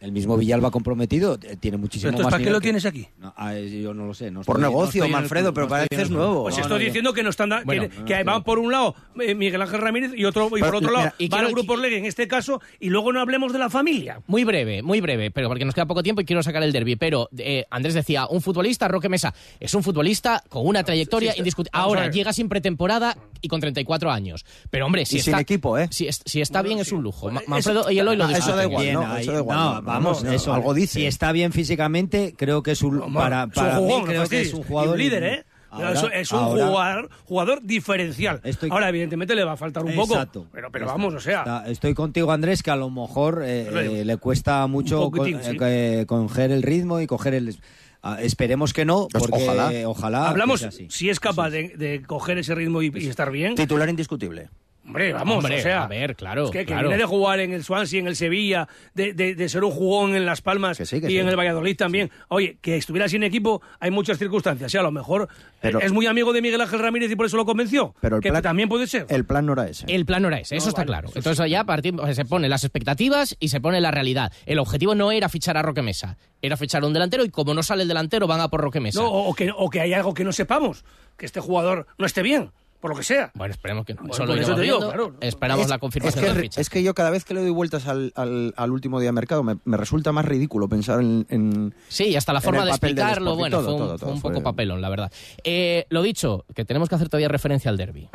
El 0.00 0.12
mismo 0.12 0.36
Villalba 0.36 0.70
comprometido 0.70 1.38
eh, 1.42 1.56
tiene 1.58 1.76
muchísimo 1.76 2.10
Entonces, 2.10 2.26
más 2.26 2.32
¿para 2.34 2.44
qué 2.44 2.50
lo 2.50 2.60
que- 2.60 2.66
tienes 2.66 2.86
aquí? 2.86 3.08
No, 3.18 3.34
ah, 3.36 3.54
yo 3.56 3.92
no 3.94 4.06
lo 4.06 4.14
sé. 4.14 4.30
no 4.30 4.42
Por 4.42 4.56
estoy- 4.56 4.62
no 4.62 4.68
negocio, 4.68 5.04
el 5.04 5.10
Manfredo, 5.10 5.52
pero 5.52 5.66
no 5.66 5.70
pareces 5.70 6.10
nuevo. 6.10 6.44
Pues 6.44 6.56
No, 6.56 6.62
estoy 6.62 6.78
no, 6.78 6.84
diciendo 6.84 7.12
que 7.12 7.22
no 7.24 7.30
están 7.30 7.48
da- 7.48 7.62
Bueno, 7.64 7.88
que, 7.88 7.98
no, 7.98 8.04
que 8.04 8.18
no, 8.18 8.24
van 8.24 8.34
no. 8.36 8.44
por 8.44 8.60
un 8.60 8.70
lado 8.70 8.94
eh, 9.20 9.34
Miguel 9.34 9.60
Ángel 9.60 9.80
Ramírez 9.80 10.12
y 10.16 10.24
otro 10.24 10.46
y 10.56 10.60
por 10.60 10.76
otro 10.76 10.92
lado 10.92 11.04
mira, 11.06 11.14
y 11.18 11.28
van 11.28 11.38
quiero- 11.40 11.48
el 11.48 11.54
grupo 11.54 11.76
Legue 11.76 11.98
en 11.98 12.04
este 12.04 12.28
caso 12.28 12.60
y 12.78 12.90
luego 12.90 13.12
no 13.12 13.20
hablemos 13.20 13.52
de 13.52 13.58
la 13.58 13.70
familia. 13.70 14.20
Muy 14.28 14.44
breve, 14.44 14.82
muy 14.84 15.00
breve, 15.00 15.32
pero 15.32 15.48
porque 15.48 15.64
nos 15.64 15.74
queda 15.74 15.86
poco 15.86 16.04
tiempo 16.04 16.20
y 16.20 16.24
quiero 16.24 16.44
sacar 16.44 16.62
el 16.62 16.70
derby. 16.72 16.94
Pero 16.94 17.28
eh, 17.36 17.64
Andrés 17.68 17.94
decía, 17.94 18.26
un 18.28 18.40
futbolista, 18.40 18.86
Roque 18.86 19.08
Mesa, 19.08 19.34
es 19.58 19.74
un 19.74 19.82
futbolista 19.82 20.44
con 20.48 20.64
una 20.64 20.84
trayectoria 20.84 21.32
sí, 21.32 21.38
indiscutible. 21.40 21.70
Ahora 21.72 22.08
llega 22.08 22.32
sin 22.32 22.48
pretemporada 22.48 23.16
y 23.40 23.48
con 23.48 23.60
34 23.60 24.12
años. 24.12 24.44
Pero 24.70 24.86
hombre, 24.86 25.04
si 25.06 25.16
Y 25.16 25.20
sin 25.22 25.32
está, 25.32 25.40
equipo, 25.40 25.76
¿eh? 25.76 25.88
Si, 25.90 26.06
es- 26.06 26.22
si 26.24 26.40
está 26.40 26.62
bien 26.62 26.78
es 26.78 26.92
un 26.92 27.02
lujo. 27.02 27.30
Manfredo 27.48 27.90
y 27.90 27.98
Eloy 27.98 28.16
lo 28.16 28.28
eso 28.28 28.54
da 28.54 28.62
igual, 28.64 28.92
¿no? 28.92 29.16
Eso 29.16 29.32
da 29.32 29.38
igual, 29.40 29.58
no, 29.58 29.80
no, 29.82 29.87
vamos, 29.94 30.24
no, 30.24 30.32
eso. 30.32 30.52
algo 30.54 30.74
dice. 30.74 31.00
Si 31.00 31.06
está 31.06 31.32
bien 31.32 31.52
físicamente, 31.52 32.34
creo 32.36 32.62
que 32.62 32.72
es 32.72 32.82
un, 32.82 33.12
para, 33.12 33.44
es 33.54 33.78
un 33.78 33.86
mí 33.86 34.02
creo 34.06 34.28
que 34.28 34.40
es 34.42 34.52
jugador 34.52 34.98
líder, 34.98 35.22
¿eh? 35.24 35.44
Ahora- 35.70 35.92
Eso 35.92 36.10
es 36.10 36.32
un 36.32 36.38
ahora- 36.38 36.66
jugador, 36.66 37.10
jugador 37.26 37.60
diferencial. 37.62 38.40
Estoy- 38.42 38.70
Ahora, 38.70 38.88
evidentemente, 38.88 39.34
le 39.34 39.44
va 39.44 39.52
a 39.52 39.56
faltar 39.58 39.84
un 39.84 39.90
Exacto. 39.92 40.40
poco. 40.44 40.50
Pero, 40.52 40.70
pero 40.72 40.86
Está- 40.86 40.96
vamos, 40.96 41.14
o 41.14 41.20
sea. 41.20 41.40
está- 41.40 41.68
estoy 41.68 41.92
contigo, 41.92 42.32
Andrés, 42.32 42.62
que 42.62 42.70
a 42.70 42.76
lo 42.76 42.88
mejor 42.88 43.42
eh, 43.44 43.68
eh, 44.00 44.04
le 44.04 44.16
cuesta 44.16 44.66
mucho 44.66 45.10
con- 45.10 45.26
sí. 45.26 45.34
eh, 45.34 45.56
que- 45.58 46.04
coger 46.06 46.52
el 46.52 46.62
ritmo 46.62 47.00
y 47.00 47.06
coger 47.06 47.34
el... 47.34 47.54
ah, 48.02 48.16
esperemos 48.22 48.72
que 48.72 48.86
no, 48.86 49.08
Pues 49.12 49.24
porque 49.26 49.44
ojalá. 49.44 49.70
ojalá, 49.86 50.28
Hablamos 50.30 50.62
así. 50.62 50.86
si 50.88 51.10
es 51.10 51.20
capaz 51.20 51.50
de, 51.50 51.68
de 51.76 52.00
coger 52.02 52.38
ese 52.38 52.54
ritmo 52.54 52.80
y, 52.80 52.90
y 52.94 53.06
estar 53.08 53.30
bien. 53.30 53.54
Titular 53.54 53.90
indiscutible. 53.90 54.48
Hombre, 54.88 55.12
vamos, 55.12 55.36
Hombre, 55.44 55.58
o 55.58 55.62
sea. 55.62 55.84
a 55.84 55.86
ver, 55.86 56.16
claro, 56.16 56.46
Es 56.46 56.50
que, 56.50 56.60
que 56.60 56.64
claro. 56.66 56.88
viene 56.88 57.02
de 57.02 57.06
jugar 57.06 57.40
en 57.40 57.52
el 57.52 57.62
Swansea, 57.62 58.00
en 58.00 58.06
el 58.06 58.16
Sevilla, 58.16 58.66
de, 58.94 59.12
de- 59.12 59.34
de 59.34 59.48
ser 59.50 59.62
un 59.62 59.70
jugón 59.70 60.14
en 60.16 60.24
Las 60.24 60.40
Palmas 60.40 60.78
Que 60.78 60.86
sí, 60.86 60.98
que 61.00 61.08
y 61.08 61.10
sí. 61.10 61.18
en 61.18 61.28
el 61.28 61.36
Valladolid 61.38 61.76
también. 61.76 62.10
Oye, 62.28 62.56
que 62.62 62.76
estuviera 62.76 63.06
sin 63.08 63.22
equipo, 63.22 63.60
hay 63.80 63.90
muchas 63.90 64.16
circunstancias. 64.18 64.72
Y 64.72 64.78
a 64.78 64.82
lo 64.82 64.90
mejor 64.90 65.28
Pero- 65.60 65.80
eh, 65.80 65.84
es 65.84 65.92
muy 65.92 66.06
amigo 66.06 66.32
de 66.32 66.40
Miguel 66.40 66.60
Ángel 66.62 66.80
Ramírez 66.80 67.10
y 67.10 67.16
por 67.16 67.26
eso 67.26 67.36
lo 67.36 67.44
convenció. 67.44 67.94
Pero 68.00 68.16
el 68.16 68.22
que 68.22 68.30
plan- 68.30 68.42
también 68.42 68.68
puede 68.70 68.86
ser. 68.86 69.04
El 69.10 69.26
plan 69.26 69.44
no 69.44 69.52
era 69.52 69.68
ese. 69.68 69.84
El 69.88 70.06
plan 70.06 70.22
no 70.22 70.28
era 70.28 70.38
ese, 70.40 70.56
eso 70.56 70.70
está 70.70 70.86
claro. 70.86 71.08
eso 71.10 71.18
Entonces 71.18 71.50
ya 71.50 71.64
partimos, 71.64 72.16
se 72.16 72.24
ponen 72.24 72.48
las 72.48 72.64
expectativas 72.64 73.36
y 73.38 73.48
se 73.48 73.60
pone 73.60 73.82
la 73.82 73.90
realidad. 73.90 74.32
El 74.46 74.58
objetivo 74.58 74.94
no 74.94 75.12
era 75.12 75.28
fichar 75.28 75.58
a 75.58 75.62
Roque 75.62 75.82
Mesa, 75.82 76.16
era 76.40 76.56
fichar 76.56 76.82
a 76.82 76.86
un 76.86 76.94
delantero 76.94 77.24
y 77.24 77.28
como 77.28 77.52
no 77.52 77.62
sale 77.62 77.82
el 77.82 77.88
delantero 77.88 78.26
van 78.26 78.40
a 78.40 78.48
por 78.48 78.62
Roque 78.62 78.80
Mesa. 78.80 79.00
No, 79.02 79.08
o, 79.08 79.28
o 79.28 79.34
que, 79.34 79.50
o 79.54 79.68
que 79.68 79.80
hay 79.82 79.92
algo 79.92 80.14
que 80.14 80.24
no 80.24 80.32
sepamos, 80.32 80.84
que 81.18 81.26
este 81.26 81.40
jugador 81.40 81.86
no 81.98 82.06
esté 82.06 82.22
bien, 82.22 82.52
por 82.80 82.90
lo 82.90 82.96
que 82.96 83.02
sea. 83.02 83.30
Bueno, 83.34 83.52
esperemos 83.52 83.84
que 83.84 83.94
no. 83.94 84.00
Bueno, 84.02 84.14
Eso 84.14 84.24
lo 84.26 84.32
por 84.32 84.42
eso 84.42 84.54
digo, 84.56 84.78
claro. 84.78 85.14
Esperamos 85.20 85.64
Es- 85.64 85.68
la 85.70 85.76
es 85.76 85.80
confirmación 85.80 86.24
que, 86.24 86.30
del 86.32 86.40
fichaje. 86.42 86.60
es 86.60 86.70
que 86.70 86.82
yo 86.82 86.94
cada 86.94 87.10
vez 87.10 87.24
que 87.24 87.34
le 87.34 87.40
doy 87.40 87.50
vueltas 87.50 87.86
al, 87.86 88.12
al- 88.14 88.54
al 88.56 88.70
último 88.70 89.00
día 89.00 89.08
de 89.08 89.12
mercado 89.12 89.42
me, 89.42 89.56
me 89.64 89.76
resulta 89.76 90.12
más 90.12 90.24
ridículo 90.24 90.68
pensar 90.68 91.00
en... 91.00 91.26
en- 91.28 91.74
Sí, 91.88 92.04
y 92.08 92.16
hasta 92.16 92.32
la 92.32 92.40
forma 92.40 92.64
de 92.64 92.70
explicarlo, 92.70 93.36
bueno, 93.36 93.58
Todo, 93.58 93.64
fue 93.64 93.72
un, 93.72 93.78
todo, 93.78 93.88
fue 93.90 93.98
todo, 93.98 94.10
un 94.12 94.20
poco 94.22 94.34
fue- 94.34 94.42
papelón, 94.42 94.80
la 94.80 94.88
verdad. 94.88 95.12
Eh, 95.44 95.86
lo 95.90 96.02
dicho, 96.02 96.44
que 96.54 96.64
tenemos 96.64 96.88
que 96.88 96.94
hacer 96.94 97.08
todavía 97.08 97.28
referencia 97.28 97.70
al 97.70 97.76
derby. 97.76 98.08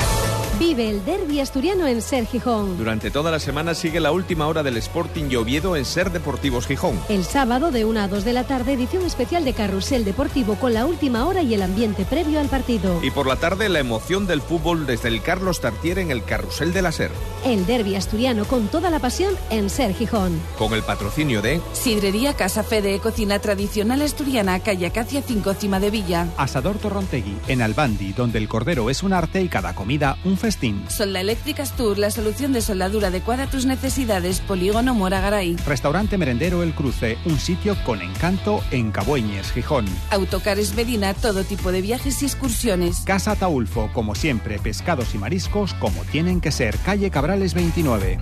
Vive 0.60 0.88
el 0.88 1.04
derby 1.04 1.39
asturiano 1.39 1.88
en 1.88 2.01
Ser 2.01 2.28
Gijón. 2.28 2.78
Durante 2.78 3.10
toda 3.10 3.32
la 3.32 3.39
semana 3.39 3.74
sigue 3.74 3.99
la 3.99 4.12
última 4.12 4.47
hora 4.47 4.62
del 4.62 4.78
Sporting 4.78 5.26
y 5.30 5.36
Oviedo 5.36 5.76
en 5.76 5.84
Ser 5.84 6.12
Deportivos 6.12 6.68
Gijón. 6.68 6.99
El 7.10 7.24
sábado 7.24 7.72
de 7.72 7.86
1 7.86 7.99
a 7.99 8.08
2 8.08 8.24
de 8.24 8.34
la 8.34 8.43
tarde, 8.43 8.74
edición 8.74 9.04
especial 9.04 9.45
de 9.45 9.54
Carrusel 9.54 10.06
Deportivo 10.06 10.56
con 10.56 10.76
la 10.76 10.86
última 10.86 11.26
hora 11.26 11.41
y 11.41 11.56
el 11.56 11.64
ambiente 11.64 12.06
previo 12.06 12.39
al 12.39 12.49
partido. 12.49 13.04
Y 13.04 13.10
por 13.10 13.26
la 13.26 13.38
tarde 13.38 13.68
la 13.68 13.80
emoción 13.80 14.28
del 14.28 14.41
fútbol 14.41 14.86
desde 14.86 15.08
el 15.08 15.24
Carlos 15.24 15.60
Tartier 15.60 15.97
en 15.97 16.12
el 16.12 16.24
Carrusel 16.24 16.72
de 16.72 16.82
la 16.84 16.91
Ser. 16.91 17.12
El 17.46 17.66
derby 17.66 17.96
asturiano 17.96 18.46
con 18.46 18.68
toda 18.70 18.89
la 18.89 19.00
pasión 19.00 19.34
en 19.50 19.70
Ser 19.70 19.94
Gijón. 19.94 20.39
Con 20.58 20.74
el 20.74 20.82
patrocinio 20.82 21.41
de 21.41 21.60
Sidrería 21.74 22.34
Casa 22.36 22.64
Fede, 22.64 23.00
cocina 23.00 23.39
tradicional 23.39 24.02
asturiana, 24.02 24.62
calle 24.62 24.86
Acacia 24.86 25.22
5, 25.22 25.54
Cima 25.56 25.82
de 25.82 25.91
Villa. 25.91 26.28
Asador 26.38 26.78
Torrontegui, 26.78 27.36
en 27.50 27.62
Albandi, 27.62 28.14
donde 28.14 28.38
el 28.38 28.48
cordero 28.48 28.89
es 28.89 29.04
un 29.04 29.12
arte 29.12 29.41
y 29.41 29.50
cada 29.50 29.76
comida 29.76 30.18
un 30.24 30.38
festín. 30.38 30.86
Solda 30.88 31.20
Eléctricas 31.20 31.76
Tour, 31.76 31.98
la 31.98 32.12
solución 32.12 32.54
de 32.54 32.62
soldadura 32.62 33.10
adecuada 33.10 33.44
a 33.44 33.50
tus 33.50 33.66
necesidades. 33.66 34.39
Polígono 34.39 34.94
Mora 34.94 35.20
Garay. 35.20 35.58
Restaurante 35.68 36.18
Merendero 36.18 36.64
El 36.64 36.74
Cruce, 36.74 37.18
un 37.26 37.39
sitio 37.39 37.76
con 37.84 38.02
encanto 38.02 38.62
en 38.72 38.91
Cabueñes, 38.91 39.52
Gijón. 39.52 39.86
Autocares 40.12 40.76
Medina, 40.76 41.14
todo 41.14 41.44
tipo 41.44 41.74
de 41.74 41.82
viajes 41.82 42.22
y 42.24 42.26
excursiones. 42.26 43.02
Casa 43.06 43.36
Taulfo, 43.36 43.89
como 43.91 44.16
siempre, 44.16 44.60
pescados 44.60 45.14
y 45.14 45.18
mariscos 45.18 45.74
como 45.74 46.04
tienen 46.06 46.39
que 46.39 46.54
ser. 46.54 46.78
Calle 46.80 47.12
Cabrales 47.34 47.56
29. 47.56 48.20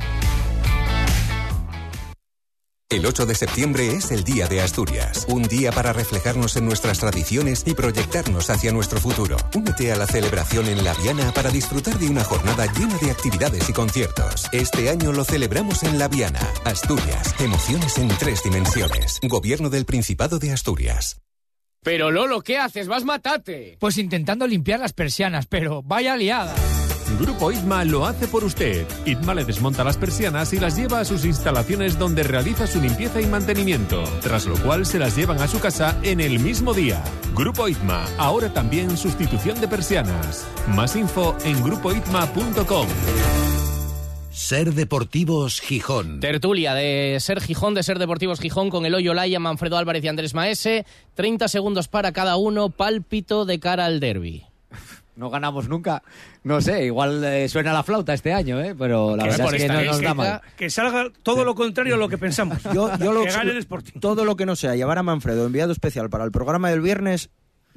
El 2.89 3.05
8 3.05 3.25
de 3.25 3.35
septiembre 3.35 3.91
es 3.91 4.09
el 4.11 4.23
Día 4.23 4.47
de 4.47 4.61
Asturias, 4.61 5.25
un 5.27 5.43
día 5.43 5.73
para 5.73 5.91
reflejarnos 5.91 6.55
en 6.55 6.63
nuestras 6.65 6.99
tradiciones 6.99 7.63
y 7.65 7.73
proyectarnos 7.73 8.49
hacia 8.49 8.71
nuestro 8.71 9.01
futuro. 9.01 9.35
Únete 9.53 9.91
a 9.91 9.97
la 9.97 10.07
celebración 10.07 10.67
en 10.67 10.85
La 10.85 10.93
Viana 10.93 11.33
para 11.33 11.49
disfrutar 11.49 11.99
de 11.99 12.09
una 12.09 12.23
jornada 12.23 12.67
llena 12.71 12.97
de 12.99 13.11
actividades 13.11 13.69
y 13.69 13.73
conciertos. 13.73 14.47
Este 14.53 14.89
año 14.89 15.11
lo 15.11 15.25
celebramos 15.25 15.83
en 15.83 15.99
La 15.99 16.07
Viana, 16.07 16.39
Asturias, 16.63 17.35
emociones 17.41 17.97
en 17.97 18.07
tres 18.17 18.41
dimensiones. 18.43 19.19
Gobierno 19.23 19.69
del 19.69 19.83
Principado 19.83 20.39
de 20.39 20.53
Asturias. 20.53 21.19
Pero 21.83 22.11
Lolo, 22.11 22.41
¿qué 22.41 22.59
haces? 22.59 22.87
Vas 22.87 23.03
matate. 23.03 23.75
Pues 23.79 23.97
intentando 23.97 24.47
limpiar 24.47 24.79
las 24.79 24.93
persianas, 24.93 25.47
pero 25.47 25.81
vaya 25.81 26.15
liada. 26.15 26.55
Grupo 27.19 27.51
ITMA 27.51 27.85
lo 27.85 28.05
hace 28.05 28.27
por 28.27 28.43
usted. 28.43 28.85
ITMA 29.05 29.35
le 29.35 29.45
desmonta 29.45 29.83
las 29.83 29.97
persianas 29.97 30.53
y 30.53 30.59
las 30.59 30.75
lleva 30.75 30.99
a 30.99 31.05
sus 31.05 31.25
instalaciones 31.25 31.97
donde 31.97 32.23
realiza 32.23 32.67
su 32.67 32.81
limpieza 32.81 33.21
y 33.21 33.25
mantenimiento, 33.25 34.03
tras 34.21 34.45
lo 34.45 34.55
cual 34.57 34.85
se 34.85 34.99
las 34.99 35.15
llevan 35.15 35.41
a 35.41 35.47
su 35.47 35.59
casa 35.59 35.97
en 36.03 36.19
el 36.19 36.39
mismo 36.39 36.73
día. 36.73 37.03
Grupo 37.35 37.67
ITMA, 37.67 38.05
ahora 38.17 38.53
también 38.53 38.97
sustitución 38.97 39.59
de 39.61 39.67
persianas. 39.67 40.47
Más 40.67 40.95
info 40.95 41.35
en 41.43 41.63
grupoitma.com. 41.63 42.87
Ser 44.31 44.73
Deportivos 44.73 45.59
Gijón. 45.59 46.21
Tertulia 46.21 46.73
de 46.73 47.17
Ser 47.19 47.41
Gijón, 47.41 47.73
de 47.73 47.83
Ser 47.83 47.99
Deportivos 47.99 48.39
Gijón, 48.39 48.69
con 48.69 48.85
el 48.85 48.95
Hoyo 48.95 49.13
Laya, 49.13 49.39
Manfredo 49.39 49.77
Álvarez 49.77 50.03
y 50.03 50.07
Andrés 50.07 50.33
Maese. 50.33 50.85
30 51.15 51.49
segundos 51.49 51.87
para 51.89 52.13
cada 52.13 52.37
uno, 52.37 52.69
pálpito 52.69 53.45
de 53.45 53.59
cara 53.59 53.85
al 53.85 53.99
derby. 53.99 54.45
No 55.15 55.29
ganamos 55.29 55.67
nunca. 55.67 56.01
No 56.43 56.61
sé, 56.61 56.85
igual 56.85 57.23
eh, 57.23 57.49
suena 57.49 57.73
la 57.73 57.83
flauta 57.83 58.13
este 58.13 58.33
año, 58.33 58.59
¿eh? 58.61 58.73
pero 58.77 59.15
la 59.15 59.23
Que 59.25 59.29
verdad 59.31 59.53
es 59.55 59.61
que 59.63 59.67
no 59.67 59.81
nos 59.83 60.01
da 60.01 60.13
mal. 60.13 60.41
que 60.57 60.69
salga 60.69 61.07
todo 61.21 61.43
lo 61.43 61.53
contrario 61.53 61.95
a 61.95 61.97
lo 61.97 62.07
que 62.09 62.17
pensamos. 62.17 62.63
Yo, 62.73 62.89
yo 62.97 63.11
lo, 63.11 63.23
que 63.25 63.31
gane 63.31 63.51
el 63.51 63.57
Sporting. 63.57 63.99
todo 63.99 64.23
lo 64.25 64.35
que 64.35 64.45
no 64.45 64.55
sea 64.55 64.75
llevar 64.75 64.97
a 64.97 65.03
Manfredo 65.03 65.45
enviado 65.45 65.71
especial 65.73 66.09
para 66.09 66.23
el 66.23 66.31
programa 66.31 66.69
del 66.69 66.81
viernes, 66.81 67.29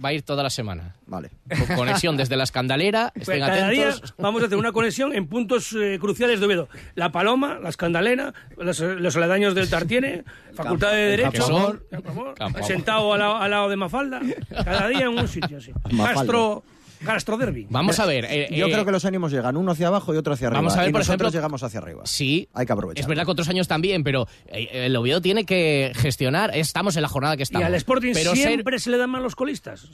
Va 0.05 0.09
a 0.09 0.13
ir 0.13 0.23
toda 0.23 0.43
la 0.43 0.51
semana. 0.51 0.97
vale. 1.07 1.31
Con 1.69 1.77
conexión 1.77 2.17
desde 2.17 2.37
la 2.37 2.43
escandalera, 2.43 3.13
Pues 3.15 3.29
estén 3.29 3.41
cada 3.47 3.69
día 3.69 3.95
vamos 4.19 4.43
a 4.43 4.47
hacer 4.47 4.59
una 4.59 4.73
conexión 4.73 5.15
en 5.15 5.29
puntos 5.29 5.73
eh, 5.81 5.99
cruciales 6.01 6.41
de 6.41 6.47
Oviedo. 6.47 6.69
La 6.97 7.13
Paloma, 7.13 7.61
la 7.63 7.69
Escandalera, 7.69 8.35
los, 8.59 8.81
los 8.81 9.17
aledaños 9.17 9.55
del 9.55 9.71
Tartiene, 9.71 10.25
Facultad 10.55 10.91
de 10.91 10.97
Derecho. 11.17 11.79
Campo 11.93 12.35
Campo 12.37 12.63
sentado 12.65 13.13
al 13.13 13.21
lado, 13.21 13.37
al 13.37 13.51
lado 13.53 13.69
de 13.69 13.77
Mafalda, 13.77 14.21
cada 14.65 14.89
día 14.89 15.03
en 15.03 15.17
un 15.17 15.29
sitio 15.29 15.59
así. 15.59 15.71
Mafalda. 15.93 16.15
Castro, 16.15 16.65
Gastro 17.01 17.37
derby. 17.37 17.67
Vamos 17.71 17.99
a 17.99 18.07
ver. 18.07 18.27
Eh, 18.29 18.49
Yo 18.51 18.67
creo 18.67 18.81
eh, 18.81 18.85
que 18.85 18.93
los 18.93 19.05
ánimos 19.05 19.33
llegan 19.33 19.57
uno 19.57 19.73
hacia 19.73 19.89
abajo 19.89 20.15
y 20.15 20.17
otro 20.17 20.35
hacia 20.35 20.47
arriba. 20.49 20.61
Vamos 20.61 20.77
a 20.77 20.81
ver, 20.81 20.89
y 20.89 20.93
por 20.93 21.01
nosotros 21.01 21.29
ejemplo, 21.29 21.39
llegamos 21.39 21.63
hacia 21.63 21.81
arriba. 21.81 22.03
Sí. 22.05 22.49
Hay 22.55 22.67
que 22.67 22.73
aprovechar. 22.73 23.01
Es 23.01 23.07
verdad 23.07 23.25
que 23.25 23.31
otros 23.31 23.49
años 23.49 23.69
también, 23.69 24.05
pero 24.05 24.27
el 24.47 24.95
Oviedo 24.97 25.21
tiene 25.21 25.45
que 25.45 25.93
gestionar. 25.95 26.57
Estamos 26.57 26.97
en 26.97 27.03
la 27.03 27.09
jornada 27.09 27.37
que 27.37 27.43
estamos. 27.43 27.65
Y 27.65 27.67
al 27.67 27.75
Sporting 27.75 28.13
pero 28.15 28.35
siempre 28.35 28.79
se 28.79 28.91
le 28.91 28.99
dan 28.99 29.11
mal 29.11 29.23
los 29.23 29.37
colistas. 29.37 29.87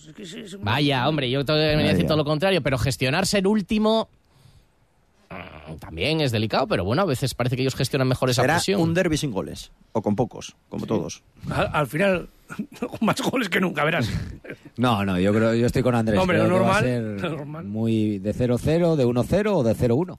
Vaya, 0.61 1.09
hombre, 1.09 1.31
yo 1.31 1.45
te 1.45 1.53
venía 1.53 1.87
a 1.87 1.93
decir 1.93 2.07
todo 2.07 2.17
lo 2.17 2.25
contrario, 2.25 2.63
pero 2.63 2.79
gestionar 2.79 3.27
ser 3.27 3.47
último 3.47 4.09
mm, 5.31 5.77
también 5.77 6.21
es 6.21 6.33
delicado, 6.33 6.67
pero 6.67 6.85
bueno, 6.85 7.03
a 7.03 7.07
veces 7.07 7.35
parece 7.35 7.57
que 7.57 7.63
ellos 7.63 7.75
gestionan 7.75 8.09
mejor 8.09 8.31
esa 8.31 8.43
Será 8.43 8.55
presión. 8.55 8.81
un 8.81 8.95
derby 8.95 9.17
sin 9.17 9.31
goles, 9.31 9.73
o 9.93 10.03
con 10.03 10.17
pocos, 10.17 10.57
como 10.69 10.87
todos. 10.87 11.23
Al, 11.51 11.87
final, 11.87 12.29
más 13.01 13.21
goles 13.21 13.49
que 13.49 13.61
nunca, 13.61 13.85
verás. 13.85 14.11
No, 14.77 15.05
no, 15.05 15.19
yo 15.19 15.33
creo, 15.35 15.55
yo 15.55 15.67
estoy 15.67 15.83
con 15.83 15.95
Andrés. 15.95 16.19
Hombre, 16.19 16.39
lo 16.39 16.49
normal, 16.49 17.17
normal, 17.17 17.65
Muy 17.67 18.19
de 18.19 18.35
0-0, 18.35 18.97
de 18.97 19.07
1-0 19.07 19.53
o 19.55 19.63
de 19.63 19.77
0-1. 19.77 20.19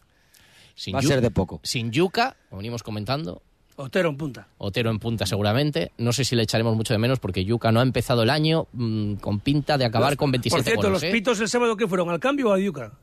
Va 0.93 0.99
a 0.99 1.01
ser 1.01 1.21
de 1.21 1.31
poco. 1.31 1.59
Sin 1.63 1.91
Yuca, 1.91 2.35
como 2.49 2.59
venimos 2.59 2.83
comentando, 2.83 3.41
Otero 3.77 4.09
en 4.09 4.17
punta. 4.17 4.47
Otero 4.57 4.91
en 4.91 4.99
punta 4.99 5.25
seguramente. 5.25 5.91
No 5.97 6.13
sé 6.13 6.23
si 6.23 6.35
le 6.35 6.43
echaremos 6.43 6.75
mucho 6.75 6.93
de 6.93 6.99
menos 6.99 7.19
porque 7.19 7.43
Yuca 7.43 7.71
no 7.71 7.79
ha 7.79 7.83
empezado 7.83 8.21
el 8.23 8.29
año 8.29 8.67
mm, 8.73 9.15
con 9.15 9.39
pinta 9.39 9.77
de 9.77 9.85
acabar 9.85 10.17
con 10.17 10.31
27 10.31 10.63
Por 10.63 10.63
cierto, 10.63 10.89
los 10.89 11.03
¿eh? 11.03 11.11
pitos 11.11 11.39
el 11.39 11.49
sábado 11.49 11.75
que 11.75 11.87
fueron 11.87 12.09
al 12.09 12.19
cambio 12.19 12.49
o 12.49 12.53
a 12.53 12.59
Yuca. 12.59 12.93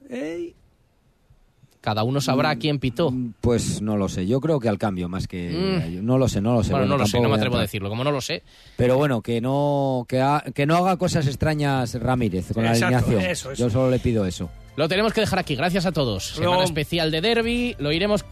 Cada 1.80 2.02
uno 2.02 2.20
sabrá 2.20 2.54
mm, 2.54 2.58
quién 2.58 2.78
pitó. 2.78 3.12
Pues 3.40 3.80
no 3.80 3.96
lo 3.96 4.08
sé. 4.08 4.26
Yo 4.26 4.40
creo 4.40 4.58
que 4.60 4.68
al 4.68 4.78
cambio 4.78 5.08
más 5.08 5.28
que 5.28 5.84
mm. 5.90 6.04
no 6.04 6.18
lo 6.18 6.28
sé, 6.28 6.40
no 6.40 6.54
lo 6.54 6.64
sé. 6.64 6.72
Bueno, 6.72 6.86
no 6.86 6.98
lo 6.98 7.06
sé, 7.06 7.20
no 7.20 7.28
me 7.28 7.36
atrevo 7.36 7.56
a 7.56 7.60
decirlo. 7.60 7.88
Como 7.88 8.04
no 8.04 8.10
lo 8.10 8.20
sé. 8.20 8.42
Pero 8.76 8.96
bueno, 8.96 9.22
que 9.22 9.40
no 9.40 10.04
que, 10.08 10.24
que 10.54 10.66
no 10.66 10.76
haga 10.76 10.96
cosas 10.96 11.26
extrañas 11.26 11.94
Ramírez 11.94 12.52
con 12.52 12.64
la 12.64 12.72
alineación. 12.72 13.22
Yo 13.54 13.70
solo 13.70 13.90
le 13.90 13.98
pido 13.98 14.24
eso. 14.26 14.50
Lo 14.76 14.88
tenemos 14.88 15.12
que 15.12 15.20
dejar 15.20 15.38
aquí. 15.38 15.56
Gracias 15.56 15.86
a 15.86 15.92
todos. 15.92 16.34
Semana 16.34 16.64
especial 16.64 17.10
de 17.10 17.20
Derby. 17.20 17.76
Lo 17.78 17.92
iremos 17.92 18.24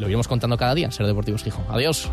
lo 0.00 0.06
iremos 0.06 0.28
contando 0.28 0.56
cada 0.56 0.74
día, 0.74 0.90
Ser 0.90 1.06
Deportivos 1.06 1.44
Gijón. 1.44 1.64
Adiós. 1.68 2.10